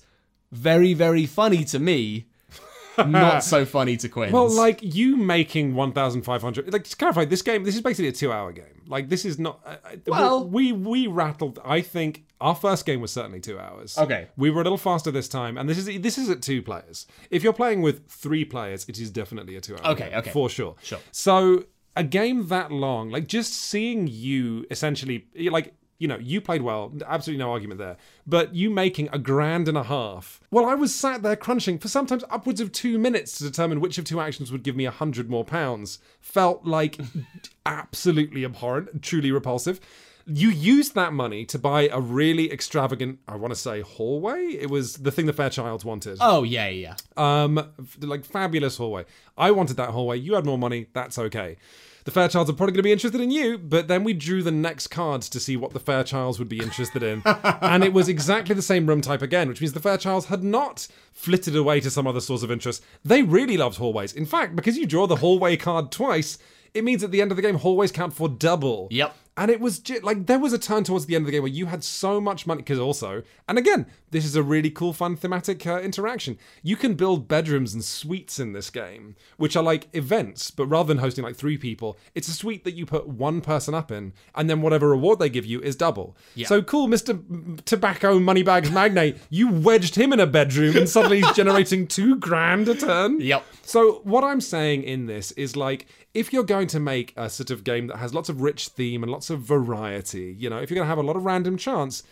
very, 0.52 0.94
very 0.94 1.26
funny 1.26 1.64
to 1.66 1.80
me. 1.80 2.28
Not 2.98 3.44
so 3.44 3.66
funny 3.66 3.98
to 3.98 4.10
Quinn. 4.10 4.32
Well, 4.32 4.50
like 4.50 4.80
you 4.82 5.18
making 5.18 5.76
one 5.76 5.94
thousand 5.94 6.24
five 6.24 6.42
hundred. 6.42 6.72
Like 6.72 6.84
to 6.86 6.96
clarify, 6.96 7.26
this 7.26 7.42
game, 7.42 7.64
this 7.64 7.76
is 7.76 7.82
basically 7.82 8.10
a 8.10 8.12
two-hour 8.12 8.52
game. 8.52 8.81
Like 8.92 9.10
this 9.10 9.26
is 9.26 9.40
not. 9.40 9.62
Uh, 9.66 9.76
uh, 9.84 9.96
Well- 10.08 10.48
we 10.48 10.72
we 10.72 11.08
rattled. 11.08 11.60
I 11.66 11.82
think 11.82 12.26
our 12.40 12.56
first 12.56 12.86
game 12.86 13.02
was 13.02 13.12
certainly 13.12 13.40
two 13.40 13.58
hours. 13.58 13.98
Okay. 13.98 14.28
we 14.38 14.50
were 14.50 14.62
a 14.62 14.64
little 14.64 14.78
faster 14.78 15.12
this 15.12 15.28
time, 15.28 15.58
and 15.58 15.68
this 15.70 15.78
is 15.78 16.02
this 16.02 16.18
is 16.18 16.30
at 16.30 16.42
two 16.42 16.62
players. 16.62 17.08
If 17.30 17.44
you're 17.44 17.54
playing 17.54 17.82
with 17.82 18.08
three 18.08 18.46
players, 18.46 18.86
it 18.88 19.00
is 19.00 19.10
definitely 19.10 19.56
a 19.56 19.62
two-hour. 19.62 19.92
Okay, 19.94 20.10
game, 20.10 20.20
okay. 20.20 20.32
for 20.32 20.50
sure. 20.50 20.76
Sure. 20.84 21.00
So 21.12 21.66
a 21.96 22.04
game 22.04 22.48
that 22.48 22.72
long, 22.72 23.10
like 23.10 23.28
just 23.28 23.54
seeing 23.54 24.08
you 24.08 24.66
essentially, 24.72 25.28
like 25.50 25.74
you 26.02 26.08
know, 26.08 26.18
you 26.18 26.42
played 26.42 26.64
well, 26.64 26.92
absolutely 27.06 27.44
no 27.44 27.52
argument 27.52 27.78
there. 27.78 27.96
But 28.26 28.56
you 28.56 28.72
making 28.72 29.08
a 29.14 29.20
grand 29.20 29.68
and 29.68 29.78
a 29.78 29.84
half. 29.84 30.42
Well, 30.50 30.66
I 30.66 30.74
was 30.74 30.94
sat 30.96 31.22
there 31.22 31.36
crunching 31.36 31.78
for 31.78 31.88
sometimes 31.88 32.24
upwards 32.32 32.60
of 32.60 32.72
two 32.72 32.98
minutes 32.98 33.38
to 33.38 33.44
determine 33.44 33.80
which 33.80 34.00
of 34.00 34.06
two 34.06 34.20
actions 34.20 34.52
would 34.52 34.64
give 34.64 34.76
me 34.76 34.86
a 34.86 34.92
hundred 34.92 35.30
more 35.30 35.46
pounds. 35.46 36.00
Felt 36.20 36.66
like 36.66 36.98
absolutely 37.68 38.44
abhorrent, 38.44 39.04
truly 39.04 39.32
repulsive. 39.32 39.80
You 40.26 40.50
used 40.50 40.96
that 40.96 41.14
money 41.14 41.46
to 41.46 41.60
buy 41.60 41.88
a 41.90 42.00
really 42.00 42.52
extravagant, 42.52 43.20
I 43.28 43.36
want 43.36 43.54
to 43.54 43.60
say, 43.60 43.82
hallway. 43.82 44.58
It 44.60 44.72
was 44.72 44.98
the 44.98 45.12
thing 45.12 45.28
the 45.28 45.34
Fairchilds 45.34 45.86
wanted. 45.86 46.18
oh, 46.20 46.42
yeah, 46.42 46.68
yeah. 46.68 46.96
Um, 47.16 47.72
like 48.00 48.26
fabulous 48.26 48.78
hallway. 48.78 49.06
I 49.38 49.52
wanted 49.52 49.78
that 49.78 49.90
hallway. 49.90 50.18
You 50.18 50.34
had 50.34 50.46
more 50.46 50.58
money. 50.58 50.88
That's 50.94 51.20
okay. 51.20 51.58
The 52.04 52.12
Fairchilds 52.12 52.50
are 52.50 52.54
probably 52.54 52.74
going 52.74 52.76
to 52.76 52.84
be 52.84 52.92
interested 52.92 53.22
in 53.22 53.32
you, 53.32 53.58
but 53.58 53.88
then 53.88 54.04
we 54.04 54.14
drew 54.14 54.42
the 54.42 54.52
next 54.52 54.88
cards 54.88 55.30
to 55.30 55.40
see 55.40 55.56
what 55.56 55.72
the 55.72 55.80
Fairchilds 55.80 56.40
would 56.40 56.50
be 56.50 56.60
interested 56.60 57.04
in, 57.04 57.22
and 57.26 57.84
it 57.84 57.94
was 57.94 58.10
exactly 58.10 58.56
the 58.56 58.62
same 58.62 58.88
room 58.88 59.02
type 59.02 59.22
again, 59.22 59.48
which 59.48 59.62
means 59.62 59.74
the 59.74 59.80
Fairchilds 59.80 60.26
had 60.26 60.44
not 60.44 60.88
flitted 61.12 61.56
away 61.56 61.80
to 61.80 61.92
some 61.92 62.08
other 62.08 62.22
source 62.22 62.44
of 62.44 62.52
interest. 62.52 62.84
They 63.04 63.22
really 63.22 63.58
loved 63.58 63.78
hallways. 63.78 64.14
In 64.14 64.26
fact, 64.26 64.56
because 64.56 64.78
you 64.78 64.86
draw 64.86 65.06
the 65.08 65.18
hallway 65.18 65.58
card 65.58 65.92
twice, 65.92 66.38
it 66.74 66.84
means 66.84 67.04
at 67.04 67.12
the 67.12 67.22
end 67.22 67.32
of 67.32 67.36
the 67.36 67.44
game 67.44 67.56
hallways 67.56 67.92
count 67.92 68.14
for 68.14 68.30
double. 68.30 68.88
Yep. 68.92 69.16
And 69.38 69.50
it 69.50 69.62
was 69.62 69.80
ju- 69.80 70.02
like 70.04 70.26
there 70.26 70.38
was 70.38 70.52
a 70.52 70.60
turn 70.60 70.84
towards 70.84 71.06
the 71.06 71.16
end 71.16 71.24
of 71.24 71.28
the 71.28 71.32
game 71.32 71.42
where 71.42 71.52
you 71.52 71.68
had 71.68 71.86
so 71.86 72.20
much 72.20 72.46
money 72.46 72.62
because 72.62 72.80
also, 72.80 73.24
and 73.48 73.58
again, 73.58 73.86
this 74.12 74.26
is 74.26 74.36
a 74.36 74.44
really 74.44 74.70
cool, 74.70 74.92
fun 74.92 75.16
thematic 75.16 75.66
uh, 75.66 75.80
interaction. 75.80 76.38
You 76.62 76.76
can 76.76 76.96
build 76.96 77.30
bedrooms 77.30 77.74
and 77.74 77.82
suites 77.82 78.40
in 78.40 78.52
this 78.52 78.70
game, 78.70 79.16
which 79.38 79.56
are 79.56 79.64
like 79.64 79.88
events, 79.94 80.52
but 80.52 80.66
rather 80.66 80.90
than 80.90 80.98
hosting 80.98 81.24
like 81.24 81.38
three 81.38 81.58
people, 81.58 81.98
it's 82.14 82.28
a 82.28 82.34
suite 82.34 82.66
that 82.66 82.74
you 82.74 82.86
put 82.86 83.08
one 83.08 83.40
person 83.40 83.74
up 83.74 83.90
in, 83.90 84.12
and 84.36 84.50
then 84.50 84.62
whatever 84.62 84.90
reward 84.90 85.20
they 85.20 85.30
give 85.30 85.46
you 85.46 85.62
is 85.62 85.78
double. 85.78 86.18
Yeah. 86.36 86.48
So 86.48 86.62
cool, 86.62 86.90
Mister 86.90 87.18
Tobacco 87.64 88.20
Moneybags 88.20 88.70
Magnate, 88.70 89.18
you 89.30 89.50
wedged 89.50 89.96
him 89.96 90.12
in 90.12 90.20
a 90.20 90.28
bedroom, 90.28 90.76
and 90.76 90.90
suddenly 90.90 91.22
he's 91.22 91.32
generating 91.32 91.88
two 91.88 92.18
grand 92.18 92.68
a 92.68 92.76
turn. 92.76 93.22
Yep. 93.22 93.46
So 93.62 94.02
what 94.04 94.26
I'm 94.26 94.42
saying 94.42 94.84
in 94.84 95.06
this 95.06 95.32
is 95.32 95.56
like 95.56 95.88
if 96.14 96.34
you're 96.34 96.44
going 96.44 96.68
to 96.68 96.80
make 96.80 97.14
a 97.16 97.30
sort 97.30 97.52
of 97.52 97.64
game 97.64 97.88
that 97.88 97.98
has 97.98 98.14
lots 98.14 98.30
of 98.30 98.42
rich 98.42 98.70
theme 98.70 99.04
and 99.04 99.12
lots 99.12 99.30
of 99.30 99.42
variety, 99.42 100.36
you 100.38 100.50
know, 100.50 100.58
if 100.58 100.70
you're 100.70 100.76
going 100.76 100.86
to 100.86 100.90
have 100.90 100.98
a 100.98 101.04
lot 101.04 101.16
of 101.16 101.26
random 101.26 101.58
chance, 101.58 102.04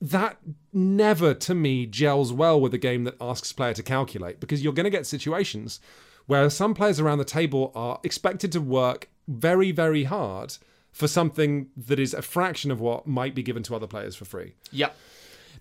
that 0.00 0.38
never 0.72 1.32
to 1.32 1.54
me 1.54 1.86
gels 1.86 2.32
well 2.32 2.60
with 2.60 2.74
a 2.74 2.78
game 2.78 3.04
that 3.04 3.16
asks 3.20 3.52
player 3.52 3.72
to 3.74 3.82
calculate 3.82 4.40
because 4.40 4.62
you're 4.62 4.72
going 4.72 4.84
to 4.84 4.90
get 4.90 5.06
situations 5.06 5.80
where 6.26 6.50
some 6.50 6.74
players 6.74 7.00
around 7.00 7.18
the 7.18 7.24
table 7.24 7.72
are 7.74 8.00
expected 8.02 8.52
to 8.52 8.60
work 8.60 9.08
very 9.26 9.72
very 9.72 10.04
hard 10.04 10.56
for 10.96 11.06
something 11.06 11.68
that 11.76 11.98
is 11.98 12.14
a 12.14 12.22
fraction 12.22 12.70
of 12.70 12.80
what 12.80 13.06
might 13.06 13.34
be 13.34 13.42
given 13.42 13.62
to 13.62 13.74
other 13.74 13.86
players 13.86 14.16
for 14.16 14.24
free. 14.24 14.54
Yep. 14.72 14.96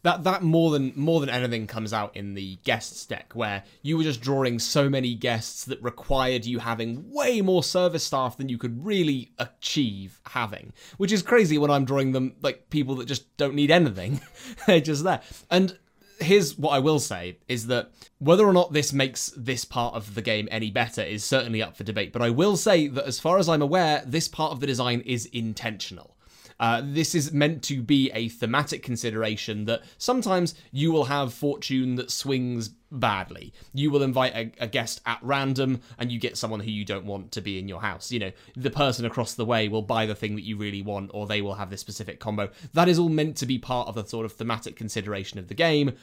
That 0.05 0.23
that 0.25 0.43
more 0.43 0.69
than 0.69 0.93
more 0.95 1.19
than 1.19 1.31
anything 1.31 1.65
comes 1.65 1.91
out 1.91 2.15
in 2.15 2.35
the 2.35 2.57
guests 2.57 3.07
deck 3.07 3.33
where 3.33 3.63
you 3.81 3.97
were 3.97 4.03
just 4.03 4.21
drawing 4.21 4.59
so 4.59 4.87
many 4.87 5.15
guests 5.15 5.65
that 5.65 5.81
required 5.81 6.45
you 6.45 6.59
having 6.59 7.11
way 7.11 7.41
more 7.41 7.63
service 7.63 8.03
staff 8.03 8.37
than 8.37 8.47
you 8.47 8.59
could 8.59 8.85
really 8.85 9.31
achieve 9.39 10.21
having. 10.27 10.73
Which 10.97 11.11
is 11.11 11.23
crazy 11.23 11.57
when 11.57 11.71
I'm 11.71 11.85
drawing 11.85 12.11
them 12.11 12.35
like 12.43 12.69
people 12.69 12.93
that 12.97 13.07
just 13.07 13.35
don't 13.37 13.55
need 13.55 13.71
anything. 13.71 14.21
They're 14.67 14.79
just 14.79 15.03
there. 15.03 15.21
And 15.49 15.75
here's 16.19 16.55
what 16.55 16.73
I 16.73 16.77
will 16.77 16.99
say 16.99 17.39
is 17.47 17.65
that 17.65 17.89
whether 18.19 18.45
or 18.45 18.53
not 18.53 18.73
this 18.73 18.93
makes 18.93 19.33
this 19.35 19.65
part 19.65 19.95
of 19.95 20.13
the 20.13 20.21
game 20.21 20.47
any 20.51 20.69
better 20.69 21.01
is 21.01 21.23
certainly 21.23 21.63
up 21.63 21.75
for 21.75 21.83
debate. 21.83 22.13
But 22.13 22.21
I 22.21 22.29
will 22.29 22.57
say 22.57 22.85
that 22.89 23.07
as 23.07 23.19
far 23.19 23.39
as 23.39 23.49
I'm 23.49 23.63
aware, 23.63 24.03
this 24.05 24.27
part 24.27 24.51
of 24.51 24.59
the 24.59 24.67
design 24.67 25.01
is 25.01 25.25
intentional. 25.25 26.14
Uh, 26.59 26.81
this 26.83 27.13
is 27.13 27.33
meant 27.33 27.63
to 27.63 27.81
be 27.81 28.09
a 28.11 28.29
thematic 28.29 28.81
consideration 28.81 29.65
that 29.65 29.81
sometimes 29.97 30.55
you 30.71 30.91
will 30.91 31.05
have 31.05 31.33
fortune 31.33 31.95
that 31.95 32.11
swings 32.11 32.69
badly. 32.91 33.53
You 33.73 33.91
will 33.91 34.03
invite 34.03 34.33
a, 34.33 34.51
a 34.63 34.67
guest 34.67 35.01
at 35.05 35.19
random 35.21 35.81
and 35.97 36.11
you 36.11 36.19
get 36.19 36.37
someone 36.37 36.61
who 36.61 36.71
you 36.71 36.85
don't 36.85 37.05
want 37.05 37.31
to 37.33 37.41
be 37.41 37.59
in 37.59 37.67
your 37.67 37.81
house. 37.81 38.11
You 38.11 38.19
know, 38.19 38.31
the 38.55 38.71
person 38.71 39.05
across 39.05 39.33
the 39.33 39.45
way 39.45 39.67
will 39.67 39.81
buy 39.81 40.05
the 40.05 40.15
thing 40.15 40.35
that 40.35 40.45
you 40.45 40.57
really 40.57 40.81
want 40.81 41.11
or 41.13 41.27
they 41.27 41.41
will 41.41 41.55
have 41.55 41.69
this 41.69 41.81
specific 41.81 42.19
combo. 42.19 42.49
That 42.73 42.87
is 42.87 42.99
all 42.99 43.09
meant 43.09 43.37
to 43.37 43.45
be 43.45 43.59
part 43.59 43.87
of 43.87 43.95
the 43.95 44.05
sort 44.05 44.25
of 44.25 44.31
thematic 44.31 44.75
consideration 44.75 45.39
of 45.39 45.47
the 45.47 45.53
game. 45.53 45.93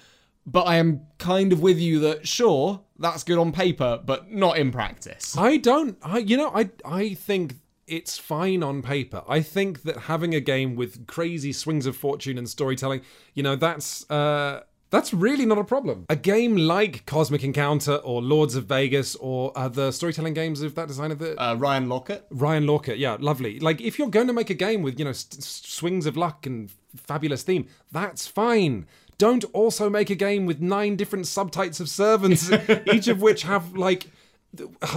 But 0.44 0.62
I 0.62 0.76
am 0.76 1.02
kind 1.18 1.52
of 1.52 1.62
with 1.62 1.78
you 1.78 2.00
that 2.00 2.26
sure, 2.26 2.80
that's 2.98 3.22
good 3.22 3.38
on 3.38 3.52
paper, 3.52 4.00
but 4.04 4.30
not 4.30 4.58
in 4.58 4.72
practice. 4.72 5.36
I 5.38 5.56
don't. 5.56 5.96
I 6.02 6.18
you 6.18 6.36
know 6.36 6.50
I 6.52 6.70
I 6.84 7.14
think 7.14 7.54
it's 7.96 8.18
fine 8.18 8.62
on 8.62 8.82
paper. 8.82 9.20
I 9.28 9.40
think 9.54 9.82
that 9.86 9.96
having 10.12 10.34
a 10.34 10.40
game 10.40 10.70
with 10.80 11.06
crazy 11.06 11.52
swings 11.52 11.84
of 11.86 11.94
fortune 11.96 12.36
and 12.38 12.48
storytelling, 12.48 13.00
you 13.34 13.42
know, 13.46 13.56
that's 13.66 13.88
uh 14.10 14.62
That's 14.96 15.12
really 15.14 15.46
not 15.46 15.58
a 15.58 15.64
problem. 15.64 16.04
A 16.10 16.16
game 16.16 16.54
like 16.76 16.94
Cosmic 17.06 17.42
Encounter 17.50 17.96
or 18.10 18.16
Lords 18.34 18.54
of 18.56 18.64
Vegas 18.66 19.16
or 19.16 19.40
uh, 19.56 19.68
the 19.80 19.90
storytelling 19.90 20.34
games 20.34 20.60
of 20.66 20.74
that 20.74 20.88
designer, 20.92 21.16
the 21.16 21.30
Uh, 21.44 21.54
Ryan 21.66 21.86
Laukat. 21.92 22.20
Ryan 22.44 22.64
Laukat, 22.66 22.98
yeah, 22.98 23.16
lovely. 23.30 23.54
Like 23.68 23.78
if 23.88 23.92
you're 23.98 24.14
going 24.18 24.26
to 24.32 24.36
make 24.40 24.50
a 24.50 24.58
game 24.66 24.80
with 24.86 24.94
you 24.98 25.04
know 25.06 25.12
st- 25.12 25.42
swings 25.78 26.04
of 26.10 26.14
luck 26.24 26.38
and 26.46 26.70
fabulous 27.10 27.42
theme, 27.48 27.64
that's 27.98 28.24
fine. 28.42 28.74
Don't 29.18 29.44
also 29.54 29.84
make 29.98 30.10
a 30.10 30.18
game 30.28 30.42
with 30.50 30.60
nine 30.60 30.96
different 30.96 31.26
subtypes 31.26 31.80
of 31.80 31.88
servants, 31.88 32.50
each 32.94 33.08
of 33.08 33.18
which 33.26 33.40
have 33.52 33.64
like 33.88 34.02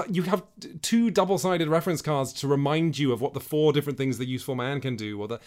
you 0.09 0.23
have 0.23 0.43
two 0.81 1.09
double-sided 1.09 1.67
reference 1.67 2.01
cards 2.01 2.33
to 2.33 2.47
remind 2.47 2.97
you 2.97 3.11
of 3.11 3.21
what 3.21 3.33
the 3.33 3.39
four 3.39 3.71
different 3.71 3.97
things 3.97 4.17
the 4.17 4.25
useful 4.25 4.55
man 4.55 4.81
can 4.81 4.95
do 4.95 5.19
or 5.19 5.27
the 5.27 5.39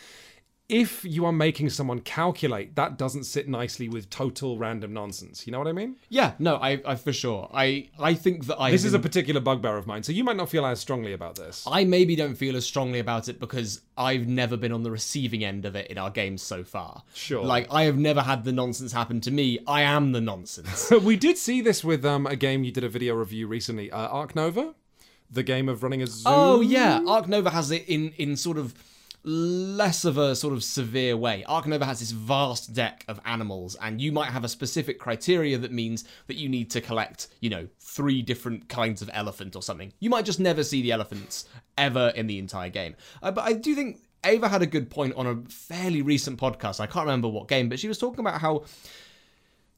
if 0.68 1.02
you 1.04 1.24
are 1.24 1.32
making 1.32 1.70
someone 1.70 1.98
calculate 2.00 2.74
that 2.76 2.98
doesn't 2.98 3.24
sit 3.24 3.48
nicely 3.48 3.88
with 3.88 4.10
total 4.10 4.58
random 4.58 4.92
nonsense 4.92 5.46
you 5.46 5.50
know 5.50 5.58
what 5.58 5.66
i 5.66 5.72
mean 5.72 5.96
Yeah, 6.10 6.32
no, 6.38 6.56
I, 6.56 6.80
I 6.84 6.94
for 6.96 7.12
sure. 7.12 7.48
I, 7.52 7.88
I 7.98 8.14
think 8.14 8.46
that 8.46 8.60
I. 8.60 8.70
this 8.70 8.84
is 8.84 8.92
a 8.94 8.98
particular 8.98 9.40
bugbear 9.40 9.76
of 9.76 9.86
mine 9.86 10.02
so 10.02 10.12
you 10.12 10.24
might 10.24 10.36
not 10.36 10.48
feel 10.50 10.66
as 10.66 10.78
strongly 10.80 11.12
about 11.12 11.36
this 11.36 11.64
I 11.66 11.84
maybe 11.84 12.14
don't 12.16 12.34
feel 12.34 12.54
as 12.56 12.66
strongly 12.66 12.98
about 12.98 13.28
it 13.28 13.40
because 13.40 13.80
I've 13.96 14.26
never 14.28 14.56
been 14.56 14.72
on 14.72 14.82
the 14.82 14.90
receiving 14.90 15.42
end 15.44 15.64
of 15.64 15.74
it 15.74 15.86
in 15.90 15.98
our 15.98 16.10
games 16.10 16.42
so 16.42 16.62
far. 16.64 17.02
Sure. 17.14 17.44
Like 17.44 17.66
I 17.70 17.82
have 17.84 17.96
never 17.98 18.20
had 18.22 18.44
the 18.44 18.52
nonsense 18.52 18.92
happen 18.92 19.20
to 19.22 19.30
me. 19.30 19.58
I 19.66 19.82
am 19.82 20.12
the 20.12 20.20
nonsense. 20.20 20.90
we 21.02 21.16
did 21.16 21.36
see 21.38 21.60
this 21.60 21.82
with 21.82 22.04
um, 22.04 22.26
a 22.26 22.36
game 22.36 22.62
you 22.64 22.72
did 22.72 22.84
a 22.84 22.88
video 22.88 23.14
review 23.14 23.46
recently, 23.46 23.90
uh, 23.90 24.08
Ark 24.08 24.34
Nova, 24.36 24.74
the 25.30 25.42
game 25.42 25.68
of 25.68 25.82
running 25.82 26.02
a 26.02 26.06
zoo. 26.06 26.24
oh 26.26 26.60
yeah, 26.60 27.00
Ark 27.06 27.26
Nova 27.28 27.50
has 27.50 27.70
it 27.70 27.84
in 27.88 28.12
in 28.18 28.36
sort 28.36 28.58
of 28.58 28.74
less 29.24 30.04
of 30.04 30.16
a 30.16 30.34
sort 30.34 30.54
of 30.54 30.62
severe 30.64 31.16
way. 31.16 31.44
Ark 31.44 31.66
Nova 31.66 31.84
has 31.84 32.00
this 32.00 32.12
vast 32.12 32.72
deck 32.72 33.04
of 33.08 33.20
animals, 33.24 33.76
and 33.80 34.00
you 34.00 34.12
might 34.12 34.30
have 34.30 34.44
a 34.44 34.48
specific 34.48 34.98
criteria 34.98 35.58
that 35.58 35.72
means 35.72 36.04
that 36.26 36.36
you 36.36 36.48
need 36.48 36.70
to 36.70 36.80
collect, 36.80 37.28
you 37.40 37.50
know, 37.50 37.68
three 37.80 38.22
different 38.22 38.68
kinds 38.68 39.02
of 39.02 39.10
elephant 39.12 39.56
or 39.56 39.62
something. 39.62 39.92
You 40.00 40.10
might 40.10 40.24
just 40.24 40.40
never 40.40 40.62
see 40.62 40.82
the 40.82 40.92
elephants 40.92 41.46
ever 41.76 42.12
in 42.14 42.26
the 42.26 42.38
entire 42.38 42.70
game. 42.70 42.96
Uh, 43.22 43.30
but 43.30 43.44
I 43.44 43.52
do 43.52 43.74
think 43.74 44.00
Ava 44.24 44.48
had 44.48 44.62
a 44.62 44.66
good 44.66 44.90
point 44.90 45.14
on 45.14 45.26
a 45.26 45.50
fairly 45.50 46.02
recent 46.02 46.38
podcast. 46.38 46.80
I 46.80 46.86
can't 46.86 47.06
remember 47.06 47.28
what 47.28 47.48
game, 47.48 47.68
but 47.68 47.78
she 47.78 47.88
was 47.88 47.98
talking 47.98 48.20
about 48.20 48.40
how 48.40 48.64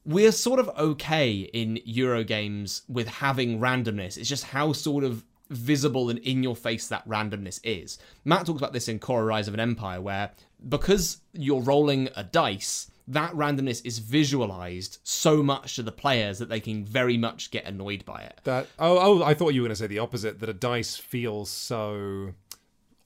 we're 0.03 0.31
sort 0.31 0.59
of 0.59 0.69
okay 0.69 1.49
in 1.53 1.79
Euro 1.85 2.23
games 2.23 2.81
with 2.87 3.07
having 3.07 3.59
randomness. 3.59 4.17
It's 4.17 4.29
just 4.29 4.45
how 4.45 4.73
sort 4.73 5.03
of 5.03 5.23
visible 5.51 6.09
and 6.09 6.19
in 6.19 6.43
your 6.43 6.55
face 6.55 6.87
that 6.87 7.07
randomness 7.07 7.59
is. 7.63 7.97
Matt 8.25 8.45
talks 8.45 8.59
about 8.59 8.73
this 8.73 8.87
in 8.87 8.99
Khora 8.99 9.27
Rise 9.27 9.47
of 9.47 9.53
an 9.53 9.59
Empire, 9.59 10.01
where 10.01 10.31
because 10.67 11.21
you're 11.33 11.61
rolling 11.61 12.09
a 12.15 12.23
dice, 12.23 12.89
that 13.07 13.31
randomness 13.33 13.85
is 13.85 13.99
visualized 13.99 14.99
so 15.03 15.43
much 15.43 15.75
to 15.75 15.83
the 15.83 15.91
players 15.91 16.39
that 16.39 16.49
they 16.49 16.59
can 16.59 16.85
very 16.85 17.17
much 17.17 17.51
get 17.51 17.65
annoyed 17.65 18.05
by 18.05 18.21
it. 18.21 18.39
That 18.43 18.67
oh 18.79 19.21
oh 19.21 19.23
I 19.23 19.33
thought 19.33 19.53
you 19.53 19.61
were 19.61 19.67
going 19.67 19.75
to 19.75 19.81
say 19.81 19.87
the 19.87 19.99
opposite 19.99 20.39
that 20.39 20.49
a 20.49 20.53
dice 20.53 20.95
feels 20.97 21.49
so 21.49 22.33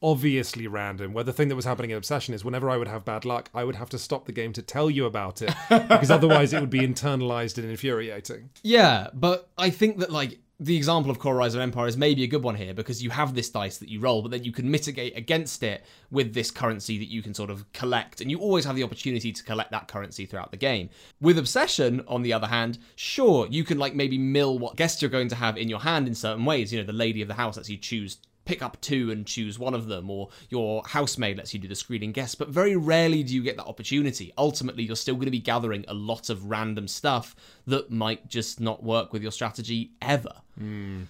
obviously 0.01 0.67
random 0.67 1.13
where 1.13 1.23
the 1.23 1.33
thing 1.33 1.47
that 1.47 1.55
was 1.55 1.65
happening 1.65 1.89
in 1.89 1.97
obsession 1.97 2.33
is 2.33 2.43
whenever 2.43 2.69
i 2.69 2.77
would 2.77 2.87
have 2.87 3.05
bad 3.05 3.23
luck 3.23 3.49
i 3.55 3.63
would 3.63 3.75
have 3.75 3.89
to 3.89 3.97
stop 3.97 4.25
the 4.25 4.31
game 4.31 4.51
to 4.51 4.61
tell 4.61 4.89
you 4.89 5.05
about 5.05 5.41
it 5.41 5.51
because 5.69 6.11
otherwise 6.11 6.51
it 6.53 6.59
would 6.59 6.69
be 6.69 6.81
internalized 6.81 7.57
and 7.57 7.67
infuriating 7.67 8.49
Yeah, 8.61 9.07
but 9.13 9.49
I 9.57 9.69
think 9.69 9.99
that 9.99 10.11
like 10.11 10.37
the 10.59 10.77
example 10.77 11.11
of 11.11 11.19
Khora 11.19 11.37
Rise 11.37 11.53
of 11.53 11.61
Empire 11.61 11.87
is 11.87 11.97
maybe 11.97 12.23
a 12.23 12.27
good 12.27 12.43
one 12.43 12.55
here 12.55 12.73
because 12.73 13.03
you 13.03 13.09
have 13.09 13.35
this 13.35 13.49
dice 13.49 13.77
that 13.77 13.89
you 13.89 13.99
roll, 13.99 14.21
but 14.21 14.31
then 14.31 14.45
you 14.45 14.53
can 14.53 14.71
mitigate 14.71 15.17
against 15.17 15.63
it 15.63 15.83
with 16.11 16.33
this 16.33 16.49
currency 16.49 16.97
that 16.97 17.09
you 17.09 17.21
can 17.21 17.33
sort 17.33 17.49
of 17.49 17.71
collect, 17.73 18.21
and 18.21 18.31
you 18.31 18.39
always 18.39 18.63
have 18.63 18.75
the 18.75 18.83
opportunity 18.83 19.33
to 19.33 19.43
collect 19.43 19.71
that 19.71 19.89
currency 19.89 20.25
throughout 20.25 20.51
the 20.51 20.57
game. 20.57 20.89
With 21.19 21.37
Obsession, 21.37 22.03
on 22.07 22.21
the 22.21 22.31
other 22.31 22.47
hand, 22.47 22.77
sure, 22.95 23.47
you 23.49 23.65
can 23.65 23.77
like 23.77 23.95
maybe 23.95 24.17
mill 24.17 24.57
what 24.57 24.77
guests 24.77 25.01
you're 25.01 25.11
going 25.11 25.29
to 25.29 25.35
have 25.35 25.57
in 25.57 25.67
your 25.67 25.79
hand 25.79 26.07
in 26.07 26.15
certain 26.15 26.45
ways. 26.45 26.71
You 26.71 26.79
know, 26.79 26.85
the 26.85 26.93
lady 26.93 27.21
of 27.21 27.27
the 27.27 27.33
house 27.33 27.57
lets 27.57 27.69
you 27.69 27.77
choose 27.77 28.17
pick 28.45 28.61
up 28.61 28.79
two 28.81 29.11
and 29.11 29.25
choose 29.25 29.59
one 29.59 29.73
of 29.73 29.87
them, 29.87 30.09
or 30.09 30.29
your 30.49 30.83
housemaid 30.85 31.37
lets 31.37 31.53
you 31.53 31.59
do 31.59 31.67
the 31.67 31.75
screening 31.75 32.11
guests, 32.11 32.35
but 32.35 32.47
very 32.49 32.75
rarely 32.75 33.23
do 33.23 33.33
you 33.33 33.43
get 33.43 33.57
that 33.57 33.65
opportunity. 33.65 34.31
Ultimately, 34.37 34.83
you're 34.83 34.95
still 34.95 35.15
going 35.15 35.25
to 35.25 35.31
be 35.31 35.39
gathering 35.39 35.83
a 35.87 35.93
lot 35.93 36.29
of 36.29 36.45
random 36.45 36.87
stuff 36.87 37.35
that 37.67 37.91
might 37.91 38.27
just 38.27 38.59
not 38.59 38.83
work 38.83 39.11
with 39.11 39.21
your 39.21 39.31
strategy 39.31 39.91
ever. 40.01 40.33
Hmm. 40.57 41.03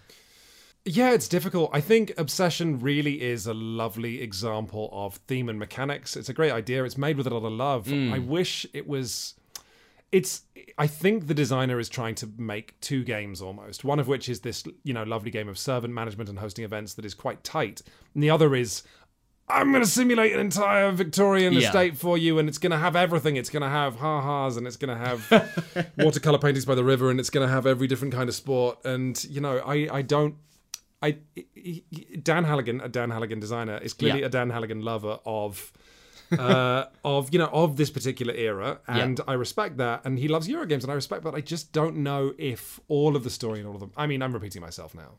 Yeah, 0.87 1.13
it's 1.13 1.27
difficult. 1.27 1.71
I 1.73 1.81
think 1.81 2.13
Obsession 2.15 2.79
really 2.79 3.21
is 3.21 3.47
a 3.47 3.55
lovely 3.55 4.21
example 4.21 4.89
of 4.93 5.15
theme 5.27 5.49
and 5.49 5.57
mechanics. 5.57 6.15
It's 6.15 6.29
a 6.29 6.33
great 6.33 6.51
idea. 6.51 6.83
It's 6.83 6.97
made 6.97 7.17
with 7.17 7.25
a 7.25 7.31
lot 7.31 7.43
of 7.43 7.51
love. 7.53 7.87
Hmm. 7.87 8.13
I 8.13 8.19
wish 8.19 8.67
it 8.71 8.87
was. 8.87 9.33
It's. 10.17 10.41
I 10.77 10.87
think 10.87 11.27
the 11.27 11.33
designer 11.33 11.77
is 11.79 11.89
trying 11.89 12.15
to 12.15 12.29
make 12.37 12.79
two 12.81 13.03
games 13.03 13.41
almost. 13.41 13.83
One 13.83 13.99
of 13.99 14.07
which 14.07 14.27
is 14.29 14.41
this, 14.41 14.63
you 14.83 14.93
know, 14.93 15.03
lovely 15.03 15.31
game 15.31 15.47
of 15.47 15.57
servant 15.57 15.93
management 15.93 16.29
and 16.29 16.39
hosting 16.39 16.65
events 16.65 16.93
that 16.95 17.05
is 17.05 17.13
quite 17.13 17.43
tight, 17.43 17.81
and 18.13 18.21
the 18.23 18.29
other 18.29 18.55
is. 18.55 18.83
I'm 19.47 19.71
going 19.71 19.83
to 19.83 19.89
simulate 19.89 20.33
an 20.33 20.39
entire 20.39 20.91
Victorian 20.91 21.53
Yeah. 21.53 21.59
estate 21.67 21.95
for 21.97 22.17
you, 22.17 22.39
and 22.39 22.49
it's 22.49 22.57
going 22.57 22.71
to 22.71 22.79
have 22.79 22.95
everything. 22.95 23.35
It's 23.35 23.51
going 23.51 23.61
to 23.61 23.69
have 23.69 23.95
ha 23.97 24.19
ha's, 24.21 24.57
and 24.57 24.65
it's 24.65 24.75
going 24.83 24.97
to 24.97 25.05
have 25.05 25.91
watercolor 25.97 26.39
paintings 26.39 26.65
by 26.65 26.73
the 26.73 26.83
river, 26.83 27.11
and 27.11 27.19
it's 27.19 27.29
going 27.29 27.47
to 27.47 27.53
have 27.53 27.67
every 27.67 27.85
different 27.87 28.11
kind 28.13 28.27
of 28.27 28.33
sport. 28.35 28.79
And 28.83 29.23
you 29.25 29.41
know, 29.41 29.59
I 29.59 29.75
I 29.99 30.01
don't 30.01 30.35
I 31.03 31.17
Dan 32.23 32.43
Hallagan, 32.45 32.83
a 32.83 32.89
Dan 32.89 33.09
Hallagan 33.11 33.39
designer, 33.39 33.77
is 33.77 33.93
clearly 33.93 34.21
Yeah. 34.21 34.25
a 34.27 34.29
Dan 34.29 34.49
Hallagan 34.49 34.81
lover 34.83 35.19
of 35.25 35.71
uh, 36.39 36.85
of 37.03 37.31
you 37.31 37.39
know 37.39 37.49
of 37.51 37.75
this 37.77 37.89
particular 37.89 38.33
era, 38.33 38.79
and 38.87 39.19
I 39.27 39.33
respect 39.33 39.77
that. 39.77 40.05
And 40.05 40.17
he 40.19 40.27
loves 40.27 40.47
Euro 40.47 40.65
games, 40.65 40.83
and 40.83 40.91
I 40.91 40.95
respect 40.95 41.23
but 41.23 41.35
I 41.35 41.41
just 41.41 41.71
don't 41.71 41.97
know 41.97 42.33
if 42.37 42.79
all 42.87 43.15
of 43.15 43.23
the 43.23 43.29
story 43.29 43.59
and 43.59 43.67
all 43.67 43.75
of 43.75 43.79
them. 43.79 43.91
I 43.95 44.07
mean, 44.07 44.21
I'm 44.21 44.33
repeating 44.33 44.61
myself 44.61 44.95
now. 44.95 45.11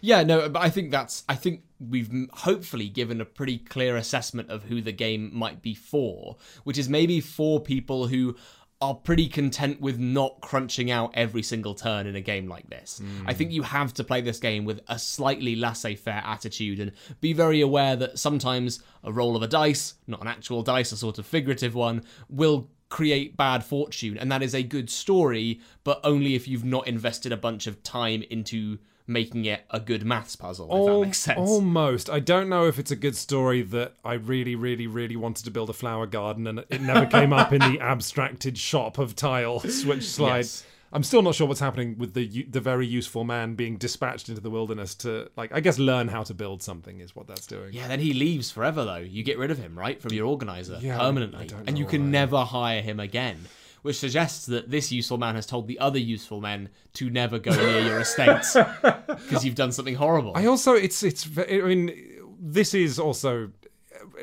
Yeah, 0.00 0.22
no, 0.22 0.48
but 0.48 0.62
I 0.62 0.70
think 0.70 0.90
that's. 0.90 1.24
I 1.28 1.34
think 1.34 1.62
we've 1.80 2.10
hopefully 2.32 2.88
given 2.88 3.20
a 3.20 3.24
pretty 3.24 3.58
clear 3.58 3.96
assessment 3.96 4.50
of 4.50 4.64
who 4.64 4.80
the 4.80 4.92
game 4.92 5.30
might 5.32 5.62
be 5.62 5.74
for, 5.74 6.36
which 6.64 6.78
is 6.78 6.88
maybe 6.88 7.20
for 7.20 7.60
people 7.60 8.06
who 8.06 8.36
are 8.80 8.94
pretty 8.94 9.26
content 9.26 9.80
with 9.80 9.98
not 9.98 10.40
crunching 10.40 10.90
out 10.90 11.10
every 11.14 11.42
single 11.42 11.74
turn 11.74 12.06
in 12.06 12.14
a 12.14 12.20
game 12.20 12.46
like 12.46 12.70
this. 12.70 13.02
I 13.26 13.34
think 13.34 13.50
you 13.50 13.62
have 13.62 13.92
to 13.94 14.04
play 14.04 14.20
this 14.20 14.38
game 14.38 14.64
with 14.64 14.80
a 14.86 14.98
slightly 14.98 15.56
laissez 15.56 15.96
faire 15.96 16.22
attitude 16.24 16.78
and 16.78 16.92
be 17.20 17.32
very 17.32 17.60
aware 17.60 17.96
that 17.96 18.20
sometimes 18.20 18.80
a 19.02 19.12
roll 19.12 19.34
of 19.34 19.42
a 19.42 19.48
dice, 19.48 19.94
not 20.06 20.20
an 20.20 20.28
actual 20.28 20.62
dice, 20.62 20.92
a 20.92 20.96
sort 20.96 21.18
of 21.18 21.26
figurative 21.26 21.74
one, 21.74 22.04
will 22.28 22.70
create 22.88 23.36
bad 23.36 23.64
fortune. 23.64 24.16
And 24.16 24.30
that 24.30 24.44
is 24.44 24.54
a 24.54 24.62
good 24.62 24.90
story, 24.90 25.60
but 25.82 26.00
only 26.04 26.36
if 26.36 26.46
you've 26.46 26.64
not 26.64 26.86
invested 26.86 27.32
a 27.32 27.36
bunch 27.36 27.66
of 27.66 27.82
time 27.82 28.22
into 28.30 28.78
making 29.08 29.46
it 29.46 29.64
a 29.70 29.80
good 29.80 30.04
maths 30.04 30.36
puzzle, 30.36 30.68
if 30.70 30.86
that 30.86 31.00
makes 31.06 31.18
sense. 31.18 31.38
Almost. 31.38 32.10
I 32.10 32.20
don't 32.20 32.48
know 32.48 32.66
if 32.66 32.78
it's 32.78 32.90
a 32.90 32.96
good 32.96 33.16
story 33.16 33.62
that 33.62 33.94
I 34.04 34.14
really, 34.14 34.54
really, 34.54 34.86
really 34.86 35.16
wanted 35.16 35.44
to 35.46 35.50
build 35.50 35.70
a 35.70 35.72
flower 35.72 36.06
garden 36.06 36.46
and 36.46 36.60
it 36.68 36.80
never 36.80 37.06
came 37.06 37.32
up 37.32 37.52
in 37.52 37.60
the 37.60 37.78
abstracted 37.80 38.58
shop 38.58 38.98
of 38.98 39.16
tiles, 39.16 39.84
which 39.84 40.08
slides. 40.08 40.64
Yes. 40.64 40.74
I'm 40.90 41.02
still 41.02 41.20
not 41.20 41.34
sure 41.34 41.46
what's 41.46 41.60
happening 41.60 41.96
with 41.98 42.14
the 42.14 42.44
the 42.44 42.60
very 42.60 42.86
useful 42.86 43.22
man 43.22 43.54
being 43.56 43.76
dispatched 43.76 44.30
into 44.30 44.40
the 44.40 44.48
wilderness 44.48 44.94
to 44.96 45.30
like 45.36 45.52
I 45.52 45.60
guess 45.60 45.78
learn 45.78 46.08
how 46.08 46.22
to 46.22 46.32
build 46.32 46.62
something 46.62 47.00
is 47.00 47.14
what 47.14 47.26
that's 47.26 47.46
doing. 47.46 47.74
Yeah, 47.74 47.88
then 47.88 48.00
he 48.00 48.14
leaves 48.14 48.50
forever 48.50 48.86
though. 48.86 48.96
You 48.96 49.22
get 49.22 49.36
rid 49.36 49.50
of 49.50 49.58
him, 49.58 49.78
right, 49.78 50.00
from 50.00 50.14
your 50.14 50.24
organizer 50.26 50.78
Yeah, 50.80 50.96
permanently, 50.98 51.50
and 51.66 51.76
you 51.78 51.84
can 51.84 52.04
why. 52.04 52.08
never 52.08 52.38
hire 52.42 52.80
him 52.80 53.00
again. 53.00 53.36
Which 53.82 53.96
suggests 53.96 54.46
that 54.46 54.70
this 54.70 54.90
useful 54.90 55.18
man 55.18 55.34
has 55.34 55.46
told 55.46 55.68
the 55.68 55.78
other 55.78 55.98
useful 55.98 56.40
men 56.40 56.68
to 56.94 57.10
never 57.10 57.38
go 57.38 57.52
near 57.52 57.80
your 57.80 58.00
estate 58.00 58.42
because 58.82 59.44
you've 59.44 59.54
done 59.54 59.72
something 59.72 59.94
horrible. 59.94 60.32
I 60.34 60.46
also 60.46 60.74
it's 60.74 61.02
it's 61.02 61.28
I 61.38 61.60
mean 61.60 61.92
this 62.40 62.74
is 62.74 62.98
also 62.98 63.50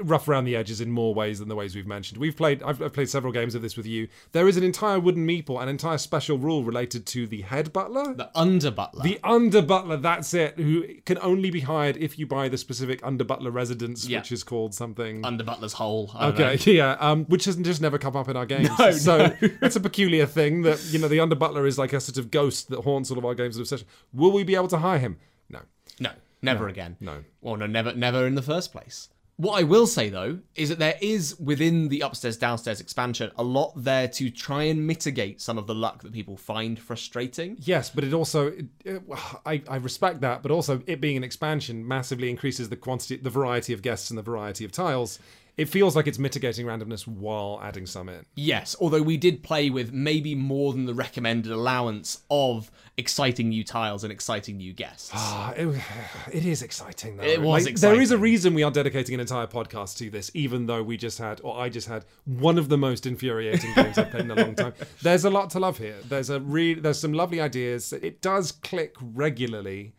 rough 0.02 0.28
around 0.28 0.46
the 0.46 0.56
edges 0.56 0.80
in 0.82 0.90
more 0.92 1.14
ways 1.14 1.40
than 1.40 1.48
the 1.50 1.56
ways 1.56 1.76
we've 1.76 1.88
mentioned. 1.88 2.20
We've 2.20 2.36
played 2.36 2.62
I've, 2.64 2.82
I've 2.82 2.94
played 2.94 3.10
several 3.10 3.34
games 3.34 3.56
of 3.56 3.62
this 3.62 3.76
with 3.76 3.86
you. 3.86 4.08
There 4.32 4.48
is 4.48 4.58
an 4.58 4.64
entire 4.64 5.00
wooden 5.00 5.28
meeple, 5.28 5.62
an 5.62 5.68
entire 5.70 5.98
special 5.98 6.38
rule 6.38 6.64
related 6.64 7.06
to 7.08 7.28
the 7.28 7.42
head 7.42 7.74
butler. 7.74 8.14
the 8.14 8.30
under 8.36 8.72
butler. 8.72 9.04
The 9.04 9.20
under 9.24 9.62
butler, 9.62 9.98
that's 9.98 10.34
it, 10.34 10.56
who 10.58 10.86
can 11.06 11.18
only 11.20 11.50
be 11.52 11.62
hired 11.62 11.98
if 11.98 12.18
you 12.20 12.26
buy 12.28 12.48
the 12.50 12.58
specific 12.58 13.00
under 13.04 13.24
butler 13.24 13.52
residence, 13.52 14.08
Yeah. 14.08 14.20
which 14.20 14.32
is 14.32 14.44
called 14.44 14.74
something. 14.74 15.26
under 15.26 15.44
butler's 15.44 15.74
hole. 15.74 16.08
Don't 16.08 16.38
know. 16.38 16.46
Okay, 16.48 16.72
yeah, 16.74 16.92
um, 17.00 17.26
which 17.26 17.46
has 17.46 17.56
just 17.58 17.82
never 17.82 17.98
come 17.98 18.16
up 18.16 18.30
in 18.30 18.38
our 18.38 18.46
games. 18.46 18.70
No, 18.80 18.92
so 18.92 19.18
no. 19.18 19.36
it's 19.62 19.76
a 19.76 19.80
peculiar 19.80 20.26
thing 20.26 20.62
that 20.64 20.84
you 20.92 21.00
know 21.00 21.08
the 21.08 21.20
under 21.20 21.36
butler 21.36 21.66
is 21.66 21.78
like 21.78 21.94
a 21.94 22.00
sort 22.00 22.18
of 22.18 22.30
ghost 22.32 22.70
that 22.70 22.82
haunts 22.82 23.10
all 23.12 23.18
of 23.18 23.26
our 23.26 23.34
games 23.36 23.56
of 23.58 23.62
obsession. 23.62 23.88
Will 24.14 24.32
we 24.32 24.44
be 24.44 24.56
able 24.56 24.68
to 24.70 24.78
hire 24.78 25.00
him? 25.00 25.18
No. 25.50 25.60
No, 26.00 26.12
never 26.42 26.68
again. 26.68 26.98
no. 27.00 27.24
Well, 27.42 27.56
no, 27.58 27.66
never, 27.68 27.94
never 27.94 28.26
in 28.28 28.36
the 28.36 28.42
first 28.42 28.72
place. 28.72 29.10
What 29.38 29.60
I 29.60 29.64
will 29.64 29.86
say 29.86 30.08
though 30.10 30.40
is 30.56 30.70
that 30.70 30.80
there 30.80 30.96
is 31.02 31.38
within 31.40 31.90
the 31.90 32.00
upstairs 32.02 32.38
downstairs 32.38 32.80
expansion 32.80 33.32
a 33.38 33.44
lot 33.44 33.74
there 33.76 34.08
to 34.08 34.30
try 34.30 34.64
and 34.64 34.88
mitigate 34.88 35.42
some 35.42 35.58
of 35.58 35.68
the 35.68 35.76
luck 35.76 36.04
that 36.04 36.14
people 36.14 36.38
find 36.38 36.80
frustrating. 36.80 37.58
Yes, 37.60 37.90
but 37.90 38.06
it 38.06 38.14
also 38.14 38.48
it, 38.48 38.66
it- 38.86 39.04
I, 39.46 39.62
I 39.68 39.76
respect 39.76 40.22
that, 40.22 40.42
but 40.42 40.52
also 40.52 40.82
it 40.88 41.02
being 41.02 41.18
an 41.18 41.24
expansion 41.24 41.86
massively 41.86 42.30
increases 42.30 42.70
the 42.70 42.78
quantity, 42.78 43.18
the 43.18 43.30
variety 43.30 43.74
of 43.74 43.82
guests 43.82 44.10
and 44.10 44.18
the 44.18 44.24
variety 44.24 44.64
of 44.64 44.72
tiles. 44.72 45.20
It 45.58 45.70
feels 45.70 45.96
like 45.96 46.08
it's 46.08 46.20
mitigating 46.20 46.66
randomness 46.66 47.08
while 47.08 47.60
adding 47.64 47.86
some 47.86 48.10
in. 48.10 48.26
Yes, 48.36 48.76
although 48.80 49.02
we 49.02 49.18
did 49.18 49.42
play 49.44 49.70
with 49.70 49.94
maybe 49.94 50.36
more 50.36 50.74
than 50.74 50.86
the 50.86 50.94
recommended 50.94 51.52
allowance 51.52 52.22
of 52.30 52.70
exciting 52.98 53.50
new 53.50 53.64
tiles 53.64 54.04
and 54.04 54.12
exciting 54.12 54.58
new 54.58 54.74
guests. 54.74 55.12
Ah, 55.38 55.52
it, 55.52 55.68
it 56.32 56.46
is 56.46 56.62
exciting 56.62 57.18
though. 57.18 57.24
It 57.24 57.42
was 57.42 57.66
Like, 57.66 57.76
There 57.76 58.00
is 58.02 58.12
a 58.12 58.18
reason 58.18 58.54
we 58.54 58.64
are 58.64 58.72
dedicating 58.72 59.14
an 59.16 59.20
entire 59.22 59.48
podcast 59.48 59.98
to 59.98 60.10
this, 60.10 60.32
even 60.34 60.66
though 60.66 60.84
we 60.84 60.98
just 60.98 61.18
had, 61.18 61.42
or 61.44 61.58
I 61.58 61.70
just 61.70 61.88
had, 61.88 62.06
one 62.26 62.58
of 62.58 62.70
the 62.70 62.78
most 62.78 63.06
infuriating 63.06 63.74
games 63.76 63.98
I've 63.98 64.12
played 64.12 64.26
in 64.26 64.32
a 64.32 64.36
long 64.36 64.56
time. 64.56 64.74
There's 65.02 65.26
a 65.26 65.30
lot 65.30 65.50
to 65.52 65.60
love 65.60 65.78
here. 65.78 65.96
There's 66.08 66.30
a 66.30 66.40
re- 66.40 66.74
there's 66.76 67.00
some 67.00 67.14
lovely 67.14 67.40
ideas. 67.42 67.94
It 67.94 68.22
does 68.22 68.52
click 68.52 68.96
regularly. 69.02 69.94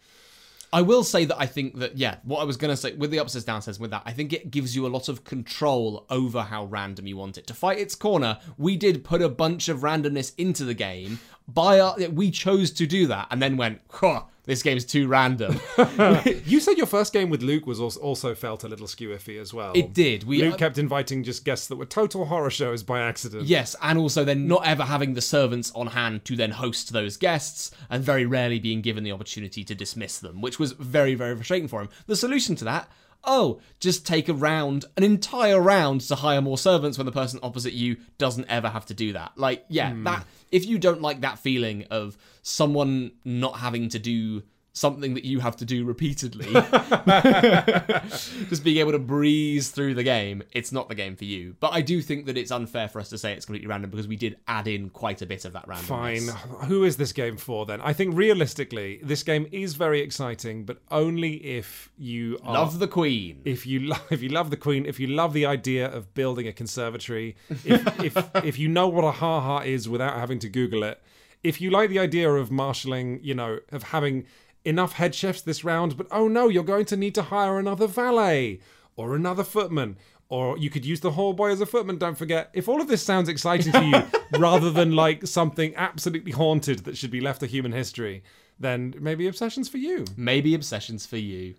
I 0.76 0.82
will 0.82 1.04
say 1.04 1.24
that 1.24 1.40
I 1.40 1.46
think 1.46 1.78
that 1.78 1.96
yeah, 1.96 2.16
what 2.22 2.40
I 2.40 2.44
was 2.44 2.58
gonna 2.58 2.76
say 2.76 2.92
with 2.92 3.10
the 3.10 3.16
upstairs 3.16 3.46
downstairs 3.46 3.80
with 3.80 3.92
that, 3.92 4.02
I 4.04 4.12
think 4.12 4.34
it 4.34 4.50
gives 4.50 4.76
you 4.76 4.86
a 4.86 4.88
lot 4.88 5.08
of 5.08 5.24
control 5.24 6.04
over 6.10 6.42
how 6.42 6.66
random 6.66 7.06
you 7.06 7.16
want 7.16 7.38
it. 7.38 7.46
To 7.46 7.54
fight 7.54 7.78
its 7.78 7.94
corner, 7.94 8.38
we 8.58 8.76
did 8.76 9.02
put 9.02 9.22
a 9.22 9.30
bunch 9.30 9.70
of 9.70 9.78
randomness 9.78 10.34
into 10.36 10.64
the 10.64 10.74
game. 10.74 11.18
By 11.48 11.80
our, 11.80 11.96
we 12.11 12.30
chose 12.30 12.70
to 12.72 12.86
do 12.86 13.07
that, 13.07 13.28
and 13.30 13.40
then 13.40 13.57
went, 13.57 13.80
huh, 13.90 14.22
this 14.47 14.62
game's 14.62 14.84
too 14.84 15.07
random. 15.07 15.61
You 16.47 16.61
said 16.61 16.76
your 16.76 16.86
first 16.86 17.12
game 17.12 17.30
with 17.30 17.42
Luke 17.42 17.66
was 17.66 17.80
also, 17.80 18.34
felt 18.34 18.64
a 18.64 18.68
little 18.68 18.86
skew 18.86 19.11
iffy 19.11 19.40
as 19.40 19.53
well. 19.53 19.72
it 19.74 19.92
did. 19.92 20.24
We 20.24 20.40
Luke 20.40 20.55
uh, 20.55 20.57
kept 20.57 20.78
inviting 20.78 21.24
just 21.24 21.44
guests 21.44 21.66
that 21.68 21.76
were 21.76 21.84
total 21.84 22.26
horror 22.26 22.51
shows 22.51 22.82
by 22.82 23.01
accident. 23.01 23.44
Yes, 23.44 23.74
and 23.82 23.99
also 23.99 24.24
then 24.24 24.44
mm. 24.44 24.47
not 24.47 24.66
ever 24.66 24.84
having 24.84 25.14
the 25.14 25.20
servants 25.20 25.72
on 25.74 25.88
hand 25.88 26.24
to 26.26 26.36
then 26.36 26.53
host 26.53 26.92
those 26.92 27.16
guests, 27.16 27.72
and 27.90 28.03
very 28.03 28.24
rarely 28.26 28.59
being 28.59 28.80
given 28.80 29.05
the 29.05 29.12
opportunity 29.12 29.64
to 29.64 29.74
dismiss 29.74 30.18
them, 30.18 30.40
which 30.40 30.59
was 30.59 30.72
very, 30.72 31.14
very 31.14 31.34
frustrating 31.34 31.68
for 31.68 31.80
him. 31.80 31.88
The 32.07 32.16
solution 32.16 32.55
to 32.57 32.64
that. 32.64 32.88
Oh, 33.27 33.61
just 33.81 34.07
take 34.07 34.29
a 34.29 34.35
round, 34.35 34.85
an 34.97 35.03
entire 35.03 35.61
round 35.61 36.03
to 36.03 36.14
hire 36.14 36.41
more 36.41 36.57
servants 36.57 36.97
when 36.97 37.07
the 37.07 37.12
person 37.12 37.41
opposite 37.43 37.72
you 37.72 37.97
doesn't 38.18 38.49
ever 38.49 38.68
have 38.68 38.87
to 38.87 38.95
do 38.95 39.12
that. 39.14 39.33
Like, 39.37 39.64
yeah, 39.68 39.91
hmm. 39.91 40.05
that 40.05 40.24
if 40.53 40.64
you 40.66 40.79
don't 40.79 41.03
like 41.03 41.22
that 41.22 41.39
feeling 41.39 41.87
of 41.91 42.16
someone 42.43 43.12
not 43.24 43.59
having 43.59 43.89
to 43.91 43.99
do 43.99 44.43
something 44.77 45.14
that 45.14 45.24
you 45.24 45.41
have 45.41 45.57
to 45.57 45.64
do 45.64 45.85
repeatedly, 45.87 46.53
just 48.49 48.62
being 48.62 48.77
able 48.77 48.93
to 48.93 48.99
breeze 48.99 49.70
through 49.70 49.95
the 49.95 50.03
game, 50.03 50.43
it's 50.53 50.70
not 50.70 50.89
the 50.89 50.95
game 50.95 51.16
for 51.16 51.24
you. 51.24 51.57
But 51.61 51.72
I 51.72 51.81
do 51.81 52.03
think 52.03 52.27
that 52.27 52.37
it's 52.37 52.51
unfair 52.51 52.87
for 52.89 53.01
us 53.01 53.09
to 53.09 53.18
say 53.18 53.33
it's 53.33 53.47
completely 53.47 53.68
random 53.68 53.91
because 53.91 54.07
we 54.07 54.16
did 54.16 54.37
add 54.47 54.68
in 54.68 54.91
quite 54.91 55.22
a 55.22 55.27
bit 55.27 55.45
of 55.45 55.55
that 55.55 55.66
randomness. 55.66 56.31
Fine. 56.31 56.68
Who 56.68 56.85
is 56.85 56.97
this 56.99 57.12
game 57.12 57.37
for 57.37 57.64
then? 57.64 57.81
I 57.81 57.93
think 57.95 58.14
realistically, 58.14 59.01
this 59.03 59.22
game 59.22 59.47
is 59.51 59.74
very 59.74 60.01
exciting, 60.01 60.64
but 60.64 60.83
only 60.91 61.35
if 61.37 61.91
you 61.97 62.39
are 62.43 62.55
Love 62.55 62.79
the 62.79 62.89
Queen. 62.89 63.41
if 63.45 63.66
you 63.66 63.81
love 63.81 64.03
if 64.11 64.22
you 64.22 64.29
love 64.29 64.51
the 64.51 64.57
queen 64.57 64.85
if 64.87 65.01
you 65.01 65.07
love 65.07 65.33
the 65.33 65.47
idea 65.47 65.87
of 65.89 66.12
building 66.14 66.47
a 66.47 66.53
conservatory 66.53 67.35
if 67.64 68.01
if 68.01 68.16
if 68.45 68.59
you 68.59 68.68
know 68.68 68.89
what 68.89 69.05
a 69.05 69.11
ha 69.11 69.41
ha 69.41 69.59
is 69.61 69.89
without 69.89 70.14
having 70.18 70.39
to 70.39 70.49
google 70.49 70.83
it 70.83 71.03
if 71.43 71.61
you 71.61 71.70
like 71.70 71.89
the 71.91 71.99
idea 71.99 72.31
of 72.31 72.51
marshalling 72.51 73.20
you 73.22 73.35
know 73.35 73.59
of 73.72 73.83
having 73.85 74.24
enough 74.66 74.94
head 74.94 75.14
chefs 75.14 75.40
this 75.40 75.64
round 75.64 75.96
but 75.96 76.06
oh 76.10 76.28
no 76.28 76.48
you're 76.48 76.64
going 76.64 76.84
to 76.84 76.96
need 76.96 77.14
to 77.14 77.22
hire 77.22 77.58
another 77.58 77.86
valet 77.86 78.60
or 78.96 79.14
another 79.14 79.44
footman 79.44 79.96
or 80.28 80.58
you 80.58 80.68
could 80.68 80.84
use 80.84 81.00
the 81.00 81.12
hall 81.12 81.32
boy 81.32 81.50
as 81.50 81.60
a 81.60 81.66
footman 81.66 81.96
don't 81.96 82.18
forget 82.18 82.50
if 82.52 82.68
all 82.68 82.80
of 82.80 82.88
this 82.88 83.02
sounds 83.02 83.28
exciting 83.28 83.72
to 83.72 83.84
you 83.84 84.02
rather 84.38 84.70
than 84.70 84.96
like 84.96 85.26
something 85.26 85.74
absolutely 85.76 86.32
haunted 86.32 86.80
that 86.80 86.96
should 86.96 87.10
be 87.10 87.20
left 87.20 87.40
to 87.40 87.46
human 87.46 87.72
history 87.72 88.22
then 88.58 88.94
maybe 88.98 89.26
obsessions 89.26 89.68
for 89.68 89.78
you 89.78 90.04
Maybe 90.16 90.54
obsessions 90.54 91.06
for 91.06 91.18
you. 91.18 91.54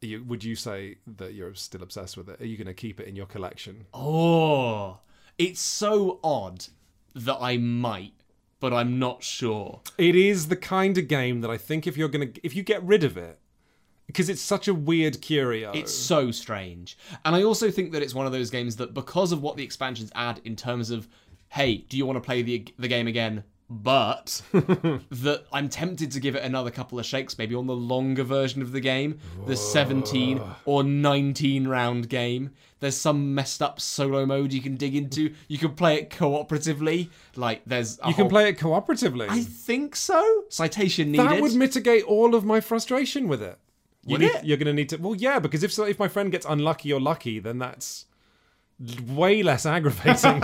you, 0.00 0.24
would 0.24 0.42
you 0.42 0.56
say 0.56 0.96
that 1.06 1.34
you're 1.34 1.54
still 1.54 1.82
obsessed 1.82 2.16
with 2.16 2.28
it? 2.28 2.40
Are 2.40 2.46
you 2.46 2.56
going 2.56 2.66
to 2.66 2.74
keep 2.74 3.00
it 3.00 3.06
in 3.06 3.16
your 3.16 3.26
collection? 3.26 3.86
Oh, 3.94 4.98
it's 5.38 5.60
so 5.60 6.18
odd 6.24 6.66
that 7.14 7.38
I 7.40 7.56
might, 7.58 8.14
but 8.62 8.72
I'm 8.72 8.96
not 9.00 9.24
sure. 9.24 9.80
It 9.98 10.14
is 10.14 10.46
the 10.46 10.54
kind 10.54 10.96
of 10.96 11.08
game 11.08 11.40
that 11.40 11.50
I 11.50 11.58
think 11.58 11.88
if 11.88 11.96
you're 11.96 12.08
going 12.08 12.32
to, 12.32 12.40
if 12.46 12.54
you 12.54 12.62
get 12.62 12.80
rid 12.84 13.02
of 13.02 13.16
it, 13.16 13.40
because 14.06 14.28
it's 14.28 14.40
such 14.40 14.68
a 14.68 14.74
weird 14.74 15.20
curio. 15.20 15.72
It's 15.72 15.92
so 15.92 16.30
strange. 16.30 16.96
And 17.24 17.34
I 17.34 17.42
also 17.42 17.72
think 17.72 17.90
that 17.90 18.02
it's 18.02 18.14
one 18.14 18.24
of 18.24 18.30
those 18.30 18.50
games 18.50 18.76
that 18.76 18.94
because 18.94 19.32
of 19.32 19.42
what 19.42 19.56
the 19.56 19.64
expansions 19.64 20.12
add 20.14 20.40
in 20.44 20.54
terms 20.54 20.92
of, 20.92 21.08
hey, 21.48 21.78
do 21.78 21.96
you 21.96 22.06
want 22.06 22.18
to 22.18 22.20
play 22.20 22.42
the 22.42 22.64
the 22.78 22.86
game 22.86 23.08
again? 23.08 23.42
But 23.74 24.42
that 24.52 25.44
I'm 25.50 25.70
tempted 25.70 26.10
to 26.10 26.20
give 26.20 26.34
it 26.36 26.42
another 26.42 26.70
couple 26.70 26.98
of 26.98 27.06
shakes, 27.06 27.38
maybe 27.38 27.54
on 27.54 27.66
the 27.66 27.74
longer 27.74 28.22
version 28.22 28.60
of 28.60 28.72
the 28.72 28.80
game, 28.80 29.18
the 29.46 29.56
17 29.56 30.40
or 30.66 30.84
19 30.84 31.66
round 31.66 32.08
game. 32.10 32.50
There's 32.80 32.96
some 32.96 33.34
messed 33.34 33.62
up 33.62 33.80
solo 33.80 34.26
mode 34.26 34.52
you 34.52 34.60
can 34.60 34.76
dig 34.76 34.94
into. 34.94 35.32
You 35.48 35.56
can 35.56 35.74
play 35.74 35.96
it 35.96 36.10
cooperatively. 36.10 37.08
Like 37.34 37.62
there's 37.64 37.98
you 38.06 38.12
can 38.12 38.24
whole- 38.24 38.30
play 38.30 38.48
it 38.50 38.58
cooperatively. 38.58 39.28
I 39.30 39.40
think 39.42 39.96
so. 39.96 40.44
Citation 40.50 41.12
needed. 41.12 41.26
that 41.30 41.40
would 41.40 41.54
mitigate 41.54 42.04
all 42.04 42.34
of 42.34 42.44
my 42.44 42.60
frustration 42.60 43.26
with 43.26 43.40
it. 43.42 43.58
You 44.04 44.14
Would 44.14 44.20
need, 44.20 44.30
it? 44.32 44.44
You're 44.44 44.56
going 44.56 44.66
to 44.66 44.72
need 44.72 44.88
to. 44.90 44.96
Well, 44.96 45.14
yeah, 45.14 45.38
because 45.38 45.62
if 45.62 45.72
so, 45.72 45.84
if 45.84 45.98
my 45.98 46.08
friend 46.08 46.30
gets 46.32 46.44
unlucky 46.44 46.92
or 46.92 47.00
lucky, 47.00 47.38
then 47.38 47.58
that's 47.58 48.06
way 49.06 49.44
less 49.44 49.64
aggravating. 49.76 50.42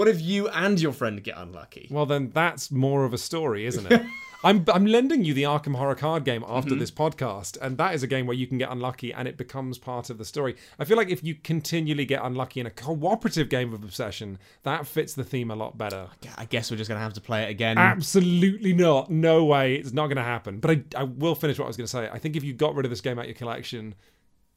What 0.00 0.08
if 0.08 0.20
you 0.20 0.48
and 0.48 0.80
your 0.80 0.92
friend 0.92 1.22
get 1.22 1.36
unlucky? 1.36 1.86
well, 1.90 2.06
then 2.06 2.30
that's 2.32 2.70
more 2.70 3.04
of 3.04 3.12
a 3.12 3.18
story, 3.18 3.66
isn't 3.66 3.86
it? 3.92 4.02
I'm 4.42 4.64
I'm 4.72 4.86
lending 4.86 5.22
you 5.22 5.34
the 5.34 5.42
Arkham 5.42 5.74
Horror 5.76 5.94
card 5.94 6.24
game 6.24 6.42
after 6.48 6.70
Mm-hmm. 6.70 6.78
this 6.80 6.90
podcast, 6.90 7.58
and 7.60 7.76
that 7.76 7.94
is 7.94 8.02
a 8.02 8.06
game 8.06 8.24
where 8.26 8.34
you 8.34 8.46
can 8.46 8.56
get 8.56 8.70
unlucky 8.72 9.12
and 9.12 9.28
it 9.28 9.36
becomes 9.36 9.76
part 9.76 10.08
of 10.08 10.16
the 10.16 10.24
story. 10.24 10.56
I 10.78 10.86
feel 10.86 10.96
like 10.96 11.10
if 11.10 11.22
you 11.22 11.34
continually 11.34 12.06
get 12.06 12.22
unlucky 12.24 12.58
in 12.60 12.64
a 12.66 12.70
cooperative 12.70 13.50
game 13.50 13.74
of 13.74 13.84
obsession, 13.84 14.38
that 14.62 14.86
fits 14.86 15.12
the 15.12 15.24
theme 15.24 15.50
a 15.50 15.54
lot 15.54 15.76
better. 15.76 16.06
I 16.38 16.46
guess 16.46 16.70
we're 16.70 16.78
just 16.78 16.88
gonna 16.88 17.00
have 17.08 17.12
to 17.12 17.20
play 17.20 17.42
it 17.42 17.50
again. 17.50 17.76
Absolutely 17.76 18.72
not. 18.72 19.10
No 19.10 19.44
way. 19.44 19.74
It's 19.74 19.92
not 19.92 20.06
going 20.06 20.16
to 20.16 20.22
happen. 20.22 20.58
But 20.58 20.70
I, 20.70 20.82
I 20.96 21.02
will 21.02 21.34
finish 21.34 21.58
what 21.58 21.66
I 21.66 21.68
was 21.68 21.76
going 21.76 21.86
to 21.86 21.90
say. 21.98 22.08
I 22.10 22.18
think 22.18 22.34
if 22.34 22.42
you 22.42 22.54
got 22.54 22.74
rid 22.74 22.86
of 22.86 22.90
this 22.90 23.02
game 23.02 23.18
out 23.18 23.26
your 23.26 23.34
collection, 23.34 23.94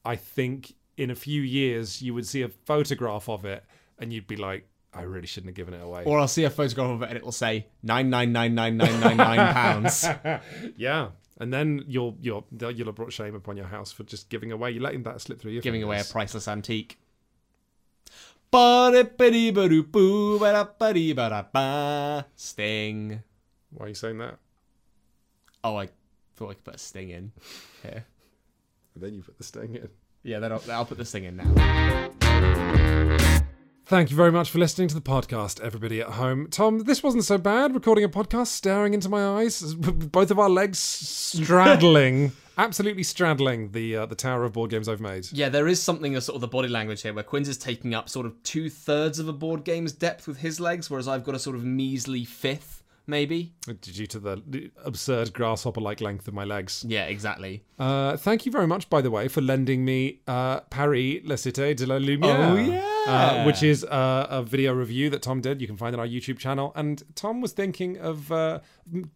I 0.05 0.15
think 0.15 0.75
in 0.95 1.09
a 1.11 1.15
few 1.15 1.41
years 1.41 2.01
you 2.01 2.13
would 2.13 2.25
see 2.25 2.41
a 2.41 2.47
photograph 2.47 3.27
of 3.27 3.43
it 3.43 3.65
and 3.99 4.13
you'd 4.13 4.27
be 4.27 4.37
like, 4.37 4.65
I 4.95 5.01
really 5.03 5.27
shouldn't 5.27 5.49
have 5.49 5.55
given 5.55 5.73
it 5.73 5.81
away. 5.81 6.03
Or 6.05 6.19
I'll 6.19 6.27
see 6.27 6.43
a 6.43 6.49
photograph 6.49 6.91
of 6.91 7.01
it 7.01 7.09
and 7.09 7.17
it 7.17 7.23
will 7.23 7.31
say 7.31 7.67
nine 7.81 8.09
nine 8.09 8.31
nine 8.31 8.53
nine 8.53 8.77
nine 8.77 8.99
nine 8.99 9.17
nine 9.17 9.53
pounds. 9.53 10.05
yeah. 10.77 11.09
And 11.39 11.51
then 11.51 11.83
you'll 11.87 12.15
you'll 12.21 12.45
you'll 12.51 12.85
have 12.85 12.95
brought 12.95 13.11
shame 13.11 13.33
upon 13.35 13.57
your 13.57 13.65
house 13.65 13.91
for 13.91 14.03
just 14.03 14.29
giving 14.29 14.51
away. 14.51 14.71
You're 14.71 14.83
letting 14.83 15.03
that 15.03 15.19
slip 15.19 15.41
through 15.41 15.51
your 15.51 15.61
Giving 15.61 15.83
away 15.83 15.99
a 15.99 16.03
priceless 16.03 16.47
antique. 16.47 16.99
Sting. 22.35 23.23
Why 23.71 23.85
are 23.85 23.89
you 23.89 23.95
saying 23.95 24.19
that? 24.19 24.37
Oh, 25.63 25.75
I 25.77 25.89
thought 26.35 26.51
I 26.51 26.53
could 26.53 26.63
put 26.63 26.75
a 26.75 26.77
sting 26.77 27.09
in 27.09 27.31
here. 27.81 28.05
And 28.93 29.03
then 29.03 29.15
you 29.15 29.23
put 29.23 29.39
the 29.39 29.43
sting 29.43 29.73
in. 29.75 29.89
Yeah, 30.21 30.37
then 30.37 30.51
I'll, 30.51 30.61
I'll 30.69 30.85
put 30.85 30.99
the 30.99 31.05
sting 31.05 31.23
in 31.23 31.37
now. 31.37 33.29
Thank 33.85 34.11
you 34.11 34.15
very 34.15 34.31
much 34.31 34.49
for 34.49 34.59
listening 34.59 34.87
to 34.87 34.95
the 34.95 35.01
podcast, 35.01 35.59
everybody 35.59 35.99
at 35.99 36.11
home. 36.11 36.47
Tom, 36.49 36.79
this 36.79 37.03
wasn't 37.03 37.25
so 37.25 37.37
bad. 37.37 37.73
Recording 37.73 38.05
a 38.05 38.09
podcast, 38.09 38.47
staring 38.47 38.93
into 38.93 39.09
my 39.09 39.41
eyes, 39.41 39.75
both 39.75 40.31
of 40.31 40.39
our 40.39 40.49
legs 40.49 40.79
straddling, 40.79 42.31
absolutely 42.57 43.03
straddling 43.03 43.71
the 43.71 43.97
uh, 43.97 44.05
the 44.05 44.15
tower 44.15 44.45
of 44.45 44.53
board 44.53 44.71
games 44.71 44.87
I've 44.87 45.01
made. 45.01 45.27
Yeah, 45.33 45.49
there 45.49 45.67
is 45.67 45.81
something 45.81 46.15
of 46.15 46.23
sort 46.23 46.35
of 46.35 46.41
the 46.41 46.47
body 46.47 46.69
language 46.69 47.01
here 47.01 47.13
where 47.13 47.25
Quinns 47.25 47.49
is 47.49 47.57
taking 47.57 47.93
up 47.93 48.07
sort 48.07 48.25
of 48.25 48.41
two 48.43 48.69
thirds 48.69 49.19
of 49.19 49.27
a 49.27 49.33
board 49.33 49.65
game's 49.65 49.91
depth 49.91 50.29
with 50.29 50.37
his 50.37 50.61
legs, 50.61 50.89
whereas 50.89 51.09
I've 51.09 51.25
got 51.25 51.35
a 51.35 51.39
sort 51.39 51.57
of 51.57 51.65
measly 51.65 52.23
fifth, 52.23 52.82
maybe. 53.07 53.53
Due 53.81 54.07
to 54.07 54.19
the 54.19 54.71
absurd 54.83 55.33
grasshopper-like 55.33 56.01
length 56.01 56.27
of 56.27 56.33
my 56.33 56.43
legs. 56.43 56.85
Yeah, 56.87 57.05
exactly. 57.05 57.63
Uh, 57.77 58.17
thank 58.17 58.45
you 58.45 58.51
very 58.51 58.67
much, 58.67 58.89
by 58.89 59.01
the 59.01 59.11
way, 59.11 59.27
for 59.27 59.41
lending 59.41 59.83
me 59.83 60.21
uh, 60.27 60.61
Paris, 60.61 61.21
La 61.25 61.35
Cité 61.35 61.75
de 61.75 61.85
la 61.85 61.99
Lumière. 61.99 62.51
Oh, 62.51 62.55
yeah. 62.55 62.89
Uh, 63.05 63.43
which 63.43 63.63
is 63.63 63.83
uh, 63.83 64.27
a 64.29 64.41
video 64.41 64.73
review 64.73 65.09
that 65.09 65.21
Tom 65.21 65.41
did. 65.41 65.59
You 65.59 65.67
can 65.67 65.75
find 65.75 65.93
it 65.93 65.99
on 65.99 66.05
our 66.05 66.07
YouTube 66.07 66.39
channel. 66.39 66.71
And 66.75 67.03
Tom 67.15 67.41
was 67.41 67.51
thinking 67.51 67.97
of 67.97 68.31
uh, 68.31 68.59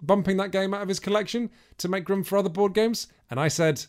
bumping 0.01 0.37
that 0.37 0.51
game 0.51 0.73
out 0.73 0.81
of 0.81 0.89
his 0.89 0.99
collection 0.99 1.49
to 1.77 1.87
make 1.87 2.09
room 2.09 2.23
for 2.23 2.37
other 2.37 2.49
board 2.49 2.73
games. 2.73 3.07
And 3.29 3.39
I 3.39 3.47
said, 3.47 3.85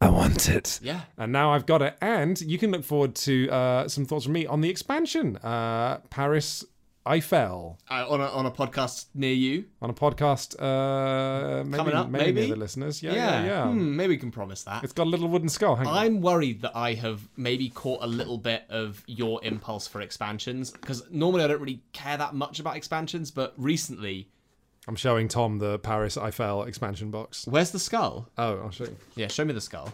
I 0.00 0.10
want 0.10 0.48
it. 0.48 0.78
Yeah. 0.80 1.00
And 1.16 1.32
now 1.32 1.52
I've 1.52 1.66
got 1.66 1.82
it. 1.82 1.96
And 2.00 2.40
you 2.40 2.58
can 2.58 2.70
look 2.70 2.84
forward 2.84 3.16
to 3.16 3.48
uh, 3.48 3.88
some 3.88 4.04
thoughts 4.04 4.24
from 4.24 4.34
me 4.34 4.46
on 4.46 4.60
the 4.60 4.70
expansion 4.70 5.36
uh, 5.38 5.98
Paris 6.10 6.64
Eiffel 7.08 7.78
Uh, 7.90 8.06
on, 8.08 8.20
a, 8.20 8.26
on 8.26 8.46
a 8.46 8.50
podcast 8.50 9.06
near 9.14 9.32
you. 9.32 9.64
on 9.80 9.90
a 9.90 9.94
podcast. 9.94 10.54
Uh, 10.60 11.64
maybe, 11.64 11.76
Coming 11.76 11.94
up, 11.94 12.08
maybe, 12.10 12.24
maybe? 12.26 12.40
near 12.42 12.50
the 12.50 12.56
listeners. 12.60 13.02
Yeah, 13.02 13.14
yeah, 13.14 13.44
yeah. 13.44 13.64
Hmm, 13.68 13.96
maybe 13.96 14.14
we 14.14 14.18
can 14.18 14.30
promise 14.30 14.62
that. 14.64 14.84
It's 14.84 14.92
got 14.92 15.06
a 15.06 15.10
little 15.10 15.28
wooden 15.28 15.48
skull. 15.48 15.76
Hang. 15.76 15.86
I'm 15.86 16.20
worried 16.20 16.62
that 16.62 16.76
I 16.76 16.94
have 16.94 17.26
maybe 17.36 17.70
caught 17.70 18.02
a 18.02 18.06
little 18.06 18.38
bit 18.38 18.64
of 18.68 19.02
your 19.06 19.42
impulse 19.44 19.86
for 19.88 20.00
expansions 20.00 20.70
because 20.70 21.02
normally 21.10 21.44
I 21.44 21.46
don't 21.48 21.60
really 21.60 21.82
care 21.92 22.16
that 22.16 22.34
much 22.34 22.60
about 22.60 22.76
expansions, 22.76 23.30
but 23.30 23.54
recently, 23.56 24.28
I'm 24.86 24.96
showing 24.96 25.28
Tom 25.28 25.58
the 25.58 25.78
Paris 25.78 26.16
Eiffel 26.16 26.64
expansion 26.64 27.10
box. 27.10 27.46
where's 27.46 27.70
the 27.70 27.78
skull? 27.78 28.28
Oh, 28.38 28.58
I'll 28.60 28.70
show 28.70 28.84
you. 28.84 28.96
Yeah, 29.16 29.28
show 29.28 29.44
me 29.44 29.52
the 29.52 29.60
skull. 29.60 29.92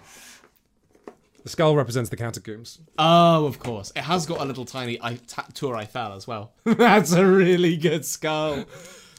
The 1.45 1.51
skull 1.51 1.77
represents 1.77 2.11
the 2.11 2.17
catacombs. 2.17 2.81
Oh, 2.99 3.45
of 3.47 3.59
course. 3.59 3.93
It 3.95 4.03
has 4.03 4.25
got 4.27 4.41
a 4.41 4.45
little 4.45 4.65
tiny 4.65 4.99
I- 5.01 5.17
ta- 5.27 5.47
Tour 5.55 5.77
Eiffel 5.77 6.15
as 6.15 6.27
well. 6.27 6.53
That's 6.65 7.13
a 7.13 7.25
really 7.25 7.77
good 7.77 8.05
skull. 8.05 8.65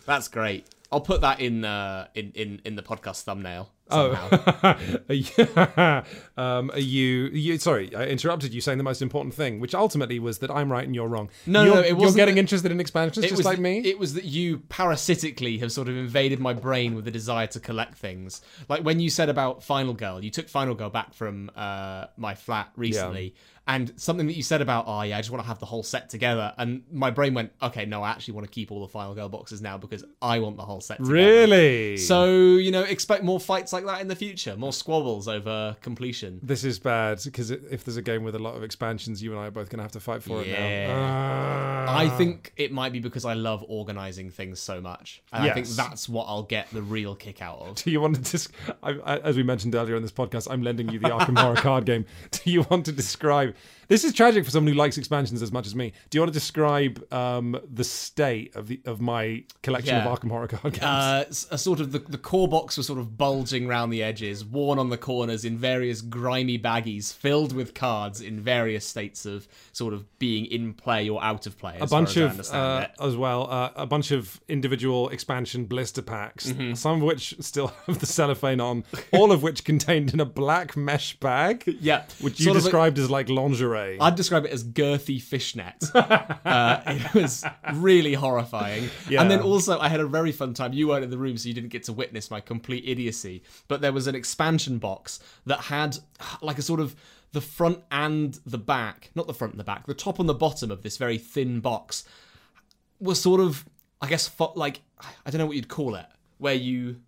That's 0.05 0.27
great. 0.27 0.65
I'll 0.91 1.01
put 1.01 1.21
that 1.21 1.39
in 1.39 1.63
uh, 1.65 2.07
in, 2.15 2.31
in 2.35 2.61
in 2.65 2.75
the 2.75 2.81
podcast 2.83 3.21
thumbnail. 3.23 3.69
Somehow. 3.91 4.75
Are 5.07 5.13
you, 5.13 6.03
um, 6.37 6.71
you, 6.75 7.27
you? 7.27 7.57
Sorry, 7.57 7.95
I 7.95 8.07
interrupted 8.07 8.53
you 8.53 8.61
saying 8.61 8.77
the 8.77 8.83
most 8.83 9.01
important 9.01 9.33
thing, 9.33 9.59
which 9.59 9.73
ultimately 9.73 10.19
was 10.19 10.39
that 10.39 10.51
I'm 10.51 10.71
right 10.71 10.83
and 10.85 10.93
you're 10.93 11.07
wrong. 11.07 11.29
No, 11.45 11.63
you're, 11.63 11.75
no, 11.75 11.81
it 11.81 11.97
You're 11.97 12.11
getting 12.13 12.35
that- 12.35 12.39
interested 12.39 12.71
in 12.71 12.79
expansions 12.79 13.25
just 13.25 13.45
like 13.45 13.57
that- 13.57 13.61
me. 13.61 13.79
It 13.79 13.97
was 13.99 14.13
that 14.15 14.25
you 14.25 14.59
parasitically 14.69 15.57
have 15.59 15.71
sort 15.71 15.87
of 15.87 15.95
invaded 15.95 16.39
my 16.39 16.53
brain 16.53 16.95
with 16.95 17.07
a 17.07 17.11
desire 17.11 17.47
to 17.47 17.59
collect 17.59 17.97
things. 17.97 18.41
Like 18.67 18.81
when 18.83 18.99
you 18.99 19.09
said 19.09 19.29
about 19.29 19.63
Final 19.63 19.93
Girl, 19.93 20.23
you 20.23 20.29
took 20.29 20.49
Final 20.49 20.75
Girl 20.75 20.89
back 20.89 21.13
from 21.13 21.51
uh, 21.55 22.07
my 22.17 22.35
flat 22.35 22.69
recently, 22.75 23.35
and 23.67 23.93
something 23.95 24.27
that 24.27 24.35
you 24.35 24.43
said 24.43 24.61
about, 24.61 24.85
oh 24.87 25.01
yeah, 25.01 25.17
I 25.17 25.21
just 25.21 25.31
want 25.31 25.43
to 25.43 25.47
have 25.47 25.59
the 25.59 25.65
whole 25.65 25.83
set 25.83 26.09
together, 26.09 26.53
and 26.57 26.83
my 26.91 27.09
brain 27.11 27.33
went, 27.33 27.51
okay, 27.63 27.85
no, 27.85 28.03
I 28.03 28.11
actually 28.11 28.35
want 28.35 28.45
to 28.45 28.51
keep 28.51 28.71
all 28.71 28.81
the 28.81 28.87
Final 28.91 29.15
Girl 29.15 29.29
boxes 29.29 29.61
now 29.61 29.77
because 29.77 30.03
I 30.21 30.39
want 30.39 30.57
the 30.57 30.63
whole 30.63 30.81
set. 30.81 30.97
Together. 30.97 31.13
really? 31.13 31.97
So 31.97 32.25
you 32.57 32.71
know, 32.71 32.83
expect 32.83 33.23
more 33.23 33.39
fights 33.39 33.73
like 33.73 33.85
that 33.85 34.01
in 34.01 34.07
the 34.07 34.15
future, 34.15 34.55
more 34.55 34.73
squabbles 34.73 35.27
over 35.27 35.75
completion. 35.81 36.24
This 36.43 36.63
is 36.63 36.79
bad 36.79 37.19
because 37.23 37.51
if 37.51 37.83
there's 37.83 37.97
a 37.97 38.01
game 38.01 38.23
with 38.23 38.35
a 38.35 38.39
lot 38.39 38.55
of 38.55 38.63
expansions, 38.63 39.21
you 39.23 39.31
and 39.31 39.39
I 39.39 39.47
are 39.47 39.51
both 39.51 39.69
going 39.69 39.77
to 39.77 39.83
have 39.83 39.91
to 39.93 39.99
fight 39.99 40.23
for 40.23 40.41
it 40.41 40.47
Yeah. 40.47 40.87
now. 40.87 41.91
I 41.91 42.07
Ah. 42.07 42.17
think 42.17 42.51
it 42.57 42.71
might 42.71 42.91
be 42.91 42.99
because 42.99 43.25
I 43.25 43.33
love 43.33 43.63
organizing 43.67 44.29
things 44.31 44.59
so 44.59 44.81
much, 44.81 45.21
and 45.31 45.43
I 45.43 45.53
think 45.53 45.67
that's 45.67 46.09
what 46.09 46.25
I'll 46.27 46.43
get 46.43 46.69
the 46.71 46.81
real 46.81 47.15
kick 47.15 47.41
out 47.41 47.59
of. 47.59 47.75
Do 47.83 47.91
you 47.91 48.01
want 48.01 48.15
to 48.15 48.21
dis- 48.31 48.49
I, 48.83 48.91
I, 48.91 49.17
as 49.19 49.37
we 49.37 49.43
mentioned 49.43 49.75
earlier 49.75 49.95
in 49.95 50.01
this 50.01 50.11
podcast, 50.11 50.47
I'm 50.49 50.61
lending 50.63 50.89
you 50.89 50.99
the 50.99 51.09
Arkham 51.09 51.37
Horror 51.37 51.55
card 51.61 51.85
game. 51.85 52.05
Do 52.31 52.49
you 52.51 52.63
want 52.69 52.85
to 52.85 52.91
describe? 52.91 53.55
This 53.87 54.03
is 54.03 54.13
tragic 54.13 54.45
for 54.45 54.51
someone 54.51 54.73
who 54.73 54.77
likes 54.79 54.97
expansions 54.97 55.41
as 55.41 55.51
much 55.51 55.67
as 55.67 55.75
me. 55.75 55.93
Do 56.09 56.17
you 56.17 56.21
want 56.21 56.33
to 56.33 56.39
describe 56.39 57.13
um, 57.13 57.59
the 57.71 57.83
state 57.83 58.55
of 58.55 58.67
the 58.67 58.79
of 58.85 58.99
my 59.01 59.43
collection 59.61 59.95
Yeah. 59.95 60.05
of 60.07 60.19
Arkham 60.19 60.29
Horror 60.29 60.47
card 60.47 60.73
games? 60.73 60.83
Uh, 60.83 61.25
a 61.51 61.57
sort 61.57 61.79
of 61.79 61.91
the, 61.91 61.99
the 61.99 62.17
core 62.17 62.47
box 62.47 62.77
was 62.77 62.87
sort 62.87 62.99
of 62.99 63.17
bulging 63.17 63.67
round 63.67 63.91
the 63.93 64.01
edges, 64.03 64.43
worn 64.43 64.79
on 64.79 64.89
the 64.89 64.97
corners 64.97 65.45
in 65.45 65.57
various 65.57 66.01
grimy 66.01 66.57
baggies, 66.57 67.13
filled 67.13 67.53
with 67.53 67.73
cards 67.73 68.21
in 68.21 68.39
various 68.39 68.85
states 68.87 69.25
of 69.25 69.47
sort 69.71 69.93
of 69.93 70.05
being 70.19 70.45
in 70.45 70.73
play 70.73 71.07
or 71.09 71.23
out 71.23 71.45
of 71.45 71.57
play. 71.57 71.77
a 71.79 71.87
bunch 71.87 72.17
of 72.17 72.39
uh, 72.51 72.87
as 72.99 73.15
well, 73.15 73.47
uh, 73.51 73.69
a 73.75 73.85
bunch 73.85 74.11
of 74.11 74.39
individual 74.47 75.09
expansion 75.09 75.65
blister 75.65 76.01
packs, 76.01 76.45
Mm-hmm. 76.47 76.73
some 76.73 76.97
of 76.97 77.01
which 77.03 77.35
still 77.39 77.67
have 77.87 77.99
the 77.99 78.05
cellophane 78.05 78.59
on, 78.61 78.83
all 79.11 79.31
of 79.31 79.43
which 79.43 79.63
contained 79.63 80.13
in 80.13 80.19
a 80.19 80.25
black 80.25 80.75
mesh 80.77 81.15
bag, 81.19 81.63
yeah, 81.81 82.03
which 82.21 82.39
you 82.39 82.45
sort 82.45 82.55
like- 82.55 82.63
described 82.63 82.99
as 82.99 83.09
like 83.09 83.27
lingerie. 83.29 83.74
I'd 83.99 84.15
describe 84.15 84.45
it 84.45 84.51
as 84.51 84.63
girthy 84.63 85.21
fishnet. 85.21 85.83
uh, 85.95 86.81
it 86.85 87.13
was 87.13 87.43
really 87.73 88.13
horrifying. 88.13 88.89
Yeah. 89.09 89.21
And 89.21 89.29
then 89.29 89.41
also, 89.41 89.79
I 89.79 89.89
had 89.89 89.99
a 89.99 90.07
very 90.07 90.31
fun 90.31 90.53
time. 90.53 90.73
You 90.73 90.87
weren't 90.87 91.03
in 91.03 91.09
the 91.09 91.17
room, 91.17 91.37
so 91.37 91.47
you 91.47 91.53
didn't 91.53 91.69
get 91.69 91.83
to 91.83 91.93
witness 91.93 92.31
my 92.31 92.39
complete 92.39 92.83
idiocy. 92.87 93.43
But 93.67 93.81
there 93.81 93.93
was 93.93 94.07
an 94.07 94.15
expansion 94.15 94.77
box 94.77 95.19
that 95.45 95.61
had 95.61 95.97
like 96.41 96.57
a 96.57 96.61
sort 96.61 96.79
of 96.79 96.95
the 97.35 97.41
front 97.41 97.79
and 97.91 98.39
the 98.45 98.57
back, 98.57 99.11
not 99.13 99.27
the 99.27 99.33
front 99.33 99.53
and 99.53 99.59
the 99.59 99.65
back, 99.65 99.85
the 99.87 99.93
top 99.93 100.19
and 100.19 100.29
the 100.29 100.33
bottom 100.33 100.71
of 100.71 100.83
this 100.83 100.97
very 100.97 101.17
thin 101.17 101.59
box 101.59 102.05
was 102.99 103.21
sort 103.21 103.41
of, 103.41 103.65
I 104.01 104.07
guess, 104.07 104.31
like, 104.55 104.81
I 105.25 105.29
don't 105.29 105.39
know 105.39 105.45
what 105.45 105.55
you'd 105.55 105.67
call 105.67 105.95
it, 105.95 106.05
where 106.37 106.55
you. 106.55 107.01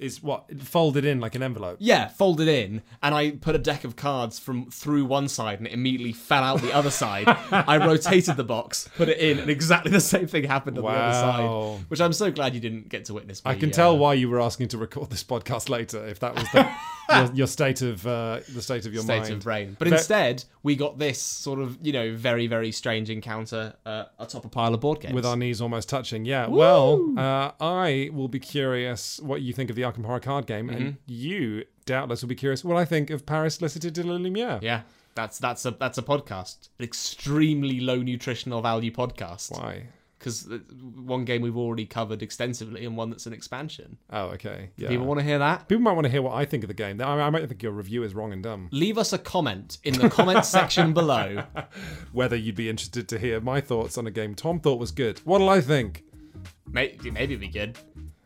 Is 0.00 0.22
what 0.22 0.60
folded 0.60 1.04
in 1.04 1.20
like 1.20 1.34
an 1.34 1.42
envelope. 1.42 1.76
Yeah, 1.80 2.08
folded 2.08 2.48
in, 2.48 2.82
and 3.02 3.14
I 3.14 3.32
put 3.32 3.54
a 3.54 3.58
deck 3.58 3.84
of 3.84 3.96
cards 3.96 4.38
from 4.38 4.70
through 4.70 5.04
one 5.04 5.28
side, 5.28 5.58
and 5.58 5.66
it 5.66 5.72
immediately 5.72 6.12
fell 6.12 6.42
out 6.42 6.60
the 6.60 6.72
other 6.72 6.90
side. 6.90 7.24
I 7.52 7.76
rotated 7.86 8.36
the 8.36 8.44
box, 8.44 8.88
put 8.96 9.08
it 9.08 9.18
in, 9.18 9.38
and 9.38 9.50
exactly 9.50 9.90
the 9.90 10.00
same 10.00 10.26
thing 10.26 10.44
happened 10.44 10.78
on 10.78 10.84
the 10.84 10.90
other 10.90 11.12
side. 11.12 11.84
Which 11.88 12.00
I'm 12.00 12.12
so 12.12 12.30
glad 12.30 12.54
you 12.54 12.60
didn't 12.60 12.88
get 12.88 13.04
to 13.06 13.14
witness. 13.14 13.42
I 13.44 13.54
can 13.54 13.70
uh, 13.70 13.72
tell 13.72 13.98
why 13.98 14.14
you 14.14 14.28
were 14.28 14.40
asking 14.40 14.68
to 14.68 14.78
record 14.78 15.10
this 15.10 15.24
podcast 15.24 15.68
later. 15.68 16.06
If 16.06 16.20
that 16.20 16.34
was 16.34 16.44
the, 16.52 16.68
your, 17.12 17.34
your 17.34 17.46
state 17.46 17.82
of 17.82 18.06
uh, 18.06 18.40
the 18.54 18.62
state 18.62 18.86
of 18.86 18.92
your 18.94 19.02
state 19.02 19.20
mind. 19.22 19.32
of 19.32 19.40
brain. 19.40 19.76
But 19.78 19.88
instead, 19.88 20.44
we 20.62 20.76
got 20.76 20.98
this 20.98 21.20
sort 21.20 21.58
of, 21.60 21.78
you 21.82 21.92
know, 21.92 22.14
very 22.14 22.46
very 22.46 22.72
strange 22.72 23.10
encounter 23.10 23.74
uh, 23.86 24.04
atop 24.18 24.44
a 24.44 24.48
pile 24.48 24.74
of 24.74 24.80
board 24.80 25.00
games. 25.00 25.14
with 25.14 25.26
our 25.26 25.36
knees 25.36 25.60
almost 25.60 25.88
touching. 25.88 26.24
Yeah. 26.24 26.46
Well, 26.48 27.14
uh, 27.18 27.52
I 27.60 28.10
will 28.12 28.28
be 28.28 28.40
curious 28.40 29.20
what 29.20 29.42
you 29.42 29.52
think 29.52 29.70
of 29.70 29.76
the 29.76 29.82
Arkham 29.82 30.04
Horror 30.04 30.20
card 30.20 30.46
game, 30.46 30.68
Mm-hmm. 30.68 30.76
and 30.76 30.96
you 31.06 31.64
doubtless 31.86 32.22
will 32.22 32.28
be 32.28 32.34
curious 32.34 32.64
what 32.64 32.76
I 32.76 32.84
think 32.84 33.10
of 33.10 33.26
Paris 33.26 33.58
Licite 33.60 33.92
de 33.92 34.02
la 34.02 34.14
Lumiere. 34.14 34.58
yeah, 34.62 34.82
that's 35.14 35.38
that's 35.38 35.64
a 35.66 35.72
that's 35.72 35.98
a 35.98 36.02
podcast, 36.02 36.68
an 36.78 36.84
extremely 36.84 37.80
low 37.80 37.96
nutritional 37.96 38.60
value 38.62 38.92
podcast. 38.92 39.50
Why? 39.52 39.86
Because 40.20 40.46
one 40.96 41.24
game 41.24 41.40
we've 41.40 41.56
already 41.56 41.86
covered 41.86 42.22
extensively, 42.22 42.84
and 42.84 42.94
one 42.94 43.08
that's 43.08 43.24
an 43.24 43.32
expansion. 43.32 43.96
Oh, 44.10 44.26
okay. 44.26 44.68
Yeah. 44.76 44.90
People 44.90 45.06
want 45.06 45.18
to 45.18 45.24
hear 45.24 45.38
that? 45.38 45.66
People 45.66 45.80
might 45.82 45.94
want 45.94 46.04
to 46.04 46.10
hear 46.10 46.20
what 46.20 46.34
I 46.34 46.44
think 46.44 46.62
of 46.62 46.68
the 46.68 46.74
game. 46.74 47.00
I, 47.00 47.22
I 47.22 47.30
might 47.30 47.48
think 47.48 47.62
your 47.62 47.72
review 47.72 48.02
is 48.02 48.14
wrong 48.14 48.30
and 48.30 48.42
dumb. 48.42 48.68
leave 48.70 48.98
us 48.98 49.14
a 49.14 49.18
comment 49.18 49.78
in 49.82 49.94
the 49.94 50.10
comment 50.10 50.44
section 50.58 50.92
below. 50.92 51.42
Whether 52.12 52.36
you'd 52.36 52.54
be 52.54 52.68
interested 52.68 53.08
to 53.08 53.18
hear 53.18 53.40
my 53.40 53.62
thoughts 53.62 53.96
on 53.96 54.06
a 54.06 54.10
game 54.10 54.34
Tom 54.34 54.60
thought 54.60 54.78
was 54.78 54.90
good. 54.90 55.20
What'll 55.20 55.48
I 55.48 55.62
think? 55.62 56.04
Maybe, 56.70 57.10
maybe 57.10 57.34
it'd 57.34 57.40
be 57.40 57.48
good. 57.48 57.78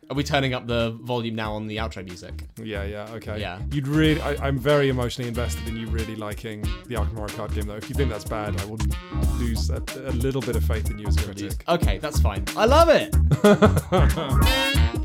Are 0.07 0.15
we 0.15 0.23
turning 0.23 0.53
up 0.53 0.67
the 0.67 0.91
volume 1.01 1.33
now 1.33 1.53
on 1.53 1.65
the 1.65 1.77
outro 1.77 2.05
music? 2.05 2.45
Yeah, 2.61 2.83
yeah, 2.83 3.07
okay. 3.13 3.39
Yeah. 3.39 3.59
You'd 3.71 3.87
really, 3.87 4.21
I, 4.21 4.35
I'm 4.47 4.59
very 4.59 4.89
emotionally 4.89 5.27
invested 5.27 5.67
in 5.67 5.75
you 5.77 5.87
really 5.87 6.15
liking 6.15 6.61
the 6.61 6.95
Arkham 6.95 7.15
Horror 7.15 7.29
card 7.29 7.53
game, 7.55 7.65
though. 7.65 7.75
If 7.75 7.89
you 7.89 7.95
think 7.95 8.11
that's 8.11 8.25
bad, 8.25 8.59
I 8.61 8.65
will 8.65 8.77
lose 9.39 9.71
a, 9.71 9.81
a 9.95 10.11
little 10.11 10.41
bit 10.41 10.55
of 10.55 10.63
faith 10.63 10.91
in 10.91 10.99
you 10.99 11.07
as 11.07 11.17
a 11.17 11.23
critic. 11.23 11.63
Okay, 11.67 11.97
that's 11.97 12.19
fine. 12.19 12.45
I 12.55 12.65
love 12.65 12.89
it. 12.89 13.15